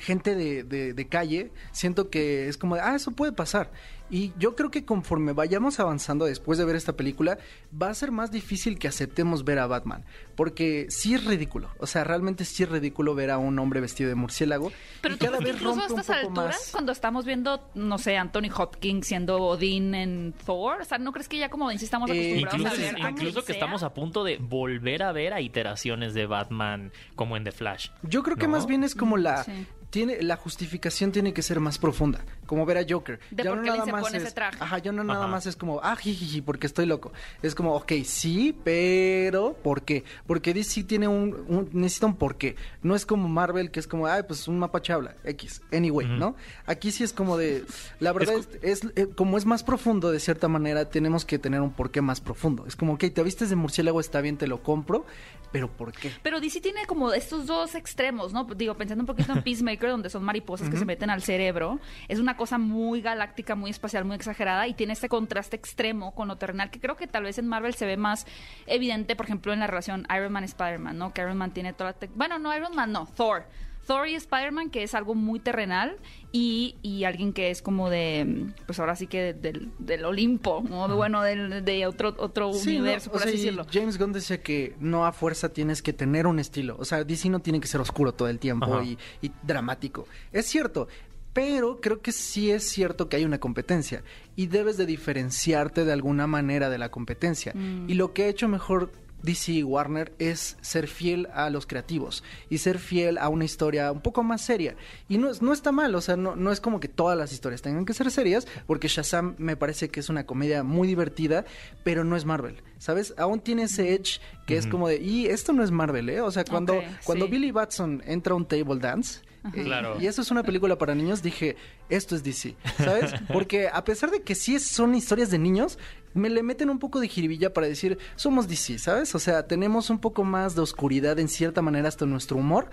gente 0.00 0.34
de, 0.34 1.08
calle, 1.08 1.50
siento 1.72 2.10
que 2.10 2.48
es 2.48 2.56
como, 2.56 2.74
ah, 2.74 2.94
eso 2.96 3.12
puede 3.12 3.32
pasar. 3.32 3.70
Y 4.10 4.32
yo 4.38 4.56
creo 4.56 4.70
que 4.70 4.84
conforme 4.84 5.32
vayamos 5.32 5.78
avanzando 5.80 6.24
después 6.24 6.58
de 6.58 6.64
ver 6.64 6.76
esta 6.76 6.94
película, 6.96 7.38
va 7.80 7.90
a 7.90 7.94
ser 7.94 8.10
más 8.10 8.30
difícil 8.30 8.78
que 8.78 8.88
aceptemos 8.88 9.44
ver 9.44 9.58
a 9.58 9.66
Batman. 9.66 10.04
Porque 10.34 10.86
sí 10.88 11.14
es 11.14 11.24
ridículo. 11.24 11.68
O 11.78 11.86
sea, 11.86 12.04
realmente 12.04 12.44
sí 12.44 12.62
es 12.62 12.68
ridículo 12.68 13.14
ver 13.14 13.30
a 13.30 13.38
un 13.38 13.58
hombre 13.58 13.80
vestido 13.80 14.08
de 14.08 14.16
murciélago. 14.16 14.72
Pero 15.00 15.14
y 15.14 15.18
tú 15.18 15.26
cada 15.26 15.38
vez 15.38 15.54
incluso 15.54 15.80
a 15.80 15.86
estas 15.86 16.10
alturas, 16.10 16.56
más. 16.56 16.68
cuando 16.72 16.92
estamos 16.92 17.24
viendo, 17.24 17.70
no 17.74 17.98
sé, 17.98 18.16
Anthony 18.16 18.50
Hopkins 18.56 19.06
siendo 19.06 19.38
Odín 19.38 19.94
en 19.94 20.34
Thor, 20.44 20.80
o 20.80 20.84
sea, 20.84 20.98
¿no 20.98 21.12
crees 21.12 21.28
que 21.28 21.38
ya 21.38 21.48
como 21.48 21.70
insistamos 21.70 22.10
Eh, 22.10 22.42
acostumbrados 22.42 22.60
Incluso, 22.60 22.74
a 22.74 22.94
ver 22.94 23.06
a 23.06 23.10
incluso 23.10 23.40
que 23.40 23.46
sea? 23.46 23.54
estamos 23.54 23.82
a 23.82 23.94
punto 23.94 24.24
de 24.24 24.38
volver 24.38 25.02
a 25.02 25.12
ver 25.12 25.32
a 25.34 25.40
iteraciones 25.40 26.14
de 26.14 26.26
Batman 26.26 26.92
como 27.14 27.36
en 27.36 27.44
The 27.44 27.52
Flash. 27.52 27.90
Yo 28.02 28.22
creo 28.22 28.36
que 28.36 28.48
más 28.48 28.66
bien 28.66 28.84
es 28.84 28.94
como 28.94 29.16
la... 29.16 29.44
Sí. 29.44 29.66
Tiene, 29.90 30.22
la 30.22 30.36
justificación 30.36 31.10
tiene 31.10 31.32
que 31.32 31.42
ser 31.42 31.58
más 31.58 31.78
profunda, 31.78 32.24
como 32.50 32.66
ver 32.66 32.78
a 32.78 32.84
Joker. 32.88 33.20
De 33.30 33.44
por 33.44 33.62
qué 33.62 33.70
alguien 33.70 33.86
se 33.86 33.92
pone 34.02 34.18
ese 34.18 34.32
traje. 34.32 34.56
Ajá, 34.58 34.78
yo 34.78 34.90
no 34.92 35.04
nada 35.04 35.20
Ajá. 35.20 35.28
más 35.28 35.46
es 35.46 35.54
como, 35.54 35.78
ah, 35.84 35.94
jijiji, 35.94 36.42
porque 36.42 36.66
estoy 36.66 36.84
loco. 36.84 37.12
Es 37.42 37.54
como, 37.54 37.76
ok, 37.76 37.92
sí, 38.04 38.52
pero 38.64 39.52
¿por 39.62 39.82
qué? 39.82 40.02
Porque 40.26 40.52
DC 40.52 40.82
tiene 40.82 41.06
un, 41.06 41.44
un- 41.46 41.68
necesita 41.72 42.06
un 42.06 42.16
porqué. 42.16 42.56
No 42.82 42.96
es 42.96 43.06
como 43.06 43.28
Marvel, 43.28 43.70
que 43.70 43.78
es 43.78 43.86
como, 43.86 44.08
ay, 44.08 44.24
pues 44.26 44.48
un 44.48 44.58
mapache 44.58 44.92
habla, 44.92 45.14
X, 45.24 45.62
anyway, 45.72 46.06
Ujú. 46.08 46.16
¿no? 46.16 46.36
Aquí 46.66 46.90
sí 46.90 47.04
es 47.04 47.12
como 47.12 47.36
de, 47.36 47.64
la 48.00 48.12
verdad 48.12 48.34
Es 48.34 48.48
es, 48.62 48.84
es, 48.84 48.92
eh, 48.96 49.06
como 49.14 49.38
es 49.38 49.46
más 49.46 49.62
profundo 49.62 50.10
de 50.10 50.18
cierta 50.18 50.48
manera, 50.48 50.86
tenemos 50.90 51.24
que 51.24 51.38
tener 51.38 51.60
un 51.60 51.70
porqué 51.70 52.00
más 52.00 52.20
profundo. 52.20 52.64
Es 52.66 52.74
como, 52.74 52.94
ok, 52.94 53.04
te 53.14 53.22
vistes 53.22 53.48
de 53.50 53.54
murciélago, 53.54 54.00
está 54.00 54.20
bien, 54.20 54.36
te 54.36 54.48
lo 54.48 54.60
compro, 54.62 55.06
pero 55.52 55.68
¿por 55.68 55.92
qué? 55.92 56.10
Pero 56.22 56.40
DC 56.40 56.60
tiene 56.60 56.86
como 56.86 57.12
estos 57.12 57.46
dos 57.46 57.74
extremos, 57.74 58.32
¿no? 58.32 58.44
Digo, 58.44 58.74
pensando 58.76 59.02
un 59.02 59.06
poquito 59.06 59.32
en 59.32 59.42
Peacemaker, 59.44 59.90
donde 59.90 60.10
son 60.10 60.24
mariposas 60.24 60.68
que 60.68 60.76
se 60.76 60.84
meten 60.84 61.10
al 61.10 61.22
cerebro, 61.22 61.78
es 62.08 62.18
una 62.18 62.36
cosa 62.40 62.56
muy 62.56 63.02
galáctica, 63.02 63.54
muy 63.54 63.70
espacial, 63.70 64.06
muy 64.06 64.16
exagerada 64.16 64.66
y 64.66 64.72
tiene 64.72 64.94
este 64.94 65.10
contraste 65.10 65.56
extremo 65.56 66.14
con 66.14 66.26
lo 66.26 66.36
terrenal 66.36 66.70
que 66.70 66.80
creo 66.80 66.96
que 66.96 67.06
tal 67.06 67.24
vez 67.24 67.36
en 67.36 67.46
Marvel 67.46 67.74
se 67.74 67.84
ve 67.84 67.98
más 67.98 68.26
evidente, 68.66 69.14
por 69.14 69.26
ejemplo, 69.26 69.52
en 69.52 69.60
la 69.60 69.66
relación 69.66 70.06
Iron 70.16 70.32
Man-Spider-Man, 70.32 70.96
¿no? 70.96 71.12
Que 71.12 71.20
Iron 71.20 71.36
Man 71.36 71.52
tiene 71.52 71.74
toda 71.74 71.90
la... 72.00 72.08
Bueno, 72.14 72.38
no, 72.38 72.56
Iron 72.56 72.74
Man 72.74 72.92
no, 72.92 73.04
Thor. 73.14 73.44
Thor 73.86 74.08
y 74.08 74.14
Spider-Man, 74.14 74.70
que 74.70 74.82
es 74.84 74.94
algo 74.94 75.14
muy 75.14 75.40
terrenal, 75.40 75.96
y, 76.32 76.76
y 76.80 77.04
alguien 77.04 77.32
que 77.32 77.50
es 77.50 77.60
como 77.60 77.90
de, 77.90 78.46
pues 78.66 78.78
ahora 78.78 78.94
sí 78.94 79.06
que 79.06 79.34
del, 79.34 79.72
del 79.78 80.04
Olimpo, 80.04 80.62
¿no? 80.66 80.94
Bueno, 80.94 81.22
del, 81.22 81.64
de 81.64 81.86
otro, 81.86 82.14
otro 82.18 82.52
Sí, 82.52 82.74
¿no? 82.74 82.82
universo, 82.82 83.10
O 83.10 83.12
por 83.14 83.22
así 83.22 83.32
decirlo. 83.32 83.66
James 83.70 83.98
Gunn 83.98 84.12
decía 84.12 84.42
que 84.42 84.76
no 84.78 85.06
a 85.06 85.12
fuerza 85.12 85.52
tienes 85.52 85.82
que 85.82 85.92
tener 85.92 86.26
un 86.26 86.38
estilo. 86.38 86.76
O 86.78 86.84
sea, 86.84 87.04
DC 87.04 87.28
no 87.30 87.40
tiene 87.40 87.60
que 87.60 87.66
ser 87.66 87.80
oscuro 87.80 88.12
todo 88.12 88.28
el 88.28 88.38
tiempo 88.38 88.80
y 88.82 88.96
dramático. 89.42 90.06
Es 90.32 90.46
cierto, 90.46 90.86
pero 91.32 91.80
creo 91.80 92.00
que 92.02 92.12
sí 92.12 92.50
es 92.50 92.64
cierto 92.64 93.08
que 93.08 93.16
hay 93.16 93.24
una 93.24 93.38
competencia 93.40 94.02
y 94.36 94.46
debes 94.46 94.76
de 94.76 94.86
diferenciarte 94.86 95.84
de 95.84 95.92
alguna 95.92 96.26
manera 96.26 96.70
de 96.70 96.78
la 96.78 96.90
competencia. 96.90 97.52
Mm. 97.54 97.88
Y 97.88 97.94
lo 97.94 98.12
que 98.12 98.24
ha 98.24 98.28
hecho 98.28 98.48
mejor 98.48 98.92
DC 99.22 99.52
y 99.52 99.62
Warner 99.62 100.14
es 100.18 100.56
ser 100.62 100.88
fiel 100.88 101.28
a 101.34 101.50
los 101.50 101.66
creativos 101.66 102.24
y 102.48 102.56
ser 102.56 102.78
fiel 102.78 103.18
a 103.18 103.28
una 103.28 103.44
historia 103.44 103.92
un 103.92 104.00
poco 104.00 104.22
más 104.22 104.40
seria. 104.40 104.76
Y 105.10 105.18
no, 105.18 105.30
es- 105.30 105.42
no 105.42 105.52
está 105.52 105.72
mal, 105.72 105.94
o 105.94 106.00
sea, 106.00 106.16
no, 106.16 106.36
no 106.36 106.50
es 106.50 106.60
como 106.60 106.80
que 106.80 106.88
todas 106.88 107.18
las 107.18 107.30
historias 107.30 107.60
tengan 107.60 107.84
que 107.84 107.92
ser 107.92 108.10
serias, 108.10 108.48
porque 108.66 108.88
Shazam 108.88 109.34
me 109.36 109.56
parece 109.56 109.90
que 109.90 110.00
es 110.00 110.08
una 110.08 110.24
comedia 110.24 110.62
muy 110.62 110.88
divertida, 110.88 111.44
pero 111.84 112.02
no 112.02 112.16
es 112.16 112.24
Marvel, 112.24 112.62
¿sabes? 112.78 113.12
Aún 113.18 113.40
tiene 113.40 113.64
ese 113.64 113.92
edge 113.92 114.20
que 114.46 114.56
es 114.56 114.66
como 114.66 114.88
de, 114.88 114.96
y 115.02 115.26
esto 115.26 115.52
no 115.52 115.62
es 115.62 115.70
Marvel, 115.70 116.08
¿eh? 116.08 116.22
O 116.22 116.30
sea, 116.30 116.44
cuando, 116.44 116.80
cuando 117.04 117.26
sí. 117.26 117.30
Billy 117.32 117.50
Batson 117.50 118.02
entra 118.06 118.32
a 118.32 118.36
un 118.36 118.46
table 118.46 118.78
dance, 118.80 119.20
eh, 119.54 119.64
Claro. 119.64 119.96
y 120.00 120.06
eso 120.06 120.22
es 120.22 120.30
una 120.30 120.42
película 120.42 120.76
para 120.76 120.94
niños, 120.94 121.22
dije, 121.22 121.56
esto 121.88 122.14
es 122.14 122.22
DC, 122.22 122.56
¿sabes? 122.78 123.14
Porque 123.32 123.68
a 123.68 123.84
pesar 123.84 124.10
de 124.10 124.22
que 124.22 124.34
sí 124.34 124.58
son 124.58 124.94
historias 124.94 125.30
de 125.30 125.38
niños, 125.38 125.78
me 126.14 126.28
le 126.28 126.42
meten 126.42 126.70
un 126.70 126.78
poco 126.78 127.00
de 127.00 127.08
jiribilla 127.08 127.52
para 127.52 127.68
decir, 127.68 127.98
somos 128.16 128.48
DC, 128.48 128.78
¿sabes? 128.78 129.14
O 129.14 129.18
sea, 129.18 129.46
tenemos 129.46 129.90
un 129.90 130.00
poco 130.00 130.24
más 130.24 130.54
de 130.54 130.62
oscuridad 130.62 131.18
en 131.18 131.28
cierta 131.28 131.62
manera 131.62 131.88
hasta 131.88 132.06
nuestro 132.06 132.36
humor 132.36 132.70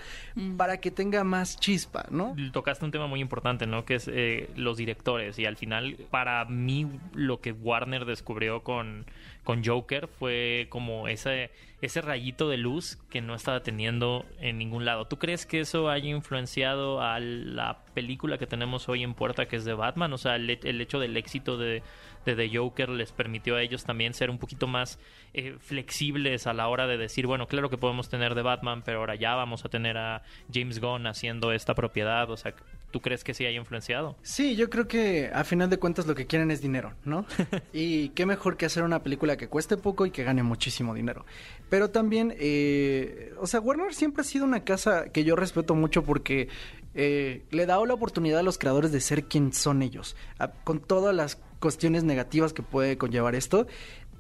para 0.58 0.78
que 0.80 0.92
tenga 0.92 1.24
más 1.24 1.60
chispa, 1.60 2.06
¿no? 2.10 2.36
Tocaste 2.52 2.86
un 2.86 2.92
tema 2.92 3.08
muy 3.08 3.22
importante, 3.22 3.68
¿no? 3.68 3.86
Que 3.86 3.96
es 3.96 4.10
eh, 4.12 4.50
los 4.56 4.78
directores. 4.78 5.38
Y 5.40 5.46
al 5.46 5.56
final, 5.56 5.98
para 6.10 6.44
mí, 6.46 6.88
lo 7.14 7.40
que 7.40 7.52
Warner 7.52 8.06
descubrió 8.06 8.63
con, 8.63 9.06
con 9.48 9.64
Joker 9.64 10.10
fue 10.10 10.68
como 10.68 11.08
ese, 11.08 11.52
ese 11.82 12.02
rayito 12.02 12.50
de 12.50 12.58
luz 12.58 12.98
que 13.10 13.22
no 13.22 13.34
estaba 13.34 13.64
teniendo 13.64 14.26
en 14.42 14.58
ningún 14.58 14.84
lado. 14.84 15.08
¿Tú 15.08 15.20
crees 15.20 15.46
que 15.46 15.62
eso 15.62 15.90
haya 15.90 16.10
influenciado 16.10 17.02
a 17.02 17.22
la 17.22 17.86
película 17.94 18.38
que 18.38 18.46
tenemos 18.46 18.90
hoy 18.90 19.04
en 19.04 19.14
puerta, 19.14 19.46
que 19.46 19.56
es 19.56 19.64
de 19.64 19.74
Batman? 19.74 20.12
O 20.12 20.18
sea, 20.18 20.36
el, 20.36 20.50
el 20.50 20.82
hecho 20.82 21.00
del 21.00 21.16
éxito 21.16 21.58
de, 21.58 21.82
The 22.26 22.50
Joker 22.54 22.90
les 22.90 23.14
permitió 23.14 23.56
a 23.56 23.62
ellos 23.62 23.86
también 23.86 24.14
ser 24.14 24.30
un 24.30 24.38
poquito 24.38 24.68
más 24.68 25.00
eh, 25.34 25.56
flexibles 25.60 26.46
a 26.46 26.52
la 26.52 26.68
hora 26.68 26.86
de 26.86 26.98
decir, 26.98 27.26
bueno, 27.26 27.48
claro 27.48 27.70
que 27.70 27.78
podemos 27.78 28.10
tener 28.10 28.36
de 28.36 28.42
Batman, 28.42 28.82
pero 28.84 29.00
ahora 29.00 29.16
ya 29.16 29.34
vamos 29.36 29.64
a 29.64 29.70
tener 29.70 29.98
a 29.98 30.24
James 30.54 30.82
Gunn 30.82 31.08
haciendo 31.08 31.54
esta 31.54 31.74
propiedad. 31.74 32.30
O 32.30 32.36
sea, 32.36 32.54
¿tú 32.91 33.02
crees 33.02 33.23
que 33.23 33.34
sí 33.34 33.45
haya 33.45 33.58
influenciado? 33.58 34.15
Sí, 34.21 34.56
yo 34.56 34.69
creo 34.69 34.88
que 34.88 35.30
a 35.34 35.43
final 35.43 35.69
de 35.69 35.78
cuentas 35.78 36.08
lo 36.08 36.15
que 36.15 36.26
quieren 36.28 36.52
es 36.52 36.62
dinero, 36.62 36.93
¿no? 37.06 37.26
y 37.73 38.10
qué 38.10 38.26
mejor 38.26 38.58
que 38.58 38.65
hacer 38.65 38.84
una 38.84 39.04
película 39.04 39.38
que 39.38 39.47
cueste 39.47 39.78
poco 39.78 40.06
y 40.06 40.12
que 40.12 40.23
gane 40.23 40.43
muchísimo 40.43 40.93
dinero. 40.93 41.26
Pero 41.69 41.89
también, 41.89 42.34
eh, 42.38 43.34
o 43.39 43.47
sea, 43.47 43.60
Warner 43.60 43.93
siempre 43.93 44.21
ha 44.21 44.26
sido 44.26 44.45
una 44.45 44.63
casa 44.63 45.10
que 45.12 45.23
yo 45.23 45.36
respeto 45.36 45.76
mucho 45.76 46.04
porque 46.04 46.47
eh, 46.95 47.43
le 47.52 47.65
da 47.65 47.84
la 47.86 47.93
oportunidad 47.93 48.39
a 48.39 48.43
los 48.43 48.58
creadores 48.58 48.91
de 48.91 49.02
ser 49.02 49.26
quien 49.26 49.54
son 49.54 49.82
ellos, 49.84 50.15
a- 50.39 50.52
con 50.52 50.80
todas 50.80 51.13
las 51.15 51.36
cuestiones 51.60 52.04
negativas 52.04 52.54
que 52.54 52.63
puede 52.63 52.97
conllevar 52.97 53.36
esto. 53.36 53.67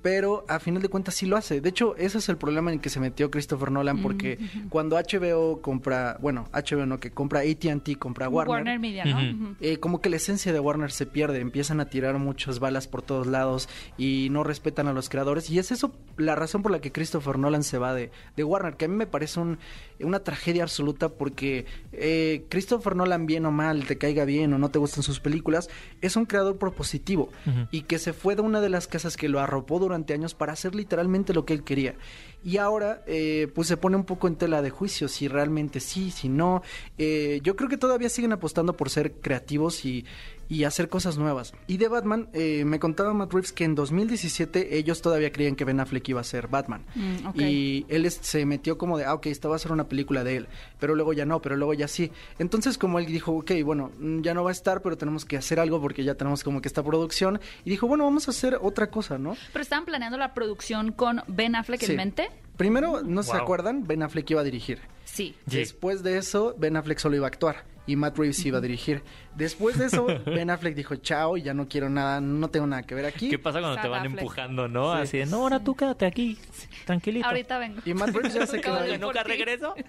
Pero 0.01 0.45
a 0.47 0.59
final 0.59 0.81
de 0.81 0.89
cuentas 0.89 1.15
sí 1.15 1.25
lo 1.25 1.35
hace. 1.37 1.59
De 1.59 1.69
hecho, 1.69 1.95
ese 1.97 2.19
es 2.19 2.29
el 2.29 2.37
problema 2.37 2.71
en 2.71 2.79
que 2.79 2.89
se 2.89 2.99
metió 2.99 3.29
Christopher 3.31 3.71
Nolan 3.71 4.01
porque 4.01 4.37
cuando 4.69 4.95
HBO 4.95 5.61
compra, 5.61 6.17
bueno, 6.21 6.47
HBO 6.53 6.85
no, 6.85 6.99
que 6.99 7.11
compra 7.11 7.39
AT&T, 7.41 7.95
compra 7.97 8.29
Warner, 8.29 8.49
Warner 8.51 8.79
Media, 8.79 9.05
¿no? 9.05 9.55
Eh, 9.59 9.77
como 9.77 9.99
que 9.99 10.09
la 10.09 10.15
esencia 10.17 10.53
de 10.53 10.59
Warner 10.59 10.91
se 10.91 11.05
pierde, 11.07 11.39
empiezan 11.39 11.79
a 11.79 11.85
tirar 11.89 12.17
muchas 12.19 12.59
balas 12.59 12.87
por 12.87 13.01
todos 13.01 13.27
lados 13.27 13.67
y 13.97 14.27
no 14.31 14.43
respetan 14.43 14.87
a 14.87 14.93
los 14.93 15.09
creadores. 15.09 15.49
Y 15.49 15.59
es 15.59 15.71
eso 15.71 15.93
la 16.15 16.35
razón 16.35 16.61
por 16.61 16.71
la 16.71 16.79
que 16.79 16.91
Christopher 16.91 17.37
Nolan 17.39 17.63
se 17.63 17.77
va 17.77 17.93
de, 17.93 18.11
de 18.35 18.43
Warner, 18.43 18.75
que 18.77 18.85
a 18.85 18.87
mí 18.87 18.95
me 18.95 19.07
parece 19.07 19.39
un- 19.39 19.57
una 19.99 20.19
tragedia 20.19 20.61
absoluta 20.63 21.09
porque 21.09 21.65
eh, 21.91 22.45
Christopher 22.49 22.95
Nolan, 22.95 23.25
bien 23.25 23.45
o 23.47 23.51
mal, 23.51 23.85
te 23.85 23.97
caiga 23.97 24.25
bien 24.25 24.53
o 24.53 24.59
no 24.59 24.69
te 24.69 24.77
gustan 24.79 25.01
sus 25.03 25.19
películas, 25.19 25.69
es 26.01 26.15
un 26.15 26.25
creador 26.25 26.57
propositivo 26.57 27.29
y 27.71 27.81
que 27.81 27.97
se 27.97 28.13
fue 28.13 28.35
de 28.35 28.41
una 28.43 28.61
de 28.61 28.69
las 28.69 28.87
casas 28.87 29.17
que 29.17 29.27
lo 29.27 29.39
arropó 29.39 29.79
durante 29.87 30.13
años 30.13 30.33
para 30.33 30.53
hacer 30.53 30.75
literalmente 30.75 31.33
lo 31.33 31.45
que 31.45 31.53
él 31.53 31.63
quería. 31.63 31.95
Y 32.43 32.57
ahora, 32.57 33.03
eh, 33.07 33.47
pues 33.53 33.67
se 33.67 33.75
pone 33.77 33.97
un 33.97 34.05
poco 34.05 34.27
en 34.27 34.35
tela 34.35 34.61
de 34.61 34.69
juicio 34.69 35.07
si 35.09 35.27
realmente 35.27 35.79
sí, 35.79 36.11
si 36.11 36.29
no. 36.29 36.61
Eh, 36.97 37.39
yo 37.43 37.55
creo 37.55 37.67
que 37.69 37.77
todavía 37.77 38.09
siguen 38.09 38.31
apostando 38.31 38.73
por 38.77 38.89
ser 38.89 39.13
creativos 39.15 39.83
y, 39.83 40.05
y 40.47 40.63
hacer 40.63 40.87
cosas 40.87 41.17
nuevas. 41.17 41.53
Y 41.67 41.75
de 41.77 41.89
Batman, 41.89 42.29
eh, 42.31 42.63
me 42.63 42.79
contaba 42.79 43.13
Matt 43.13 43.33
Reeves 43.33 43.51
que 43.51 43.65
en 43.65 43.75
2017 43.75 44.77
ellos 44.77 45.01
todavía 45.01 45.31
creían 45.33 45.55
que 45.57 45.65
Ben 45.65 45.79
Affleck 45.81 46.07
iba 46.07 46.21
a 46.21 46.23
ser 46.23 46.47
Batman. 46.47 46.85
Mm. 46.95 47.39
Y 47.41 47.85
él 47.89 48.05
es- 48.05 48.19
se 48.21 48.45
metió 48.45 48.77
como 48.77 48.97
de, 48.97 49.03
ah, 49.03 49.13
ok, 49.15 49.25
esta 49.25 49.49
va 49.49 49.57
a 49.57 49.59
ser 49.59 49.73
una 49.73 49.89
película 49.89 50.23
de 50.23 50.37
él, 50.37 50.47
pero 50.79 50.95
luego 50.95 51.11
ya 51.11 51.25
no, 51.25 51.41
pero 51.41 51.57
luego 51.57 51.73
ya 51.73 51.89
sí. 51.89 52.11
Entonces 52.39 52.77
como 52.77 52.99
él 52.99 53.07
dijo, 53.07 53.33
ok, 53.33 53.51
bueno, 53.65 53.91
mm, 53.99 54.21
ya 54.21 54.33
no 54.33 54.43
va 54.45 54.51
a 54.51 54.53
estar, 54.53 54.81
pero 54.81 54.97
tenemos 54.97 55.25
que 55.25 55.35
hacer 55.35 55.59
algo 55.59 55.81
porque 55.81 56.05
ya 56.05 56.15
tenemos 56.15 56.43
como 56.45 56.61
que 56.61 56.69
esta 56.69 56.83
producción. 56.83 57.41
Y 57.65 57.69
dijo, 57.71 57.87
bueno, 57.87 58.05
vamos 58.05 58.27
a 58.29 58.31
hacer 58.31 58.57
otra 58.61 58.89
cosa, 58.89 59.17
¿no? 59.17 59.35
Pero 59.51 59.63
estaban 59.63 59.83
planeando 59.85 60.17
la 60.17 60.33
producción 60.33 60.93
con 60.93 61.23
Ben 61.27 61.55
Affleck 61.55 61.81
Sí. 61.81 61.91
en 61.91 61.97
mente. 61.97 62.26
Primero, 62.57 63.01
¿no 63.03 63.21
se 63.23 63.35
acuerdan? 63.35 63.85
Ben 63.85 64.01
Affleck 64.03 64.31
iba 64.31 64.41
a 64.41 64.43
dirigir. 64.43 64.79
Sí. 65.05 65.35
Sí. 65.47 65.57
Después 65.57 66.03
de 66.03 66.17
eso, 66.17 66.55
Ben 66.57 66.75
Affleck 66.75 66.97
solo 66.99 67.15
iba 67.15 67.25
a 67.25 67.29
actuar 67.29 67.76
y 67.87 67.95
Matt 67.95 68.17
Reeves 68.17 68.45
iba 68.45 68.59
a 68.59 68.61
dirigir. 68.61 69.01
Después 69.35 69.77
de 69.77 69.85
eso, 69.85 70.05
Ben 70.25 70.49
Affleck 70.49 70.75
dijo, 70.75 70.95
chao, 70.97 71.37
ya 71.37 71.53
no 71.53 71.67
quiero 71.67 71.89
nada, 71.89 72.19
no 72.21 72.49
tengo 72.49 72.67
nada 72.67 72.83
que 72.83 72.93
ver 72.95 73.05
aquí. 73.05 73.29
¿Qué 73.29 73.39
pasa 73.39 73.59
cuando 73.59 73.81
te 73.81 73.87
van 73.87 74.01
Affleck. 74.01 74.19
empujando, 74.19 74.67
no? 74.67 74.93
Sí. 74.95 75.01
Así 75.01 75.17
de, 75.19 75.25
no, 75.25 75.37
ahora 75.37 75.63
tú 75.63 75.75
quédate 75.75 76.05
aquí, 76.05 76.37
tranquilito. 76.85 77.25
Ahorita 77.27 77.57
vengo. 77.57 77.81
Y 77.85 77.93
Matt 77.93 78.09
Reeves 78.09 78.33
ya 78.33 78.45
se 78.45 78.59
quedó 78.61 78.79
ahí. 78.79 78.97
¿Nunca 78.99 79.23
regreso? 79.23 79.73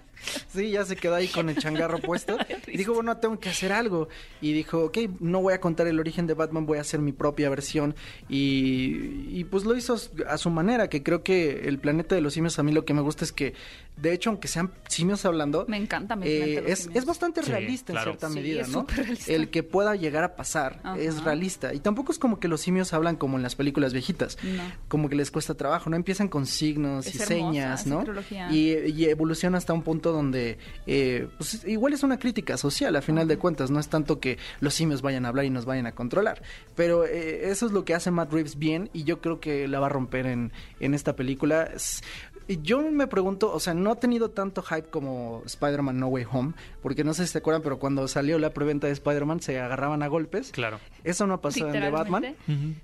Sí, 0.49 0.71
ya 0.71 0.83
se 0.83 0.97
quedó 0.97 1.15
ahí 1.15 1.29
con 1.29 1.47
el 1.47 1.55
changarro 1.57 1.99
puesto. 1.99 2.37
Y 2.67 2.77
dijo, 2.77 2.93
bueno, 2.93 3.15
tengo 3.17 3.39
que 3.39 3.47
hacer 3.49 3.71
algo. 3.71 4.09
Y 4.41 4.51
dijo, 4.51 4.85
ok, 4.85 4.97
no 5.21 5.41
voy 5.41 5.53
a 5.53 5.61
contar 5.61 5.87
el 5.87 5.97
origen 5.99 6.27
de 6.27 6.33
Batman, 6.33 6.65
voy 6.65 6.77
a 6.77 6.81
hacer 6.81 6.99
mi 6.99 7.13
propia 7.13 7.49
versión. 7.49 7.95
Y, 8.27 9.39
y 9.39 9.45
pues 9.45 9.63
lo 9.63 9.75
hizo 9.77 9.95
a 10.27 10.37
su 10.37 10.49
manera, 10.49 10.89
que 10.89 11.03
creo 11.03 11.23
que 11.23 11.67
el 11.67 11.79
planeta 11.79 12.15
de 12.15 12.21
los 12.21 12.33
simios 12.33 12.59
a 12.59 12.63
mí 12.63 12.71
lo 12.71 12.83
que 12.83 12.93
me 12.93 13.01
gusta 13.01 13.23
es 13.23 13.31
que 13.31 13.53
de 14.01 14.13
hecho, 14.13 14.29
aunque 14.29 14.47
sean 14.47 14.71
simios 14.87 15.25
hablando, 15.25 15.65
Me 15.67 15.77
encanta, 15.77 16.15
me 16.15 16.25
eh, 16.27 16.63
es, 16.67 16.79
simios. 16.79 16.97
es 16.97 17.05
bastante 17.05 17.43
Sí, 17.43 17.51
realista 17.51 17.93
claro. 17.93 18.11
en 18.11 18.17
cierta 18.17 18.29
Sí, 18.29 18.35
medida, 18.39 18.61
es 18.61 18.69
¿no? 18.69 18.79
súper 18.81 18.97
realista. 18.97 19.31
El 19.33 19.49
que 19.49 19.63
pueda 19.63 19.95
llegar 19.95 20.23
a 20.23 20.35
pasar 20.35 20.79
Ajá. 20.83 20.97
es 20.97 21.23
realista. 21.23 21.73
Y 21.73 21.79
tampoco 21.79 22.11
es 22.11 22.19
como 22.19 22.39
que 22.39 22.47
los 22.47 22.61
simios 22.61 22.93
hablan 22.93 23.15
como 23.15 23.37
en 23.37 23.43
las 23.43 23.55
películas 23.55 23.93
viejitas, 23.93 24.37
No. 24.43 24.63
como 24.87 25.09
que 25.09 25.15
les 25.15 25.31
cuesta 25.31 25.53
trabajo, 25.55 25.89
¿no? 25.89 25.95
Empiezan 25.95 26.27
con 26.27 26.45
signos 26.45 27.07
Es 27.07 27.15
y 27.15 27.17
hermosa 27.21 27.27
señas, 27.51 27.87
¿no? 27.87 28.03
Y, 28.51 28.71
y 28.91 29.05
evoluciona 29.05 29.57
hasta 29.57 29.73
un 29.73 29.83
punto 29.83 30.11
donde, 30.11 30.57
eh, 30.87 31.27
pues 31.37 31.63
igual 31.65 31.93
es 31.93 32.03
una 32.03 32.17
crítica 32.19 32.57
social, 32.57 32.95
a 32.95 33.01
final 33.01 33.27
de 33.27 33.37
cuentas, 33.37 33.69
no 33.71 33.79
es 33.79 33.89
tanto 33.89 34.19
que 34.19 34.37
los 34.59 34.73
simios 34.73 35.01
vayan 35.01 35.25
a 35.25 35.29
hablar 35.29 35.45
y 35.45 35.49
nos 35.49 35.65
vayan 35.65 35.85
a 35.87 35.91
controlar, 35.93 36.41
pero 36.75 37.05
eh, 37.05 37.49
eso 37.49 37.65
es 37.65 37.71
lo 37.71 37.85
que 37.85 37.93
hace 37.93 38.11
Matt 38.11 38.31
Reeves 38.31 38.57
bien 38.57 38.89
y 38.93 39.03
yo 39.03 39.21
creo 39.21 39.39
que 39.39 39.67
la 39.67 39.79
va 39.79 39.87
a 39.87 39.89
romper 39.89 40.25
en, 40.25 40.51
en 40.79 40.93
esta 40.93 41.15
película. 41.15 41.63
Es- 41.63 42.01
y 42.49 42.63
yo 42.63 42.81
me 42.81 43.05
pregunto, 43.05 43.53
o 43.53 43.59
sea, 43.59 43.75
no 43.75 43.91
ha 43.91 43.99
tenido 43.99 44.31
tanto 44.31 44.63
hype 44.63 44.89
como 44.89 45.43
Spider-Man 45.45 45.99
No 45.99 46.07
Way 46.07 46.25
Home, 46.31 46.53
porque 46.81 47.03
no 47.03 47.13
sé 47.13 47.27
si 47.27 47.33
se 47.33 47.37
acuerdan, 47.37 47.61
pero 47.61 47.77
cuando 47.77 48.07
salió 48.07 48.39
la 48.39 48.49
preventa 48.55 48.87
de 48.87 48.93
Spider-Man 48.93 49.39
se 49.39 49.59
agarraban 49.59 50.01
a 50.01 50.07
golpes. 50.07 50.51
Claro. 50.51 50.79
Eso 51.03 51.27
no 51.27 51.35
ha 51.35 51.41
pasado 51.41 51.71
en 51.71 51.79
The 51.79 51.91
Batman. 51.91 52.35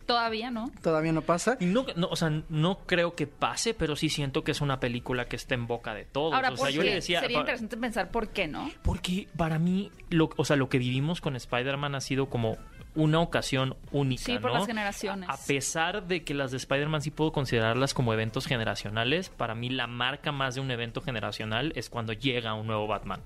Todavía, 0.05 0.51
¿no? 0.51 0.71
todavía 0.83 1.13
no 1.13 1.23
pasa. 1.23 1.57
Y 1.59 1.65
no, 1.65 1.83
no, 1.95 2.09
o 2.09 2.15
sea, 2.15 2.43
no 2.47 2.77
creo 2.85 3.15
que 3.15 3.25
pase, 3.25 3.73
pero 3.73 3.95
sí 3.95 4.09
siento 4.09 4.43
que 4.43 4.51
es 4.51 4.61
una 4.61 4.79
película 4.79 5.27
que 5.27 5.35
está 5.35 5.55
en 5.55 5.65
boca 5.65 5.95
de 5.95 6.05
todos. 6.05 6.35
Ahora, 6.35 6.49
o 6.49 6.55
¿por 6.55 6.67
sea, 6.67 6.69
yo 6.69 6.81
qué? 6.83 6.89
le 6.89 6.93
decía. 6.93 7.21
Sería 7.21 7.39
interesante 7.39 7.75
pensar 7.75 8.11
por 8.11 8.27
qué, 8.27 8.47
¿no? 8.47 8.69
Porque 8.83 9.27
para 9.35 9.57
mí, 9.57 9.91
lo, 10.11 10.29
o 10.37 10.45
sea, 10.45 10.57
lo 10.57 10.69
que 10.69 10.77
vivimos 10.77 11.21
con 11.21 11.35
Spider-Man 11.35 11.95
ha 11.95 12.01
sido 12.01 12.27
como 12.29 12.57
una 12.95 13.19
ocasión 13.19 13.75
única. 13.91 14.23
Sí, 14.23 14.39
por 14.39 14.51
¿no? 14.51 14.57
las 14.57 14.65
generaciones. 14.65 15.29
A, 15.29 15.37
pesar 15.37 16.07
de 16.07 16.23
que 16.23 16.33
las 16.33 16.51
de 16.51 16.57
Spider-Man 16.57 17.01
sí 17.01 17.11
puedo 17.11 17.31
considerarlas 17.31 17.93
como 17.93 18.13
eventos 18.13 18.45
generacionales, 18.45 19.29
para 19.29 19.53
mí 19.53 19.69
la 19.69 19.87
marca 19.87 20.31
más 20.31 20.55
de 20.55 20.61
un 20.61 20.71
evento 20.71 21.01
generacional 21.01 21.73
es 21.75 21.89
cuando 21.89 22.13
llega 22.13 22.53
un 22.53 22.67
nuevo 22.67 22.87
Batman. 22.87 23.21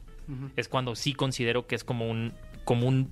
Es 0.56 0.68
cuando 0.68 0.96
sí 0.96 1.14
considero 1.14 1.66
que 1.66 1.74
es 1.74 1.84
como 1.84 2.08
un. 2.08 2.34
como 2.64 2.88
un. 2.88 3.12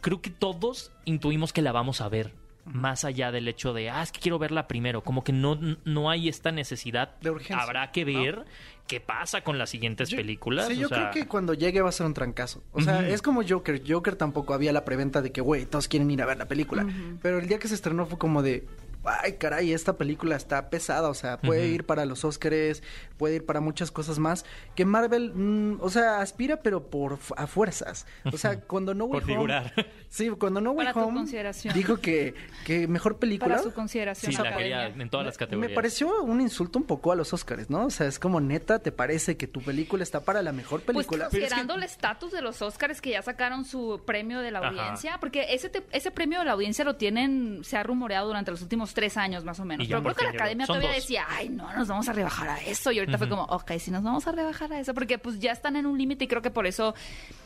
Creo 0.00 0.22
que 0.22 0.30
todos 0.30 0.90
intuimos 1.04 1.52
que 1.52 1.60
la 1.60 1.72
vamos 1.72 2.00
a 2.00 2.08
ver. 2.08 2.32
Más 2.64 3.04
allá 3.04 3.32
del 3.32 3.48
hecho 3.48 3.72
de, 3.72 3.90
ah, 3.90 4.02
es 4.02 4.12
que 4.12 4.20
quiero 4.20 4.38
verla 4.38 4.68
primero. 4.68 5.02
Como 5.02 5.24
que 5.24 5.32
no, 5.32 5.58
no 5.84 6.10
hay 6.10 6.28
esta 6.28 6.52
necesidad. 6.52 7.16
De 7.20 7.30
urgencia, 7.30 7.58
Habrá 7.60 7.90
que 7.90 8.04
¿no? 8.04 8.20
ver 8.22 8.44
qué 8.86 9.00
pasa 9.00 9.42
con 9.42 9.58
las 9.58 9.70
siguientes 9.70 10.10
Yo- 10.10 10.16
películas. 10.16 10.66
Sí, 10.68 10.74
o 10.74 10.76
yo 10.82 10.88
sea, 10.88 11.10
creo 11.10 11.10
que 11.10 11.28
cuando 11.28 11.54
llegue 11.54 11.80
va 11.82 11.88
a 11.88 11.92
ser 11.92 12.06
un 12.06 12.14
trancazo. 12.14 12.62
O 12.72 12.80
sea, 12.80 13.08
es 13.08 13.20
como 13.20 13.42
Joker. 13.46 13.82
Joker 13.86 14.14
tampoco 14.16 14.54
había 14.54 14.72
la 14.72 14.84
preventa 14.84 15.22
de 15.22 15.32
que, 15.32 15.40
güey, 15.40 15.66
todos 15.66 15.88
quieren 15.88 16.10
ir 16.10 16.22
a 16.22 16.26
ver 16.26 16.38
la 16.38 16.46
película. 16.46 16.86
Pero 17.20 17.38
el 17.40 17.48
día 17.48 17.58
que 17.58 17.66
se 17.68 17.74
estrenó 17.74 18.06
fue 18.06 18.18
como 18.18 18.42
de, 18.42 18.64
ay, 19.04 19.32
caray, 19.34 19.72
esta 19.72 19.96
película 19.96 20.36
está 20.36 20.70
pesada. 20.70 21.08
O 21.08 21.14
sea, 21.14 21.40
puede 21.40 21.66
ir 21.68 21.84
para 21.84 22.04
los 22.06 22.24
Oscars, 22.24 22.82
puede 23.16 23.36
ir 23.36 23.46
para 23.46 23.60
muchas 23.60 23.90
cosas 23.90 24.18
más. 24.18 24.44
Que 24.74 24.84
Marvel, 24.84 25.32
mm, 25.34 25.78
o 25.80 25.90
sea, 25.90 26.20
aspira, 26.20 26.58
pero 26.62 26.88
por 26.90 27.18
a 27.36 27.46
fuerzas. 27.46 28.06
O 28.32 28.36
sea, 28.38 28.60
cuando 28.60 28.94
No 28.94 29.04
Way 29.06 29.20
Por 29.20 29.22
Home- 29.22 29.34
figurar. 29.34 29.72
Sí, 30.08 30.28
cuando 30.30 30.60
No 30.60 30.72
Way 30.72 30.86
Para 30.88 30.92
tu 31.02 31.08
Home 31.08 31.18
consideración. 31.20 31.74
dijo 31.74 31.96
que, 31.98 32.34
que 32.66 32.86
mejor 32.88 33.18
película. 33.18 33.56
Para 33.56 33.62
su 33.62 33.72
consideración. 33.72 34.32
Sí, 34.32 34.42
la 34.42 34.56
quería 34.56 34.86
en 34.88 35.10
todas 35.10 35.26
las 35.26 35.34
Me 35.36 35.38
categorías. 35.38 35.72
pareció 35.74 36.22
un 36.22 36.40
insulto 36.40 36.78
un 36.78 36.84
poco 36.84 37.12
a 37.12 37.16
los 37.16 37.32
Oscars, 37.32 37.70
¿no? 37.70 37.86
O 37.86 37.90
sea, 37.90 38.06
es 38.06 38.18
como 38.18 38.40
neta, 38.40 38.78
¿te 38.80 38.92
parece 38.92 39.36
que 39.36 39.46
tu 39.46 39.60
película 39.62 40.02
está 40.02 40.20
para 40.20 40.42
la 40.42 40.52
mejor 40.52 40.82
Pues 40.82 40.94
película? 40.96 41.24
considerando 41.30 41.74
el 41.74 41.82
estatus 41.82 42.30
de 42.32 42.42
los 42.42 42.60
Oscars 42.62 43.00
que 43.00 43.10
ya 43.10 43.22
sacaron 43.22 43.64
su 43.64 44.00
premio 44.04 44.40
de 44.40 44.50
la 44.50 44.58
Ajá. 44.60 44.68
audiencia, 44.68 45.18
porque 45.18 45.46
ese 45.54 45.68
te- 45.70 45.82
ese 45.92 46.10
premio 46.10 46.40
de 46.40 46.44
la 46.44 46.52
audiencia 46.52 46.84
lo 46.84 46.96
tienen, 46.96 47.60
se 47.64 47.76
ha 47.76 47.82
rumoreado 47.82 48.26
durante 48.26 48.50
los 48.50 48.60
últimos 48.62 48.91
tres 48.94 49.16
años 49.16 49.44
más 49.44 49.58
o 49.60 49.64
menos. 49.64 49.86
¿Y 49.86 49.88
ya 49.88 50.00
Pero 50.00 50.14
creo 50.14 50.14
que 50.14 50.24
la 50.24 50.42
academia 50.42 50.66
todavía 50.66 50.88
dos. 50.88 50.96
decía, 50.96 51.26
ay, 51.28 51.48
no, 51.48 51.72
nos 51.72 51.88
vamos 51.88 52.08
a 52.08 52.12
rebajar 52.12 52.48
a 52.48 52.60
eso. 52.62 52.92
Y 52.92 52.98
ahorita 52.98 53.18
fue 53.18 53.28
como, 53.28 53.44
ok, 53.44 53.72
si 53.78 53.90
nos 53.90 54.02
vamos 54.02 54.26
a 54.26 54.32
rebajar 54.32 54.72
a 54.72 54.80
eso, 54.80 54.94
porque 54.94 55.18
pues 55.18 55.38
ya 55.40 55.52
están 55.52 55.76
en 55.76 55.86
un 55.86 55.98
límite 55.98 56.24
y 56.24 56.28
creo 56.28 56.42
que 56.42 56.50
por 56.50 56.66
eso 56.66 56.94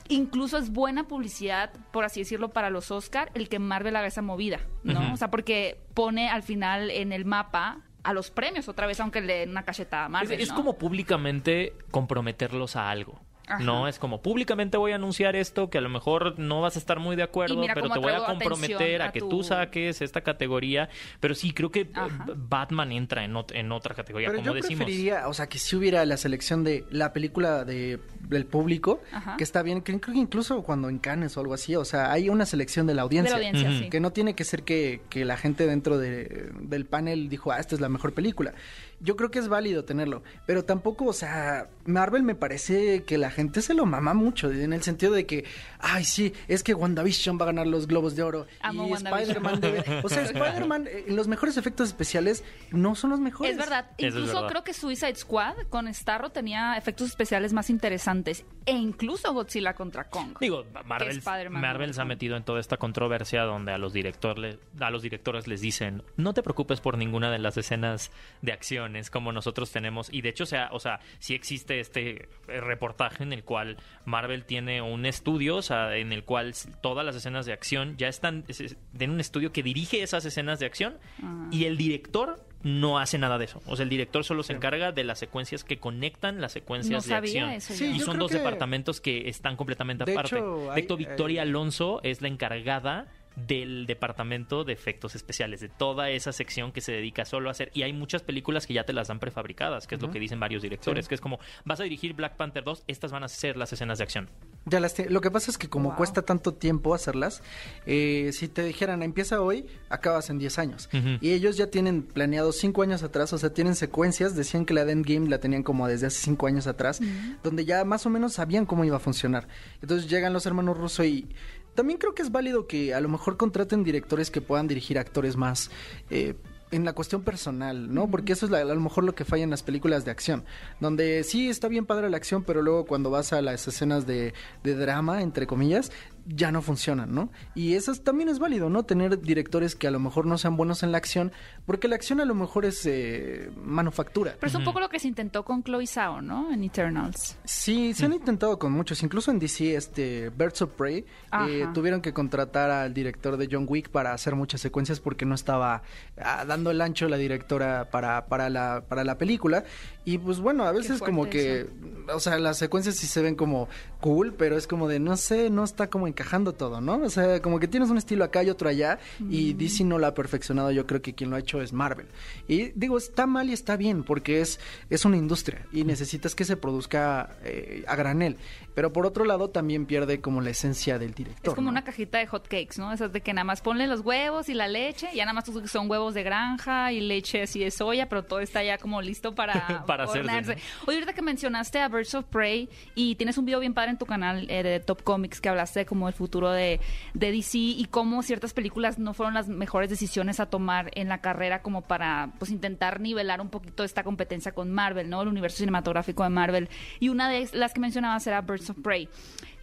incluso 0.09 0.59
es 0.59 0.71
buena 0.71 1.09
publicidad, 1.09 1.71
por 1.93 2.05
así 2.05 2.21
decirlo, 2.21 2.51
para 2.51 2.71
los 2.71 2.91
Oscar 2.91 3.31
el 3.35 3.49
que 3.49 3.59
Marvel 3.59 3.97
haga 3.97 4.07
esa 4.07 4.23
movida, 4.23 4.61
¿no? 4.85 5.13
O 5.13 5.17
sea, 5.17 5.31
porque 5.31 5.81
pone 5.95 6.29
al 6.29 6.43
final 6.43 6.91
en 6.91 7.13
el 7.13 7.25
mapa 7.25 7.81
a 8.03 8.13
los 8.13 8.31
premios 8.31 8.69
otra 8.69 8.87
vez, 8.87 9.01
aunque 9.01 9.21
le 9.21 9.39
den 9.39 9.51
una 9.51 9.65
cachetada 9.65 10.05
a 10.05 10.07
Es, 10.07 10.13
Marvel, 10.13 10.41
es 10.41 10.49
¿no? 10.51 10.55
como 10.55 10.79
públicamente 10.79 11.75
comprometerlos 11.91 12.77
a 12.77 12.89
algo. 12.91 13.21
Ajá. 13.47 13.63
No, 13.63 13.87
es 13.87 13.99
como 13.99 14.23
públicamente 14.23 14.77
voy 14.77 14.93
a 14.93 14.97
anunciar 14.97 15.37
esto 15.37 15.71
que 15.71 15.79
a 15.79 15.81
lo 15.81 15.89
mejor 15.89 16.39
no 16.39 16.61
vas 16.61 16.77
a 16.77 16.79
estar 16.81 16.99
muy 16.99 17.15
de 17.17 17.23
acuerdo, 17.23 17.63
pero 17.75 17.89
te 17.91 17.99
voy 18.01 18.13
a 18.13 18.25
comprometer 18.27 19.03
a 19.03 19.07
a 19.07 19.13
que 19.13 19.21
tu- 19.21 19.29
tú 19.29 19.43
saques 19.45 20.03
esta 20.03 20.21
categoría. 20.23 20.89
Pero 21.21 21.35
sí, 21.35 21.53
creo 21.53 21.71
que 21.71 21.83
eh, 21.83 21.91
Ajá. 21.95 22.27
Batman 22.35 22.91
entra 22.93 23.25
en, 23.25 23.35
ot- 23.35 23.53
en 23.55 23.71
otra 23.73 23.95
categoría, 23.95 24.29
Pero 24.31 24.41
como 24.41 24.47
yo 24.51 24.55
decimos. 24.55 24.85
preferiría, 24.85 25.29
o 25.29 25.35
sea, 25.35 25.49
que 25.49 25.59
si 25.59 25.77
hubiera 25.77 26.05
la 26.07 26.17
selección 26.17 26.65
de 26.65 26.85
la 26.91 27.13
película 27.13 27.65
de, 27.65 28.01
del 28.21 28.47
público, 28.47 29.01
Ajá. 29.13 29.37
que 29.37 29.45
está 29.45 29.63
bien, 29.63 29.81
que 29.83 29.99
creo 30.01 30.15
que 30.15 30.21
incluso 30.21 30.63
cuando 30.63 30.89
en 30.89 30.99
Cannes 30.99 31.37
o 31.37 31.41
algo 31.41 31.55
así, 31.55 31.77
o 31.77 31.85
sea, 31.85 32.11
hay 32.13 32.29
una 32.29 32.47
selección 32.47 32.87
de 32.87 32.95
la 32.95 33.03
audiencia. 33.03 33.37
de 33.37 33.41
la 33.43 33.49
audiencia, 33.49 33.71
Ujú. 33.75 33.85
sí. 33.85 33.91
Que 33.91 34.01
no 34.01 34.11
tiene 34.11 34.35
que 34.35 34.43
ser 34.45 34.65
que, 34.65 35.03
que 35.09 35.25
la 35.25 35.37
gente 35.37 35.67
dentro 35.67 35.99
de- 35.99 36.51
del 36.61 36.85
panel 36.87 37.29
dijo, 37.29 37.53
ah, 37.53 37.59
esta 37.61 37.75
es 37.77 37.81
la 37.81 37.89
mejor 37.89 38.13
película. 38.13 38.55
Yo 39.01 39.17
creo 39.17 39.31
que 39.31 39.39
es 39.39 39.49
válido 39.49 39.85
tenerlo, 39.85 40.23
pero 40.47 40.65
tampoco, 40.65 41.07
o 41.07 41.13
sea, 41.13 41.69
Marvel 41.85 42.23
me 42.23 42.35
parece 42.35 43.05
que 43.05 43.19
la 43.19 43.31
gente 43.31 43.63
se 43.63 43.75
lo 43.75 43.87
mama 43.87 44.15
mucho, 44.15 44.51
en 44.51 44.73
el 44.73 44.83
sentido 44.83 45.13
de 45.13 45.27
que, 45.27 45.45
ay, 45.79 46.05
sí, 46.05 46.33
es 46.49 46.63
que 46.63 46.75
WandaVision 46.75 47.39
va 47.39 47.45
a 47.45 47.47
ganar 47.47 47.67
los 47.67 47.87
Globos 47.87 48.17
de 48.17 48.23
Oro 48.23 48.47
Amo 48.61 48.87
y 48.87 48.93
WandaVision. 48.93 49.37
Spider-Man 49.37 49.61
debe... 49.61 49.85
O 50.03 50.09
sea, 50.09 50.23
Spider-Man, 50.25 50.87
eh, 50.89 51.05
los 51.09 51.29
mejores 51.29 51.57
efectos 51.57 51.89
especiales 51.89 52.45
no 52.71 52.95
son 52.95 53.11
los 53.11 53.21
mejores. 53.21 53.53
Es 53.53 53.59
verdad. 53.59 53.91
Eso 53.99 54.09
es 54.09 54.15
Incluso 54.15 54.35
verdad. 54.35 54.49
creo 54.51 54.65
que 54.65 54.75
Suicide 54.75 55.15
Squad 55.17 55.55
con 55.69 55.93
Starro 55.93 56.31
tenía 56.31 56.77
efectos 56.77 57.09
especiales 57.09 57.53
más 57.53 57.71
interesantes. 57.71 58.45
E 58.65 58.73
incluso 58.73 59.33
Godzilla 59.33 59.75
contra 59.75 60.05
Kong. 60.05 60.37
Digo, 60.41 60.65
Marvel, 60.85 61.19
Spider-Man, 61.19 61.61
Marvel 61.63 61.95
se 61.95 62.01
ha 62.01 62.05
metido 62.05 62.37
en 62.37 62.45
toda 62.45 62.61
esta 62.61 62.77
controversia 62.77 63.43
donde 63.43 63.73
a 63.73 63.79
los 63.79 63.93
directores 63.93 64.59
a 64.81 64.91
los 64.91 65.03
directores 65.03 65.47
les 65.47 65.61
dicen 65.61 66.03
no 66.17 66.35
te 66.35 66.43
preocupes 66.43 66.81
por 66.81 66.99
ninguna 66.99 67.31
de 67.31 67.39
las 67.39 67.57
escenas 67.57 68.11
de 68.43 68.53
acciones 68.87 69.11
como 69.11 69.33
nosotros 69.33 69.70
tenemos 69.72 70.09
y 70.12 70.22
de 70.22 70.29
hecho 70.31 70.44
o 70.44 70.46
sea 70.46 70.68
o 70.72 70.79
sea 70.81 71.01
sí 71.18 71.35
existe 71.35 71.81
este 71.81 72.29
eh, 72.49 72.61
reportaje 72.61 73.22
en 73.22 73.33
el 73.33 73.42
cual 73.44 73.77
Marvel 74.05 74.44
tiene 74.44 74.81
un 74.83 75.07
estudio 75.07 75.57
o 75.57 75.62
sea 75.62 75.96
en 75.96 76.12
el 76.12 76.25
cual 76.25 76.55
todas 76.83 77.05
las 77.05 77.16
escenas 77.16 77.46
de 77.46 77.53
acción 77.53 77.96
ya 77.96 78.09
están 78.09 78.44
es- 78.49 78.61
es- 78.61 78.77
en 78.99 79.11
un 79.11 79.20
estudio 79.20 79.53
que 79.53 79.62
dirige 79.62 80.03
esas 80.03 80.25
escenas 80.25 80.59
de 80.59 80.66
acción 80.66 80.99
Ah. 81.22 81.49
y 81.51 81.64
el 81.64 81.77
director 81.77 82.44
no 82.62 82.99
hace 82.99 83.16
nada 83.18 83.38
de 83.38 83.44
eso. 83.44 83.62
O 83.66 83.77
sea, 83.77 83.85
el 83.85 83.90
director 83.90 84.25
solo 84.25 84.42
se 84.42 84.53
encarga 84.53 84.90
de 84.90 85.05
las 85.05 85.20
secuencias 85.20 85.62
que 85.62 85.79
conectan 85.79 86.40
las 86.40 86.51
secuencias 86.53 87.07
No 87.07 87.09
de 87.11 87.14
acción. 87.16 87.51
eso 87.51 87.75
Sí, 87.75 87.90
yo. 87.90 87.94
y 87.96 88.01
son 88.01 88.18
dos 88.18 88.31
que- 88.33 88.38
departamentos 88.38 89.01
que 89.01 89.29
están 89.29 89.55
completamente 89.57 90.05
De 90.05 90.12
aparte. 90.12 90.37
hecho, 90.37 90.70
de 90.75 90.81
hecho, 90.81 90.96
Victoria 90.96 91.42
hay- 91.42 91.49
Alonso 91.49 92.01
es 92.03 92.22
la 92.22 92.29
encargada 92.29 93.07
del 93.37 93.87
departamento 93.87 94.64
de 94.64 94.72
efectos 94.72 95.14
especiales, 95.14 95.61
de 95.61 95.68
toda 95.68 96.11
esa 96.11 96.33
sección 96.33 96.72
que 96.72 96.81
se 96.81 96.92
dedica 96.92 97.25
solo 97.25 97.49
a 97.49 97.53
hacer. 97.53 97.70
Y 97.75 97.83
hay 97.83 97.92
muchas 97.92 98.22
películas 98.22 98.66
que 98.66 98.75
ya 98.75 98.85
te 98.85 98.92
las 98.92 99.09
dan 99.09 99.18
prefabricadas, 99.18 99.87
que 99.87 99.94
es 99.96 100.01
lo 100.03 100.11
que 100.11 100.18
dicen 100.18 100.40
varios 100.40 100.62
directores, 100.62 101.05
Sí. 101.05 101.09
que 101.11 101.14
es 101.16 101.20
como, 101.20 101.38
vas 101.64 101.79
a 101.81 101.83
dirigir 101.85 102.14
Black 102.14 102.37
Panther 102.37 102.64
2, 102.64 102.85
estas 102.87 103.12
van 103.12 103.25
a 103.25 103.29
ser 103.29 103.57
las 103.57 103.72
escenas 103.72 103.99
de 103.99 104.05
acción. 104.05 104.31
Ya 104.64 104.81
las 104.81 104.94
te- 104.94 105.11
lo 105.11 105.20
que 105.20 105.31
pasa 105.31 105.51
es 105.51 105.59
que 105.59 105.68
como 105.68 105.90
Wow. 105.90 105.99
cuesta 105.99 106.22
tanto 106.22 106.55
tiempo 106.55 106.94
hacerlas, 106.94 107.42
eh, 107.85 108.31
si 108.33 108.49
te 108.49 108.62
dijeran 108.64 109.03
empieza 109.03 109.40
hoy, 109.40 109.66
acabas 109.90 110.31
en 110.31 110.38
10 110.38 110.59
años. 110.59 110.88
Y 111.20 111.33
ellos 111.33 111.57
ya 111.57 111.66
tienen 111.68 112.03
planeado 112.03 112.53
5 112.53 112.83
años 112.83 113.03
atrás, 113.03 113.33
o 113.33 113.38
sea, 113.38 113.53
tienen 113.53 113.75
secuencias, 113.75 114.35
decían 114.35 114.64
que 114.64 114.75
la 114.75 114.85
de 114.85 114.92
Endgame 114.92 115.29
la 115.29 115.38
tenían 115.38 115.62
como 115.62 115.87
desde 115.87 116.07
hace 116.07 116.20
5 116.20 116.46
años 116.46 116.66
atrás, 116.66 117.01
donde 117.42 117.64
ya 117.64 117.85
más 117.85 118.07
o 118.07 118.11
menos 118.11 118.33
sabían 118.35 118.66
cómo 118.66 118.85
iba 118.85 118.96
a 118.96 119.01
funcionar. 119.01 119.46
Entonces 119.83 120.09
llegan 120.11 120.33
los 120.33 120.46
hermanos 120.46 120.77
Russo 120.79 121.05
y 121.05 121.29
también 121.77 121.99
creo 122.01 122.15
que 122.15 122.23
es 122.23 122.33
válido 122.33 122.67
que 122.67 122.93
a 122.95 123.01
lo 123.01 123.09
mejor 123.09 123.37
contraten 123.37 123.85
directores 123.85 124.33
que 124.33 124.41
puedan 124.41 124.67
dirigir 124.67 124.99
actores 124.99 125.37
más... 125.37 125.71
eh, 126.11 126.35
en 126.73 126.85
la 126.85 126.95
cuestión 126.95 127.23
personal, 127.23 127.95
¿no? 127.95 128.11
Porque 128.11 128.33
eso 128.33 128.45
es 128.45 128.51
la- 128.51 128.59
a 128.59 128.65
lo 128.65 128.81
mejor 128.81 129.05
lo 129.05 129.15
que 129.15 129.25
falla 129.25 129.45
en 129.45 129.51
las 129.51 129.62
películas 129.62 130.05
de 130.05 130.11
acción, 130.11 130.45
donde 130.81 131.23
sí 131.23 131.49
está 131.49 131.69
bien 131.69 131.87
padre 131.87 132.11
la 132.11 132.17
acción, 132.17 132.43
pero 132.43 132.61
luego 132.61 132.87
cuando 132.87 133.09
vas 133.09 133.33
a 133.33 133.41
las 133.41 133.69
escenas 133.69 134.05
de, 134.05 134.35
de 134.65 134.75
drama, 134.75 135.23
entre 135.23 135.47
comillas, 135.47 135.93
ya 136.29 136.51
no 136.51 136.61
funcionan, 136.62 137.15
¿no? 137.15 137.31
Y 137.55 137.75
eso 137.75 137.93
es- 137.93 138.03
también 138.03 138.29
es 138.29 138.39
válido, 138.39 138.69
¿no? 138.69 138.85
Tener 138.85 139.21
directores 139.21 139.75
que 139.77 139.87
a 139.87 139.91
lo 139.91 140.01
mejor 140.01 140.27
no 140.27 140.39
sean 140.39 140.57
buenos 140.57 140.83
en 140.83 140.93
la 140.93 140.99
acción, 140.99 141.33
porque 141.67 141.89
la 141.89 141.95
acción 141.97 142.21
a 142.21 142.25
lo 142.25 142.35
mejor 142.35 142.65
es 142.65 142.85
eh, 142.87 143.51
manufactura. 143.62 144.35
Pero 144.41 144.49
es 144.49 144.55
un 144.57 144.65
poco 144.65 144.81
lo 144.81 144.89
que 144.89 144.99
se 144.99 145.09
intentó 145.09 145.45
con 145.45 145.62
Chloe 145.62 145.87
Zhao, 145.87 146.21
¿no? 146.23 146.53
En 146.53 146.65
Eternals. 146.65 147.37
Sí, 147.45 147.95
se 147.95 148.07
han 148.07 148.12
intentado 148.12 148.59
con 148.59 148.73
muchos, 148.73 149.03
incluso 149.03 149.31
en 149.31 149.39
DC, 149.39 149.77
este 149.77 150.31
Birds 150.31 150.62
of 150.62 150.71
Prey, 150.73 151.05
eh, 151.49 151.67
tuvieron 151.75 152.01
que 152.01 152.12
contratar 152.12 152.71
al 152.71 152.93
director 152.95 153.37
de 153.37 153.49
John 153.51 153.67
Wick 153.69 153.89
para 153.91 154.12
hacer 154.12 154.35
muchas 154.35 154.61
secuencias 154.61 155.01
porque 155.01 155.25
no 155.27 155.35
estaba 155.35 155.83
ah, 156.19 156.45
dando 156.47 156.71
el 156.71 156.81
ancho 156.81 157.09
la 157.09 157.17
directora 157.19 157.89
para, 157.91 158.27
para, 158.27 158.51
la, 158.51 158.85
para 158.89 159.05
la 159.05 159.19
película. 159.19 159.65
Y 160.05 160.19
pues 160.19 160.39
bueno, 160.41 160.65
a 160.65 160.73
veces 160.73 161.01
como 161.01 161.29
que, 161.29 161.69
o 162.15 162.21
sea, 162.21 162.39
las 162.39 162.59
secuencias 162.59 162.95
sí 162.97 163.07
se 163.07 163.23
ven 163.23 163.35
como 163.35 163.69
cool, 164.01 164.35
pero 164.35 164.57
es 164.57 164.67
como 164.67 164.87
de, 164.89 165.01
no 165.01 165.17
sé, 165.17 165.51
no 165.51 165.65
está 165.65 165.89
como 165.91 166.07
encajando 166.16 166.55
todo, 166.55 166.81
¿no? 166.81 166.96
O 166.96 167.11
sea, 167.11 167.42
como 167.42 167.61
que 167.61 167.68
tienes 167.68 167.90
un 167.90 167.98
estilo 167.98 168.24
acá 168.24 168.42
y 168.42 168.48
otro 168.50 168.68
allá 168.68 168.98
y. 169.29 169.52
DC 169.52 169.85
no 169.85 169.98
lo 169.98 170.07
ha 170.07 170.14
perfeccionado, 170.14 170.70
yo 170.70 170.87
creo 170.87 171.02
que 171.02 171.14
quien 171.14 171.31
lo 171.31 171.37
ha 171.37 171.40
hecho 171.40 171.61
es 171.61 171.72
Marvel. 171.72 172.07
Y 172.48 172.72
digo, 172.74 172.96
está 172.96 173.26
mal 173.26 173.50
y 173.50 173.52
está 173.52 173.76
bien 173.76 174.02
porque 174.02 174.40
es, 174.40 174.59
es 174.88 175.05
una 175.05 175.16
industria 175.16 175.66
y 175.72 175.85
necesitas 175.85 176.35
que 176.35 176.44
se 176.44 176.57
produzca 176.57 177.37
eh, 177.44 177.85
a 177.87 177.96
granel. 177.96 178.38
Pero 178.77 178.93
por 178.93 179.07
otro 179.07 179.25
lado 179.25 179.49
también 179.49 179.87
pierde 179.87 180.21
como 180.21 180.43
la 180.43 180.51
esencia 180.51 180.99
del 180.99 181.15
director. 181.15 181.53
Es 181.53 181.55
como 181.55 181.69
¿no? 181.69 181.71
una 181.71 181.83
cajita 181.83 182.19
de 182.19 182.27
hot 182.27 182.47
cakes, 182.47 182.75
¿no? 182.77 182.93
Esas 182.93 183.11
de 183.11 183.23
que 183.23 183.33
nada 183.33 183.45
más 183.47 183.62
ponle 183.62 183.87
los 183.87 184.01
huevos 184.01 184.51
y 184.51 184.55
la 184.55 184.69
leche, 184.69 185.09
y 185.15 185.17
ya 185.17 185.25
nada 185.25 185.33
más 185.33 185.47
son 185.65 185.91
huevos 185.91 186.12
de 186.12 186.23
granja 186.23 186.93
y 186.93 187.01
leche 187.01 187.45
así 187.45 187.59
de 187.59 187.71
soya, 187.71 188.11
pero 188.11 188.25
todo 188.25 188.41
está 188.41 188.62
ya 188.62 188.77
como 188.77 189.01
listo 189.01 189.35
para, 189.35 189.83
Para 189.87 190.05
hacerse. 190.05 190.59
Oye, 190.87 190.99
ahorita 190.99 191.15
que 191.15 191.23
mencionaste 191.23 191.81
a 191.81 191.89
Birds 191.89 192.15
of 192.17 192.27
Prey 192.27 192.69
y 192.95 193.15
tienes 193.15 193.39
un 193.39 193.47
video 193.47 193.61
bien 193.61 193.73
padre 193.73 193.93
en 193.93 193.97
tu 193.97 194.05
canal 194.05 194.45
eh, 194.51 194.62
de 194.62 194.79
Top 194.81 195.03
Comics 195.03 195.41
que 195.41 195.49
hablaste 195.49 195.81
de 195.81 195.87
como 195.87 196.07
el 196.07 196.12
futuro 196.12 196.51
de, 196.51 196.79
de 197.15 197.33
DC 197.33 197.57
y 197.57 197.87
cómo 197.91 198.23
ciertas 198.23 198.53
películas 198.53 198.99
no 198.99 199.15
fueron 199.15 199.33
las 199.33 199.49
mejores 199.49 199.89
decisiones 199.89 200.39
a 200.39 200.51
tomar 200.51 200.91
en 200.97 201.09
la 201.09 201.23
carrera 201.23 201.62
como 201.62 201.81
para 201.81 202.33
pues 202.39 202.51
intentar 202.51 203.01
nivelar 203.01 203.41
un 203.41 203.49
poquito 203.49 203.85
esta 203.85 204.05
competencia 204.05 204.53
con 204.53 204.71
Marvel, 204.71 205.09
¿no? 205.09 205.23
El 205.23 205.29
universo 205.29 205.57
cinematográfico 205.57 206.25
de 206.25 206.29
Marvel. 206.29 206.69
Y 207.01 207.09
una 207.09 207.31
de 207.31 207.49
las 207.55 207.73
que 207.73 207.81
mencionabas 207.81 208.27
era 208.27 208.43
Birds 208.43 208.65
of 208.70 208.79
Prey. 208.83 209.09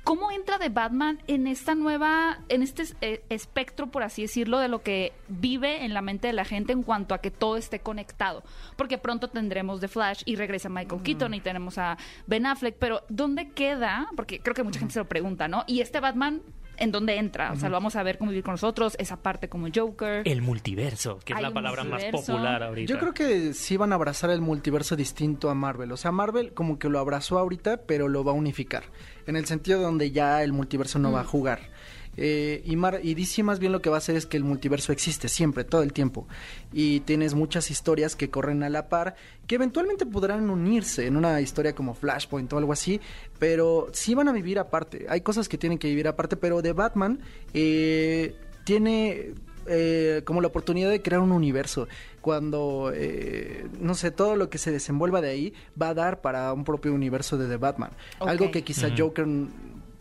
¿Cómo 0.04 0.32
entra 0.32 0.58
de 0.58 0.68
Batman 0.68 1.20
en 1.28 1.48
esta 1.48 1.76
nueva, 1.76 2.40
en 2.50 2.62
este 2.62 2.84
eh, 3.00 3.24
espectro, 3.30 3.88
por 3.88 4.04
así 4.04 4.24
decirlo, 4.24 4.60
de 4.60 4.68
lo 4.68 4.84
que 4.84 5.14
vive 5.30 5.86
en 5.86 5.94
la 5.94 6.02
mente 6.02 6.28
de 6.28 6.34
la 6.34 6.44
gente 6.44 6.74
en 6.74 6.84
cuanto 6.84 7.16
a 7.16 7.20
que 7.20 7.32
todo 7.32 7.56
esté 7.56 7.80
conectado? 7.80 8.44
Porque 8.76 8.98
pronto 8.98 9.30
tendremos 9.30 9.80
The 9.80 9.88
Flash 9.88 10.24
y 10.26 10.36
regresa 10.36 10.68
Michael 10.68 11.04
Keaton 11.04 11.34
y 11.34 11.40
tenemos 11.40 11.78
a 11.78 11.98
Ben 12.28 12.46
Affleck, 12.46 12.76
pero 12.80 13.04
¿dónde 13.08 13.52
queda? 13.52 14.10
Porque 14.18 14.42
creo 14.42 14.54
que 14.54 14.64
mucha 14.64 14.80
gente 14.80 14.94
se 14.94 15.00
lo 15.00 15.08
pregunta, 15.08 15.48
¿no? 15.48 15.64
Y 15.68 15.80
este 15.80 16.02
Batman, 16.02 16.42
¿en 16.78 16.92
dónde 16.92 17.18
entra? 17.18 17.52
O 17.52 17.56
sea, 17.56 17.70
lo 17.70 17.74
vamos 17.74 17.96
a 17.96 18.04
ver 18.04 18.18
convivir 18.18 18.44
con 18.44 18.54
nosotros, 18.54 18.96
esa 19.00 19.18
parte 19.18 19.50
como 19.50 19.68
Joker. 19.74 20.24
El 20.26 20.42
multiverso, 20.42 21.20
que 21.24 21.34
es 21.34 21.42
la 21.42 21.52
palabra 21.52 21.84
más 21.84 22.04
popular 22.06 22.64
ahorita. 22.64 22.92
Yo 22.92 23.00
creo 23.00 23.14
que 23.14 23.54
sí 23.54 23.78
van 23.78 23.92
a 23.92 23.96
abrazar 23.96 24.30
el 24.30 24.42
multiverso 24.42 24.96
distinto 24.96 25.50
a 25.50 25.56
Marvel. 25.56 25.92
O 25.92 25.98
sea, 25.98 26.12
Marvel 26.12 26.54
como 26.54 26.80
que 26.80 26.90
lo 26.90 27.00
abrazó 27.00 27.38
ahorita, 27.40 27.86
pero 27.86 28.08
lo 28.08 28.24
va 28.24 28.32
a 28.32 28.36
unificar. 28.36 28.84
En 29.26 29.36
el 29.36 29.46
sentido 29.46 29.82
donde 29.82 30.12
ya 30.12 30.44
el 30.44 30.54
multiverso 30.54 31.00
no 31.00 31.12
va 31.12 31.22
a 31.22 31.26
jugar. 31.26 31.73
Eh, 32.18 32.62
y, 32.66 32.76
Mar 32.76 33.00
y 33.02 33.16
DC 33.16 33.44
más 33.44 33.60
bien 33.60 33.72
lo 33.72 33.82
que 33.82 33.90
va 33.90 33.98
a 33.98 34.00
hacer 34.00 34.16
es 34.16 34.26
que 34.26 34.38
el 34.38 34.44
multiverso 34.44 34.92
existe 34.92 35.28
siempre, 35.28 35.64
todo 35.64 35.84
el 35.84 35.94
tiempo. 35.94 36.28
Y 36.72 37.02
tienes 37.02 37.34
muchas 37.34 37.72
historias 37.72 38.16
que 38.16 38.30
corren 38.30 38.64
a 38.64 38.70
la 38.70 38.90
par, 38.90 39.16
que 39.48 39.56
eventualmente 39.56 40.06
podrán 40.06 40.50
unirse 40.50 41.08
en 41.08 41.18
una 41.18 41.42
historia 41.42 41.74
como 41.74 41.94
Flashpoint 41.94 42.52
o 42.54 42.58
algo 42.58 42.74
así, 42.74 43.02
pero 43.40 43.88
sí 43.94 44.14
van 44.14 44.28
a 44.28 44.32
vivir 44.32 44.60
aparte. 44.60 45.06
Hay 45.10 45.22
cosas 45.22 45.50
que 45.50 45.58
tienen 45.58 45.80
que 45.80 45.88
vivir 45.88 46.08
aparte, 46.08 46.38
pero 46.38 46.62
de 46.62 46.74
Batman 46.74 47.20
eh, 47.54 48.36
tiene 48.64 49.34
eh, 49.66 50.24
como 50.26 50.42
la 50.42 50.48
oportunidad 50.48 50.90
de 50.90 51.02
crear 51.02 51.22
un 51.22 51.32
universo. 51.32 51.88
Cuando, 52.22 52.92
eh, 52.94 53.68
no 53.80 53.96
sé, 53.96 54.12
todo 54.12 54.36
lo 54.36 54.50
que 54.50 54.58
se 54.58 54.72
desenvuelva 54.72 55.22
de 55.22 55.30
ahí 55.30 55.54
va 55.82 55.90
a 55.90 55.94
dar 55.94 56.22
para 56.22 56.52
un 56.54 56.64
propio 56.64 56.94
universo 56.94 57.38
de 57.38 57.48
The 57.48 57.58
Batman. 57.58 57.92
Algo 58.20 58.52
que 58.52 58.64
quizá. 58.64 58.90
Joker 58.98 59.26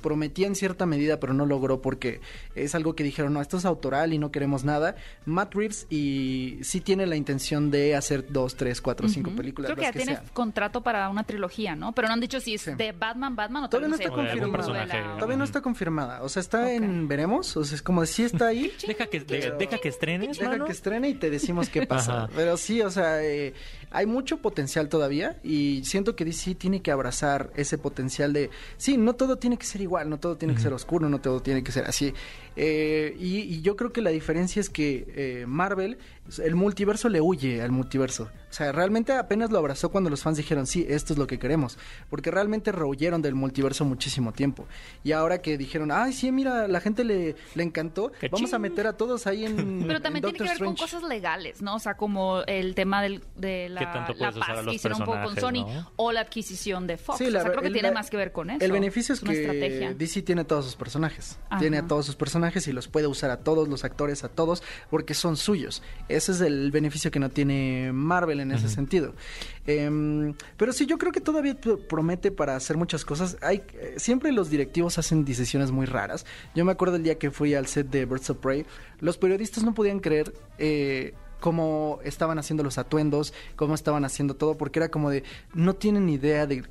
prometía 0.03 0.47
en 0.47 0.55
cierta 0.55 0.85
medida, 0.85 1.19
pero 1.21 1.33
no 1.33 1.47
logró 1.47 1.81
porque 1.81 2.21
es 2.55 2.75
algo 2.75 2.95
que 2.95 3.05
dijeron, 3.05 3.33
no, 3.33 3.41
esto 3.41 3.57
es 3.57 3.65
autoral 3.65 4.13
y 4.13 4.19
no 4.19 4.31
queremos 4.31 4.65
nada. 4.65 4.97
Matt 5.25 5.55
Reeves 5.55 5.87
y 5.89 6.59
sí 6.63 6.81
tiene 6.81 7.07
la 7.07 7.17
intención 7.17 7.71
de 7.71 7.95
hacer 7.97 8.27
dos, 8.31 8.57
tres, 8.57 8.81
cuatro, 8.83 9.09
cinco 9.09 9.31
películas. 9.31 9.69
Creo 9.71 9.77
que 9.77 9.83
ya 9.83 9.89
las 9.89 9.97
tiene 9.97 10.13
sean. 10.17 10.27
contrato 10.35 10.83
para 10.83 11.09
una 11.09 11.25
trilogía, 11.25 11.75
¿no? 11.75 11.93
Pero 11.95 12.09
no 12.09 12.15
han 12.15 12.21
dicho 12.21 12.41
si 12.41 12.55
es 12.55 12.63
Sí. 12.63 12.73
de 12.75 12.93
Batman, 12.93 13.35
Batman 13.37 13.65
o 13.65 13.69
Todavía 13.69 13.89
no 13.89 13.95
está 13.95 14.11
confirmada. 14.11 15.15
Todavía 15.17 15.37
no 15.37 15.45
está 15.45 15.61
confirmada. 15.63 16.23
O 16.23 16.29
sea, 16.29 16.41
está 16.41 16.73
en 16.73 17.09
veremos. 17.09 17.57
O 17.57 17.65
sea, 17.65 17.77
es 17.77 17.83
como 17.83 18.05
sí 18.07 18.25
está 18.25 18.49
ahí. 18.49 18.73
Deja 18.87 19.07
que, 19.07 19.21
Pero- 19.21 19.57
deja 19.57 19.79
que 19.79 19.89
estrenes, 19.89 20.39
Deja 20.39 20.51
mano. 20.51 20.65
que 20.65 20.73
estrene 20.73 21.09
y 21.09 21.15
te 21.15 21.31
decimos 21.31 21.69
qué 21.69 21.87
pasa. 21.87 22.25
Ajá. 22.25 22.31
Pero 22.35 22.57
sí, 22.57 22.81
o 22.83 22.91
sea, 22.91 23.23
eh, 23.23 23.55
hay 23.93 24.07
mucho 24.07 24.39
potencial 24.39 24.89
todavía 24.89 25.39
y 25.43 25.83
siento 25.85 26.17
que 26.17 26.25
DC 26.25 26.55
tiene 26.55 26.83
que 26.83 26.91
abrazar 26.91 27.51
ese 27.57 27.79
potencial 27.79 28.33
de, 28.33 28.51
sí, 28.77 28.97
no 28.97 29.15
todo 29.15 29.37
tiene 29.37 29.57
que 29.57 29.67
ser 29.67 29.81
igual, 29.81 30.09
no 30.09 30.19
todo 30.19 30.37
tiene 30.37 30.55
que 30.55 30.61
ser 30.61 30.73
oscuro, 30.73 31.09
no 31.09 31.21
todo 31.21 31.41
tiene 31.41 31.63
que 31.63 31.73
ser 31.73 31.85
así. 31.85 32.15
Eh, 32.57 33.17
y, 33.19 33.39
y 33.39 33.63
yo 33.63 33.77
creo 33.77 33.93
que 33.93 34.03
la 34.03 34.11
diferencia 34.11 34.61
es 34.61 34.71
que 34.71 35.05
eh, 35.15 35.45
Marvel, 35.47 35.99
el 36.43 36.55
multiverso 36.55 37.09
le 37.09 37.21
huye 37.21 37.63
al 37.63 37.71
multiverso. 37.71 38.31
O 38.53 38.55
sea, 38.55 38.71
realmente 38.71 39.15
apenas 39.15 39.51
lo 39.51 39.57
abrazó 39.57 39.89
cuando 39.91 40.11
los 40.11 40.21
fans 40.23 40.37
dijeron, 40.37 40.67
sí, 40.67 40.85
esto 40.87 41.15
es 41.15 41.19
lo 41.19 41.27
que 41.27 41.39
queremos. 41.39 41.79
Porque 42.11 42.31
realmente 42.31 42.71
rehuyeron 42.71 43.23
del 43.23 43.35
multiverso 43.35 43.87
muchísimo 43.87 44.33
tiempo. 44.35 44.67
Y 45.03 45.13
ahora 45.13 45.41
que 45.41 45.57
dijeron, 45.57 45.91
ay, 45.91 46.13
sí, 46.13 46.31
mira, 46.31 46.69
la 46.69 46.81
gente 46.83 47.03
le, 47.03 47.35
le 47.55 47.63
encantó, 47.63 48.13
¡Qué 48.21 48.29
vamos 48.29 48.53
a 48.53 48.59
meter 48.59 48.87
a 48.87 48.93
todos 48.93 49.27
ahí 49.27 49.47
en... 49.47 49.85
Pero 49.89 50.03
también 50.03 50.23
en 50.27 50.33
tiene 50.33 50.39
que 50.39 50.45
ver 50.45 50.59
con 50.59 50.75
Strange". 50.75 50.83
cosas 50.97 51.09
legales, 51.09 51.63
¿no? 51.63 51.77
O 51.77 51.79
sea, 51.79 51.97
como 51.97 52.43
el 52.43 52.75
tema 52.75 53.01
del, 53.01 53.25
de 53.37 53.71
la, 53.71 53.81
¿Qué 53.81 53.87
tanto 53.87 54.13
la 54.19 54.33
paz 54.33 54.65
que 54.67 54.75
hicieron 54.75 55.01
un 55.01 55.07
poco 55.07 55.23
con 55.25 55.35
Sony 55.37 55.65
no? 55.67 55.91
o 55.97 56.13
la 56.13 56.21
adquisición 56.21 56.87
de 56.87 56.99
Fox. 56.99 57.17
Sí, 57.17 57.25
o 57.29 57.31
la 57.31 57.39
sea, 57.41 57.45
ver- 57.45 57.53
creo 57.53 57.63
que 57.63 57.69
el 57.69 57.73
tiene 57.73 57.89
be- 57.89 57.95
más 57.95 58.11
que 58.11 58.19
ver 58.19 58.33
con 58.33 58.51
eso. 58.51 58.63
El 58.63 58.73
beneficio 58.73 59.15
es, 59.15 59.23
una 59.23 59.33
que 59.33 59.41
estrategia. 59.41 59.95
DC 59.95 60.21
tiene 60.21 60.45
todos 60.45 60.67
sus 60.67 60.77
personajes. 60.77 61.39
Ajá. 61.49 61.59
Tiene 61.59 61.79
a 61.79 61.87
todos 61.87 62.05
sus 62.05 62.17
personajes 62.17 62.69
y 62.69 62.73
los 62.73 62.87
puede 62.87 63.07
usar 63.07 63.31
a 63.31 63.39
todos 63.39 63.67
los 63.67 63.83
actores, 63.85 64.25
a 64.25 64.29
todos, 64.29 64.63
porque 64.91 65.15
son 65.15 65.39
suyos. 65.39 65.83
Ese 66.11 66.33
es 66.33 66.43
el 66.43 66.71
beneficio 66.71 67.11
que 67.11 67.19
no 67.19 67.31
tiene 67.31 67.93
Marvel 67.95 68.42
en 68.43 68.53
ese 68.53 68.69
sentido. 68.69 69.15
Em, 69.67 70.35
pero 70.57 70.73
sí, 70.73 70.87
yo 70.87 70.99
creo 70.99 71.13
que 71.13 71.21
todavía 71.21 71.57
promete 71.89 72.31
para 72.31 72.57
hacer 72.57 72.77
muchas 72.77 73.05
cosas. 73.05 73.37
Hay, 73.43 73.63
eh, 73.75 73.95
siempre 73.97 74.33
los 74.33 74.51
directivos 74.51 74.99
hacen 74.99 75.25
decisiones 75.25 75.71
muy 75.71 75.87
raras. 75.87 76.27
Yo 76.55 76.65
me 76.65 76.73
acuerdo 76.73 76.97
el 76.97 77.03
día 77.03 77.19
que 77.19 77.31
fui 77.31 77.55
al 77.55 77.67
set 77.67 77.89
de 77.89 78.05
Birds 78.05 78.31
of 78.31 78.39
Prey, 78.39 78.67
los 79.01 79.19
periodistas 79.19 79.65
no 79.65 79.75
podían 79.75 80.01
creer... 80.01 80.33
eh, 80.59 81.15
cómo 81.41 81.99
estaban 82.05 82.39
haciendo 82.39 82.63
los 82.63 82.79
atuendos, 82.79 83.35
cómo 83.57 83.75
estaban 83.75 84.05
haciendo 84.05 84.37
todo, 84.37 84.57
porque 84.57 84.79
era 84.79 84.91
como 84.93 85.11
de, 85.11 85.25
no 85.55 85.75
tienen 85.75 86.09
idea 86.09 86.47
de, 86.47 86.63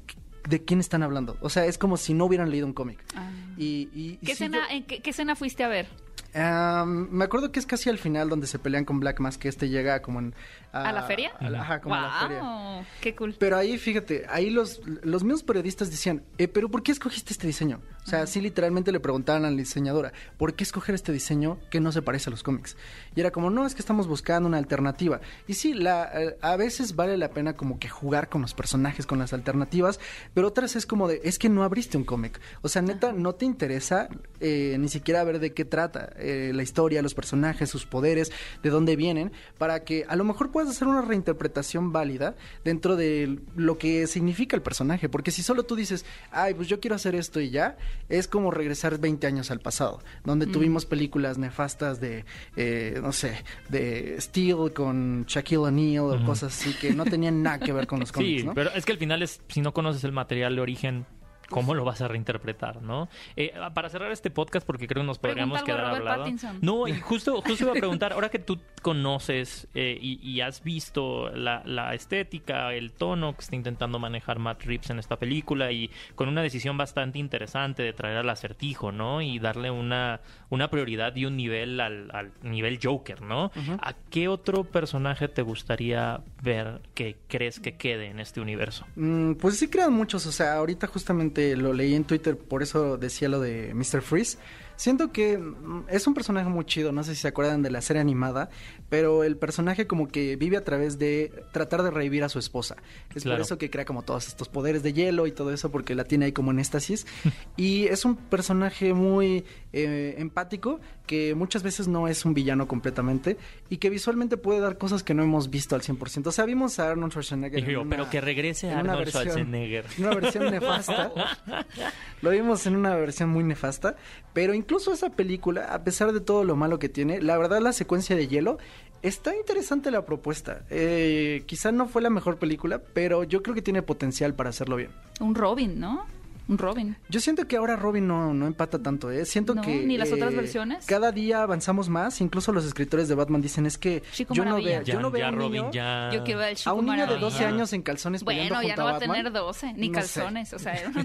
de 0.47 0.63
quién 0.63 0.79
están 0.79 1.03
hablando. 1.03 1.36
O 1.41 1.49
sea, 1.49 1.65
es 1.65 1.77
como 1.77 1.97
si 1.97 2.13
no 2.13 2.23
hubieran 2.23 2.49
leído 2.49 2.67
un 2.67 2.71
cómic. 2.71 3.03
Ah. 3.13 3.29
Y, 3.57 3.89
y- 3.93 4.17
y 4.21 4.25
¿Qué, 4.25 4.31
escena, 4.31 4.60
yo- 4.69 4.77
en 4.77 4.84
qué, 4.86 5.01
qué 5.01 5.10
escena 5.10 5.36
fuiste 5.36 5.65
a 5.65 5.67
ver? 5.67 5.88
Am, 6.33 7.09
me 7.11 7.25
acuerdo 7.25 7.51
que 7.51 7.59
es 7.59 7.65
casi 7.65 7.89
al 7.89 7.97
final 7.97 8.29
donde 8.29 8.47
se 8.47 8.57
pelean 8.59 8.85
con 8.85 8.99
Black 8.99 9.19
Mask, 9.19 9.39
que 9.41 9.49
este 9.49 9.69
llega 9.69 10.01
como 10.01 10.19
en... 10.19 10.33
¿A 10.73 10.93
la 10.93 11.03
feria? 11.03 11.31
a 11.37 11.49
la- 11.49 11.61
ajá, 11.61 11.81
como 11.81 11.95
a 11.95 12.01
la 12.01 12.11
feria. 12.21 12.41
¡Wow! 12.41 12.85
¡Qué 13.01 13.13
cool! 13.15 13.35
Pero 13.37 13.57
ahí, 13.57 13.77
fíjate, 13.77 14.25
ahí 14.29 14.49
los, 14.49 14.81
los 14.85 15.23
mismos 15.23 15.43
periodistas 15.43 15.91
decían, 15.91 16.23
eh, 16.37 16.47
pero 16.47 16.69
¿por 16.69 16.81
qué 16.83 16.93
escogiste 16.93 17.33
este 17.33 17.47
diseño? 17.47 17.81
O 18.03 18.09
sea, 18.09 18.25
sí 18.25 18.39
literalmente 18.41 18.91
le 18.91 18.99
preguntaban 18.99 19.43
a 19.45 19.51
la 19.51 19.55
diseñadora, 19.57 20.11
¿por 20.37 20.55
qué 20.55 20.63
escoger 20.63 20.95
este 20.95 21.11
diseño 21.11 21.59
que 21.69 21.79
no 21.81 21.91
se 21.91 22.01
parece 22.01 22.29
a 22.29 22.31
los 22.31 22.41
cómics? 22.41 22.75
Y 23.15 23.19
era 23.19 23.31
como, 23.31 23.49
no, 23.49 23.65
es 23.65 23.75
que 23.75 23.81
estamos 23.81 24.07
buscando 24.07 24.47
una 24.47 24.57
alternativa. 24.57 25.19
Y 25.47 25.53
sí, 25.55 25.73
la, 25.73 26.09
eh, 26.19 26.37
a 26.41 26.55
veces 26.55 26.95
vale 26.95 27.17
la 27.17 27.29
pena 27.31 27.53
como 27.53 27.77
que 27.77 27.89
jugar 27.89 28.29
con 28.29 28.41
los 28.41 28.53
personajes, 28.53 29.05
con 29.05 29.19
las 29.19 29.33
alternativas, 29.33 29.99
pero 30.33 30.47
otras 30.47 30.75
es 30.77 30.85
como 30.85 31.07
de, 31.09 31.19
es 31.25 31.37
que 31.37 31.49
no 31.49 31.63
abriste 31.63 31.97
un 31.97 32.05
cómic. 32.05 32.39
O 32.61 32.69
sea, 32.69 32.81
neta, 32.81 33.11
no 33.11 33.35
te 33.35 33.45
interesa 33.45 34.07
eh, 34.39 34.77
ni 34.79 34.87
siquiera 34.87 35.23
ver 35.25 35.39
de 35.39 35.53
qué 35.53 35.65
trata 35.65 36.13
eh, 36.21 36.51
la 36.53 36.63
historia, 36.63 37.01
los 37.01 37.13
personajes, 37.13 37.69
sus 37.69 37.86
poderes, 37.86 38.31
de 38.63 38.69
dónde 38.69 38.95
vienen, 38.95 39.31
para 39.57 39.84
que 39.84 40.05
a 40.07 40.15
lo 40.15 40.23
mejor 40.23 40.51
puedas 40.51 40.69
hacer 40.69 40.88
una 40.88 41.01
reinterpretación 41.01 41.91
válida 41.91 42.36
dentro 42.63 42.95
de 42.95 43.39
lo 43.55 43.77
que 43.77 44.07
significa 44.07 44.55
el 44.55 44.62
personaje. 44.62 45.10
Porque 45.10 45.31
si 45.31 45.43
solo 45.43 45.63
tú 45.63 45.75
dices, 45.75 46.05
ay, 46.31 46.53
pues 46.53 46.67
yo 46.67 46.79
quiero 46.79 46.95
hacer 46.95 47.15
esto 47.15 47.39
y 47.39 47.49
ya, 47.49 47.77
es 48.10 48.27
como 48.27 48.51
regresar 48.51 48.99
20 48.99 49.25
años 49.27 49.51
al 49.51 49.60
pasado, 49.60 50.01
donde 50.23 50.45
tuvimos 50.47 50.86
películas 50.86 51.38
nefastas 51.38 51.99
de, 51.99 52.25
eh, 52.55 52.99
no 53.01 53.12
sé, 53.12 53.43
de 53.69 54.15
Steel 54.19 54.73
con 54.73 55.25
Shaquille 55.27 55.57
O'Neal 55.57 56.05
o 56.05 56.25
cosas 56.25 56.53
así 56.53 56.73
que 56.73 56.93
no 56.93 57.05
tenían 57.05 57.41
nada 57.41 57.60
que 57.60 57.73
ver 57.73 57.88
con 57.88 57.99
los 57.99 58.12
cómics, 58.13 58.41
Sí, 58.41 58.47
¿no? 58.47 58.53
pero 58.53 58.69
es 58.73 58.86
que 58.86 58.91
al 58.91 58.97
final 58.97 59.21
es, 59.23 59.41
si 59.47 59.62
no 59.62 59.73
conoces 59.73 60.03
el 60.03 60.12
material 60.12 60.55
de 60.55 60.62
origen, 60.62 61.05
¿cómo 61.51 61.75
lo 61.75 61.85
vas 61.85 62.01
a 62.01 62.07
reinterpretar, 62.07 62.81
no? 62.81 63.09
Eh, 63.35 63.53
para 63.73 63.89
cerrar 63.89 64.11
este 64.11 64.31
podcast, 64.31 64.65
porque 64.65 64.87
creo 64.87 65.03
que 65.03 65.07
nos 65.07 65.19
podríamos 65.19 65.61
quedar 65.63 65.85
hablando. 65.85 66.31
No, 66.61 66.87
y 66.87 66.93
justo, 67.01 67.41
justo 67.41 67.65
iba 67.65 67.73
a 67.73 67.75
preguntar, 67.75 68.13
ahora 68.13 68.29
que 68.29 68.39
tú 68.39 68.59
conoces 68.81 69.67
eh, 69.75 69.97
y, 70.01 70.19
y 70.27 70.41
has 70.41 70.63
visto 70.63 71.29
la, 71.29 71.61
la 71.65 71.93
estética, 71.93 72.73
el 72.73 72.93
tono 72.93 73.33
que 73.33 73.41
está 73.41 73.55
intentando 73.55 73.99
manejar 73.99 74.39
Matt 74.39 74.63
Reeves 74.63 74.89
en 74.89 74.99
esta 74.99 75.17
película 75.17 75.71
y 75.71 75.91
con 76.15 76.27
una 76.29 76.41
decisión 76.41 76.77
bastante 76.77 77.19
interesante 77.19 77.83
de 77.83 77.93
traer 77.93 78.17
al 78.17 78.29
acertijo, 78.29 78.91
¿no? 78.91 79.21
Y 79.21 79.39
darle 79.39 79.69
una, 79.69 80.21
una 80.49 80.69
prioridad 80.69 81.15
y 81.15 81.25
un 81.25 81.37
nivel 81.37 81.79
al, 81.79 82.09
al 82.13 82.31
nivel 82.41 82.79
Joker, 82.81 83.21
¿no? 83.21 83.51
¿A 83.81 83.93
qué 84.09 84.27
otro 84.27 84.63
personaje 84.63 85.27
te 85.27 85.41
gustaría 85.41 86.21
ver 86.41 86.81
que 86.93 87.17
crees 87.27 87.59
que 87.59 87.75
quede 87.77 88.07
en 88.07 88.19
este 88.19 88.41
universo? 88.41 88.85
Mm, 88.95 89.33
pues 89.33 89.57
sí 89.57 89.69
crean 89.69 89.93
muchos, 89.93 90.25
o 90.25 90.31
sea, 90.31 90.55
ahorita 90.55 90.87
justamente 90.87 91.40
lo 91.56 91.73
leí 91.73 91.93
en 91.93 92.04
Twitter, 92.04 92.38
por 92.38 92.63
eso 92.63 92.97
decía 92.97 93.30
lo 93.30 93.39
de 93.39 93.73
Mr. 93.73 94.01
Freeze. 94.01 94.38
Siento 94.81 95.11
que 95.11 95.37
mm, 95.37 95.83
es 95.89 96.07
un 96.07 96.15
personaje 96.15 96.49
muy 96.49 96.65
chido, 96.65 96.91
no 96.91 97.03
sé 97.03 97.13
si 97.13 97.21
se 97.21 97.27
acuerdan 97.27 97.61
de 97.61 97.69
la 97.69 97.81
serie 97.81 98.01
animada, 98.01 98.49
pero 98.89 99.23
el 99.23 99.37
personaje 99.37 99.85
como 99.85 100.07
que 100.07 100.35
vive 100.37 100.57
a 100.57 100.63
través 100.63 100.97
de 100.97 101.31
tratar 101.51 101.83
de 101.83 101.91
revivir 101.91 102.23
a 102.23 102.29
su 102.29 102.39
esposa. 102.39 102.77
Es 103.13 103.21
Claro. 103.21 103.37
por 103.37 103.41
eso 103.45 103.57
que 103.59 103.69
crea 103.69 103.85
como 103.85 104.01
todos 104.01 104.27
estos 104.27 104.49
poderes 104.49 104.81
de 104.81 104.93
hielo 104.93 105.27
y 105.27 105.33
todo 105.33 105.53
eso, 105.53 105.69
porque 105.71 105.93
la 105.93 106.05
tiene 106.05 106.25
ahí 106.25 106.31
como 106.31 106.49
en 106.49 106.57
éxtasis. 106.57 107.05
y 107.57 107.85
es 107.85 108.05
un 108.05 108.15
personaje 108.15 108.95
muy 108.95 109.45
eh, 109.71 110.15
empático, 110.17 110.79
que 111.05 111.35
muchas 111.35 111.61
veces 111.61 111.87
no 111.87 112.07
es 112.07 112.25
un 112.25 112.33
villano 112.33 112.67
completamente, 112.67 113.37
y 113.69 113.77
que 113.77 113.91
visualmente 113.91 114.35
puede 114.37 114.61
dar 114.61 114.79
cosas 114.79 115.03
que 115.03 115.13
no 115.13 115.21
hemos 115.21 115.51
visto 115.51 115.75
al 115.75 115.81
100%. 115.83 116.25
O 116.25 116.31
sea, 116.31 116.45
vimos 116.45 116.79
a 116.79 116.89
Arnold 116.89 117.11
Schwarzenegger. 117.11 117.77
una- 117.77 117.89
pero 117.89 118.09
que 118.09 118.19
regrese 118.19 118.65
una 118.67 118.79
Arnold 118.79 118.99
versión- 118.99 119.23
Schwarzenegger. 119.25 119.85
en 119.99 120.05
una 120.07 120.15
versión 120.15 120.49
nefasta. 120.49 121.11
Lo 122.23 122.31
vimos 122.31 122.65
en 122.65 122.75
una 122.75 122.95
versión 122.95 123.29
muy 123.29 123.43
nefasta. 123.43 123.95
Pero 124.33 124.53
incluso 124.53 124.70
esa 124.77 125.10
película, 125.10 125.73
a 125.73 125.84
pesar 125.84 126.12
de 126.13 126.21
todo 126.21 126.43
lo 126.43 126.55
malo 126.55 126.79
que 126.79 126.89
tiene, 126.89 127.21
la 127.21 127.38
verdad 127.38 127.62
la 127.62 127.73
secuencia 127.73 128.15
de 128.15 128.27
hielo, 128.27 128.57
está 129.01 129.36
interesante 129.36 129.91
la 129.91 130.05
propuesta. 130.05 130.63
Eh, 130.69 131.43
quizá 131.45 131.71
no 131.71 131.88
fue 131.88 132.01
la 132.01 132.10
mejor 132.10 132.38
película, 132.38 132.79
pero 132.93 133.23
yo 133.23 133.41
creo 133.43 133.55
que 133.55 133.62
tiene 133.62 133.81
potencial 133.81 134.34
para 134.34 134.49
hacerlo 134.49 134.75
bien. 134.75 134.91
Un 135.19 135.36
Robin, 135.36 135.79
¿no? 135.79 136.05
Un 136.47 136.58
Robin. 136.58 136.97
Yo 137.08 137.19
siento 137.21 137.47
que 137.47 137.56
ahora 137.56 137.75
Robin 137.77 138.06
no, 138.08 138.34
no 138.34 138.45
empata 138.47 138.80
tanto, 138.82 139.10
¿eh? 139.12 139.23
Siento 139.25 139.56
No, 139.56 139.62
que... 139.62 139.86
ni 139.86 139.97
las 139.97 140.12
otras 140.12 140.34
eh, 140.34 140.36
versiones. 140.36 140.86
Cada 140.86 141.12
día 141.12 141.43
avanzamos 141.43 141.88
más, 141.88 142.19
incluso 142.19 142.51
los 142.51 142.65
escritores 142.65 143.08
de 143.08 143.15
Batman 143.15 143.41
dicen, 143.41 143.65
es 143.65 143.77
que 143.77 144.04
Chico 144.12 144.34
yo 144.34 144.43
no 144.43 144.56
veo, 144.56 144.82
Ya, 144.82 144.93
yo 144.93 144.99
no 144.99 145.12
veo 145.12 145.21
ya, 145.21 145.27
a 145.27 145.30
un 145.32 145.36
Robin, 145.38 145.51
niño... 145.54 145.71
ya. 145.71 146.10
Yo 146.13 146.23
quiero 146.23 146.39
ver 146.41 146.51
A 146.51 146.56
chico 146.56 146.73
un 146.75 146.86
niño 146.86 146.97
de 146.97 147.01
maravilla. 147.06 147.25
12 147.30 147.45
años 147.45 147.73
en 147.73 147.82
calzones 147.84 148.23
Bueno, 148.23 148.41
ya 148.43 148.49
junto 148.49 148.75
no 148.75 148.82
a 148.82 148.84
va 148.84 148.89
a 148.89 148.93
Batman. 148.99 149.17
tener 149.17 149.32
12, 149.32 149.73
ni 149.73 149.89
No 149.89 150.01
sé. 150.01 150.19
calzones, 150.19 150.54
o 150.54 150.60
sea, 150.60 150.73
no, 150.93 151.04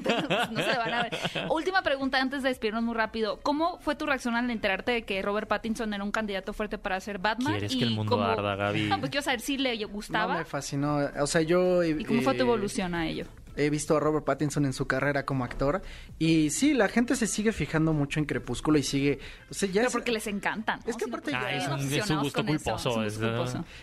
no 0.51 0.61
se 0.63 0.69
le 0.73 0.79
van 0.79 0.95
a 0.95 1.03
ver. 1.05 1.19
Última 1.51 1.83
pregunta 1.83 2.21
antes 2.21 2.43
de 2.43 2.49
despedirnos 2.49 2.83
muy 2.83 2.95
rápido. 2.95 3.39
¿Cómo 3.43 3.79
fue 3.81 3.95
tu 3.95 4.07
reacción 4.07 4.35
al 4.35 4.51
enterarte 4.51 4.93
de 4.93 5.03
que 5.05 5.23
Robert 5.23 5.47
Pattinson 5.49 5.93
era 5.95 6.03
un 6.03 6.11
candidato 6.11 6.53
fuerte 6.55 6.79
para 6.79 6.99
ser 7.01 7.19
Batman? 7.19 7.53
¿Quieres 7.53 7.73
y 7.75 7.79
que 7.79 7.85
el 7.85 7.91
mundo 7.93 8.11
cómo- 8.13 8.25
arda, 8.25 8.57
Gaby? 8.57 8.83
No, 8.89 8.99
pues 9.01 9.11
quiero 9.11 9.23
saber 9.25 9.41
si 9.41 9.59
le 9.59 9.79
No, 9.79 9.89
gustaba 9.89 10.39
me 10.39 10.45
fascinó. 10.45 10.99
O 11.21 11.27
sea, 11.27 11.43
yo... 11.43 11.85
y 11.85 12.05
cómo 12.05 12.23
fue 12.23 12.35
tu 12.35 12.41
eh, 12.41 12.47
evolución 12.47 12.95
a 12.95 13.07
ello. 13.07 13.27
He 13.57 13.71
visto 13.71 13.97
a 13.97 14.01
Robert 14.01 14.25
Pattinson 14.25 14.65
en 14.67 14.73
su 14.73 14.87
carrera 14.87 15.25
como 15.25 15.45
actor 15.45 15.83
y 16.19 16.51
sí, 16.51 16.75
la 16.75 16.89
gente 16.89 17.17
se 17.17 17.27
sigue 17.27 17.53
fijando 17.53 17.93
mucho 17.93 18.21
en 18.21 18.27
Crepúsculo 18.27 18.79
y 18.79 18.83
sigue... 18.83 19.19
O 19.51 19.55
sea, 19.55 19.69
ya 19.69 19.75
Pero 19.81 19.87
es, 19.89 19.93
porque 19.93 20.13
les 20.13 20.27
encantan. 20.27 20.81
¿no? 20.85 20.91
Es 20.91 20.97
que 20.97 21.05
aparte 21.07 21.31
porque 21.33 21.33
ya- 21.33 21.47
Ah, 21.47 21.53
es 21.53 21.69
un- 21.85 21.93
es 21.93 22.11
un 22.11 22.19
gusto 22.21 22.45
culposo, 22.45 23.03
es 23.05 23.19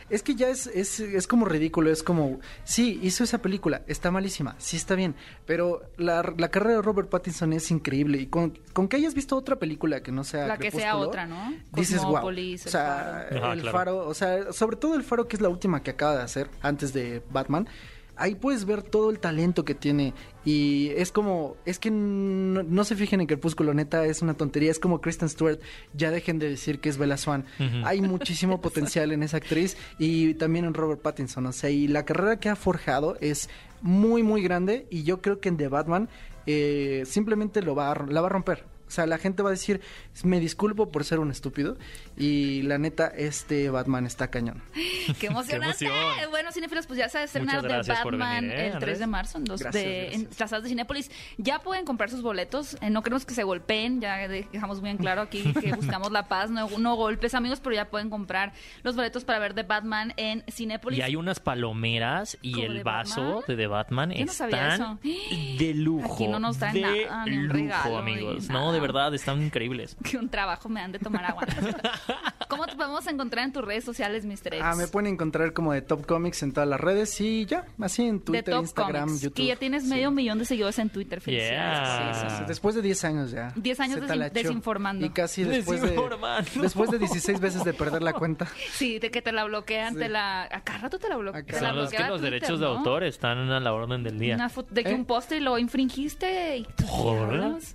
es, 0.10 0.24
que 0.24 0.36
ya 0.36 0.50
es, 0.50 0.68
es, 0.68 1.00
es 1.00 1.28
como 1.28 1.46
ridículo, 1.46 1.90
es 1.92 2.04
como... 2.04 2.40
Sí, 2.64 3.00
hizo 3.02 3.24
esa 3.24 3.40
película, 3.42 3.82
está 3.88 4.12
malísima, 4.12 4.56
sí 4.58 4.78
está 4.78 4.96
bien, 4.96 5.16
pero 5.46 5.82
la, 5.98 6.34
la 6.38 6.50
carrera 6.52 6.76
de 6.78 6.82
Robert 6.82 7.10
Pattinson 7.10 7.54
es 7.54 7.72
increíble 7.72 8.20
y 8.20 8.28
con, 8.28 8.58
con 8.74 8.88
que 8.88 8.98
hayas 8.98 9.14
visto 9.14 9.36
otra 9.36 9.58
película 9.58 10.02
que 10.04 10.12
no 10.12 10.24
sea... 10.24 10.48
La 10.48 10.58
que 10.58 10.72
sea 10.72 10.82
Crepúsculo, 10.92 11.08
otra, 11.10 11.26
¿no? 11.26 11.54
Dices, 11.74 12.02
wow. 12.04 12.24
O 12.26 12.30
El 12.30 12.60
sea, 12.60 13.28
Faro. 13.30 13.44
Ajá, 13.44 13.54
el 13.54 13.62
claro. 13.62 13.78
faro, 13.78 14.08
o 14.08 14.14
sea, 14.14 14.52
sobre 14.54 14.78
todo 14.78 14.96
el 14.96 15.04
faro 15.04 15.28
que 15.28 15.36
es 15.36 15.42
la 15.42 15.50
última 15.50 15.82
que 15.84 15.92
acaba 15.92 16.18
de 16.18 16.24
hacer 16.24 16.50
antes 16.62 16.94
de 16.94 17.22
Batman. 17.32 17.68
Ahí 18.16 18.36
puedes 18.36 18.66
ver 18.66 18.84
todo 18.84 19.10
el 19.10 19.20
talento 19.20 19.66
que 19.66 19.74
tiene 19.74 20.14
y 20.46 20.90
es 20.96 21.12
como, 21.12 21.56
es 21.66 21.80
que 21.80 21.90
no, 21.90 22.62
no 22.64 22.84
se 22.84 22.96
fijen 22.96 23.22
en 23.22 23.28
Crepúsculo, 23.28 23.74
neta, 23.74 24.06
es 24.06 24.22
una 24.22 24.34
tontería, 24.34 24.70
es 24.70 24.80
como 24.80 25.02
Kristen 25.02 25.30
Stewart, 25.30 25.60
ya 25.94 26.12
dejen 26.12 26.38
de 26.38 26.50
decir 26.50 26.80
que 26.80 26.90
es 26.90 26.98
Bella 26.98 27.18
Swan. 27.18 27.46
Hay 27.84 28.02
muchísimo 28.02 28.62
potencial 28.62 29.12
en 29.12 29.24
esa 29.24 29.38
actriz 29.38 29.78
y 29.98 30.34
también 30.36 30.66
en 30.66 30.74
Robert 30.74 31.02
Pattinson, 31.02 31.46
o 31.46 31.52
sea, 31.52 31.70
y 31.70 31.88
la 31.88 32.06
carrera 32.06 32.40
que 32.40 32.50
ha 32.50 32.56
forjado 32.56 33.18
es 33.20 33.50
muy, 33.82 34.22
muy 34.22 34.42
grande 34.44 34.86
y 34.90 35.04
yo 35.04 35.22
creo 35.22 35.40
que 35.40 35.50
en 35.50 35.58
The 35.58 35.68
Batman 35.68 36.10
eh, 36.46 37.04
simplemente 37.06 37.62
lo 37.62 37.76
va 37.76 37.92
a, 37.92 38.06
la 38.06 38.22
va 38.22 38.28
a 38.28 38.30
romper. 38.30 38.73
O 38.88 38.92
sea, 38.92 39.06
la 39.08 39.18
gente 39.18 39.42
va 39.44 39.50
a 39.50 39.52
decir, 39.52 39.82
me 40.24 40.40
disculpo 40.40 40.92
por 40.92 41.04
ser 41.04 41.20
un 41.20 41.32
estúpido 41.32 41.78
y 42.16 42.62
la 42.64 42.78
neta, 42.78 43.08
este 43.08 43.70
Batman 43.70 44.06
está 44.06 44.30
cañón. 44.30 44.62
¡Qué 45.20 45.28
emocionante! 45.28 45.86
emoción! 45.86 46.30
bueno, 46.30 46.52
cinéfilos, 46.52 46.86
pues 46.88 47.00
ya 47.00 47.10
se 47.10 47.20
gracias 47.40 48.00
por 48.02 48.18
Batman 48.18 48.42
venir, 48.50 48.58
¿eh, 48.58 48.66
el 48.68 48.72
3 48.72 48.76
Andrés? 48.76 49.00
de 49.00 49.08
marzo 49.08 49.38
en, 49.38 49.44
dos, 49.46 49.62
Gracias, 49.62 49.84
de, 49.84 50.06
en 50.14 50.22
gracias. 50.24 50.40
las 50.40 50.50
salas 50.50 50.64
de 50.64 50.70
Cinépolis. 50.70 51.12
Ya 51.38 51.60
pueden 51.60 51.86
comprar 51.86 52.10
sus 52.10 52.22
boletos. 52.22 52.76
eh, 52.82 52.90
no 52.90 53.02
queremos 53.02 53.26
que 53.26 53.34
se 53.34 53.44
golpeen, 53.44 54.02
ya 54.02 54.28
dejamos 54.28 54.82
muy 54.82 54.90
en 54.92 54.98
claro 54.98 55.22
aquí 55.22 55.42
que 55.62 55.74
buscamos 55.74 56.12
la 56.12 56.28
paz, 56.28 56.50
no, 56.52 56.70
no 56.78 56.96
golpes, 56.96 57.34
amigos, 57.34 57.60
pero 57.62 57.76
ya 57.76 57.90
pueden 57.90 58.10
comprar 58.10 58.54
los 58.84 58.96
boletos 58.96 59.24
para 59.26 59.40
ver 59.40 59.54
The 59.54 59.64
Batman 59.64 60.14
en 60.18 60.44
Cinépolis. 60.52 61.00
Y 61.00 61.02
hay 61.02 61.16
unas 61.16 61.40
palomeras 61.40 62.38
y 62.42 62.52
¿Como 62.54 62.66
el 62.66 62.74
de 62.78 62.84
vaso 62.84 63.22
Batman? 63.22 63.44
de 63.48 63.56
The 63.56 63.68
Batman 63.68 64.12
Yo 64.12 64.26
no 64.26 64.32
sabía 64.34 64.74
están 64.74 65.00
eso. 65.04 65.58
de 65.58 65.74
lujo. 65.74 66.14
Aquí 66.14 66.28
no 66.28 66.40
nos 66.40 66.58
traen 66.58 66.74
de 66.76 66.82
nada, 67.06 67.26
ni 67.26 67.38
un 67.38 67.44
lujo, 67.48 67.54
regalo, 67.58 67.98
amigos. 67.98 68.42
ni 68.44 68.48
No, 68.50 68.60
nada. 68.60 68.72
de 68.74 68.80
verdad, 68.84 69.14
están 69.14 69.42
increíbles. 69.42 69.96
Que 70.04 70.18
un 70.18 70.30
trabajo 70.30 70.70
me 70.70 70.82
han 70.82 70.92
de 70.92 71.00
tomar 71.00 71.26
agua. 71.26 71.44
¿Cómo 72.48 72.68
te 72.68 72.76
podemos 72.76 73.08
encontrar 73.08 73.46
en 73.46 73.52
tus 73.54 73.64
redes 73.66 73.84
sociales, 73.84 74.26
Mr. 74.26 74.54
X? 74.54 74.60
Ah, 74.62 74.76
me 74.76 74.88
pueden 74.88 75.14
encontrar 75.14 75.54
como 75.54 75.74
de 75.74 75.82
Top 75.82 76.06
Comics 76.06 76.44
en 76.44 76.54
todas 76.54 76.70
las 76.70 76.80
redes 76.80 77.20
y 77.20 77.46
ya, 77.46 77.66
así 77.82 78.04
en 78.04 78.20
de 78.20 78.24
Twitter, 78.26 78.54
Top 78.54 78.62
Instagram, 78.64 79.06
Comics, 79.08 79.22
YouTube. 79.24 79.36
que 79.38 79.46
ya 79.48 79.56
tienes 79.56 79.84
Sí. 79.84 79.90
medio 79.90 80.12
millón 80.12 80.38
de 80.40 80.46
seguidores 80.46 80.78
en 80.80 80.90
Twitter. 80.90 81.20
Felicidades. 81.20 81.90
Yeah. 81.90 82.14
Sí, 82.14 82.20
sí, 82.30 82.36
sí. 82.40 82.44
Después 82.48 82.76
de 82.76 82.82
10 82.84 83.04
años 83.06 83.32
ya. 83.32 83.52
10 83.56 83.80
años 83.80 84.00
desin- 84.02 84.32
desinformando. 84.32 85.06
Y 85.06 85.10
casi 85.10 85.44
después 85.44 85.82
de, 85.82 85.88
Desinformando. 85.88 86.62
después 86.62 86.92
de 86.92 87.00
16 87.00 87.40
veces 87.40 87.64
de 87.64 87.74
perder 87.74 88.04
la 88.04 88.14
cuenta. 88.14 88.48
Sí, 88.74 89.00
de 89.00 89.10
que 89.12 89.22
te 89.22 89.32
la 89.32 89.46
bloquean, 89.46 89.94
Sí. 89.94 90.00
te 90.00 90.10
la... 90.10 90.44
A 90.44 90.64
cada 90.64 90.80
rato 90.80 91.00
te 91.00 91.08
la, 91.10 91.18
blo- 91.18 91.36
A 91.36 91.44
te 91.44 91.54
la 91.54 91.60
Son 91.60 91.76
los 91.78 91.90
que 91.92 92.00
los 92.00 92.08
Twitter, 92.22 92.22
derechos 92.34 92.60
de 92.60 92.66
¿no? 92.66 92.72
autor 92.78 93.04
están 93.04 93.50
a 93.52 93.60
la 93.60 93.74
orden 93.74 94.04
del 94.04 94.20
día. 94.20 94.36
Una 94.36 94.50
foto 94.50 94.74
de 94.74 94.84
que 94.84 94.92
¿Eh? 94.92 94.96
un 94.96 95.06
póster 95.06 95.42
lo 95.42 95.58
infringiste 95.58 96.58
y 96.58 96.68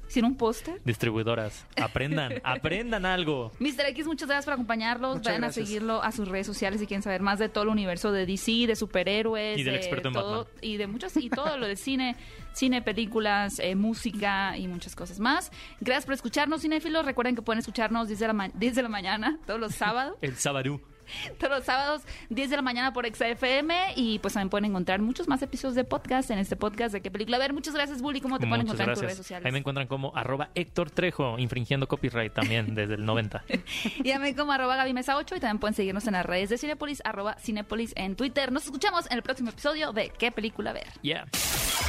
sin 0.09 0.25
un 0.25 0.37
póster. 0.37 0.81
Distribuidoras, 0.89 1.67
aprendan, 1.77 2.33
aprendan 2.45 3.05
algo. 3.07 3.53
Mr. 3.61 3.87
X, 3.89 4.07
muchas 4.07 4.27
gracias 4.27 4.47
por 4.47 4.55
acompañarlos. 4.55 5.17
Muchas 5.17 5.27
Vayan 5.27 5.43
gracias. 5.43 5.63
a 5.65 5.67
seguirlo 5.67 6.03
a 6.03 6.11
sus 6.13 6.27
redes 6.29 6.47
sociales 6.47 6.81
si 6.81 6.87
quieren 6.87 7.03
saber 7.03 7.21
más 7.23 7.39
de 7.39 7.49
todo 7.51 7.65
el 7.65 7.71
universo 7.71 8.11
de 8.11 8.25
DC, 8.27 8.67
de 8.67 8.75
superhéroes, 8.75 9.59
Y 9.59 9.63
del 9.65 9.75
de 9.75 9.79
experto 9.81 10.09
en 10.09 10.15
todo, 10.15 10.45
Batman. 10.45 10.59
y 10.63 10.77
de 10.79 10.87
muchas 10.87 11.17
y 11.19 11.29
todo 11.31 11.57
lo 11.59 11.67
del 11.67 11.77
cine, 11.77 12.17
cine, 12.55 12.81
películas, 12.83 13.59
eh, 13.59 13.75
música 13.75 14.57
y 14.57 14.67
muchas 14.67 14.97
cosas 14.97 15.21
más. 15.21 15.53
Gracias 15.81 16.07
por 16.07 16.15
escucharnos, 16.15 16.63
cinéfilos. 16.63 17.05
Recuerden 17.05 17.35
que 17.37 17.43
pueden 17.43 17.59
escucharnos 17.61 18.09
10 18.09 18.19
de 18.21 18.27
la, 18.27 18.33
ma- 18.33 18.49
10 18.55 18.75
de 18.75 18.83
la 18.83 18.89
mañana 18.89 19.39
todos 19.47 19.61
los 19.61 19.75
sábados. 19.77 20.17
El 20.23 20.37
Sabarú. 20.37 20.81
Todos 21.39 21.59
los 21.59 21.65
sábados, 21.65 22.03
10 22.31 22.51
de 22.51 22.57
la 22.57 22.63
mañana 22.63 22.93
por 22.93 23.07
XFM. 23.07 23.95
Y 23.97 24.19
pues 24.19 24.35
también 24.35 24.51
pueden 24.51 24.67
encontrar 24.67 25.01
muchos 25.01 25.29
más 25.29 25.43
episodios 25.43 25.75
de 25.75 25.85
podcast 25.85 26.31
en 26.31 26.39
este 26.39 26.57
podcast 26.57 26.93
de 26.93 27.01
qué 27.01 27.11
película 27.11 27.39
ver. 27.39 27.53
Muchas 27.53 27.75
gracias, 27.75 28.03
Bully. 28.03 28.21
¿Cómo 28.21 28.39
te 28.39 28.47
pueden 28.47 28.67
Muchas 28.67 28.75
encontrar 28.75 28.89
en 28.89 28.95
tus 28.95 29.03
redes 29.03 29.17
sociales? 29.17 29.47
Ahí 29.47 29.53
me 29.53 29.59
encuentran 29.59 29.87
como 29.87 30.17
arroba 30.17 30.51
Héctor 30.55 30.91
Trejo, 30.91 31.39
infringiendo 31.39 31.89
copyright 31.89 32.33
también 32.33 32.75
desde 32.75 32.95
el 32.95 33.05
90. 33.05 33.45
Y 33.99 34.11
también 34.13 34.35
como 34.35 34.53
arroba 34.53 34.77
Gaby 34.77 34.93
Mesa 34.93 35.17
8 35.17 35.37
y 35.37 35.41
también 35.41 35.59
pueden 35.59 35.75
seguirnos 35.75 36.07
en 36.07 36.13
las 36.13 36.25
redes 36.25 36.51
de 36.51 36.59
Cinepolis, 36.59 37.03
arroba 37.05 37.37
Cinepolis 37.39 37.93
en 37.97 38.17
Twitter. 38.17 38.53
Nos 38.53 38.65
escuchamos 38.65 39.07
en 39.11 39.17
el 39.17 39.23
próximo 39.23 39.51
episodio 39.51 39.93
de 39.93 40.11
¿Qué 40.11 40.33
película 40.33 40.73
ver? 40.73 40.87
Yeah. 41.03 41.27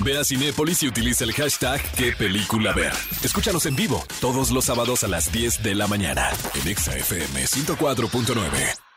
Ve 0.04 0.18
a 0.18 0.24
Cinépolis 0.24 0.84
y 0.84 0.88
utiliza 0.88 1.24
el 1.24 1.34
hashtag 1.34 1.82
qué 1.98 2.14
película 2.14 2.74
ver. 2.74 2.94
Escúchanos 3.24 3.66
en 3.66 3.76
vivo 3.76 4.04
todos 4.22 4.52
los 4.52 4.66
sábados 4.66 5.04
a 5.04 5.08
las 5.08 5.32
10 5.32 5.64
de 5.64 5.76
la 5.76 5.88
mañana 5.88 6.30
en 6.56 6.68
Exa 6.68 6.96
FM 6.96 7.44
104.9. 7.44 8.89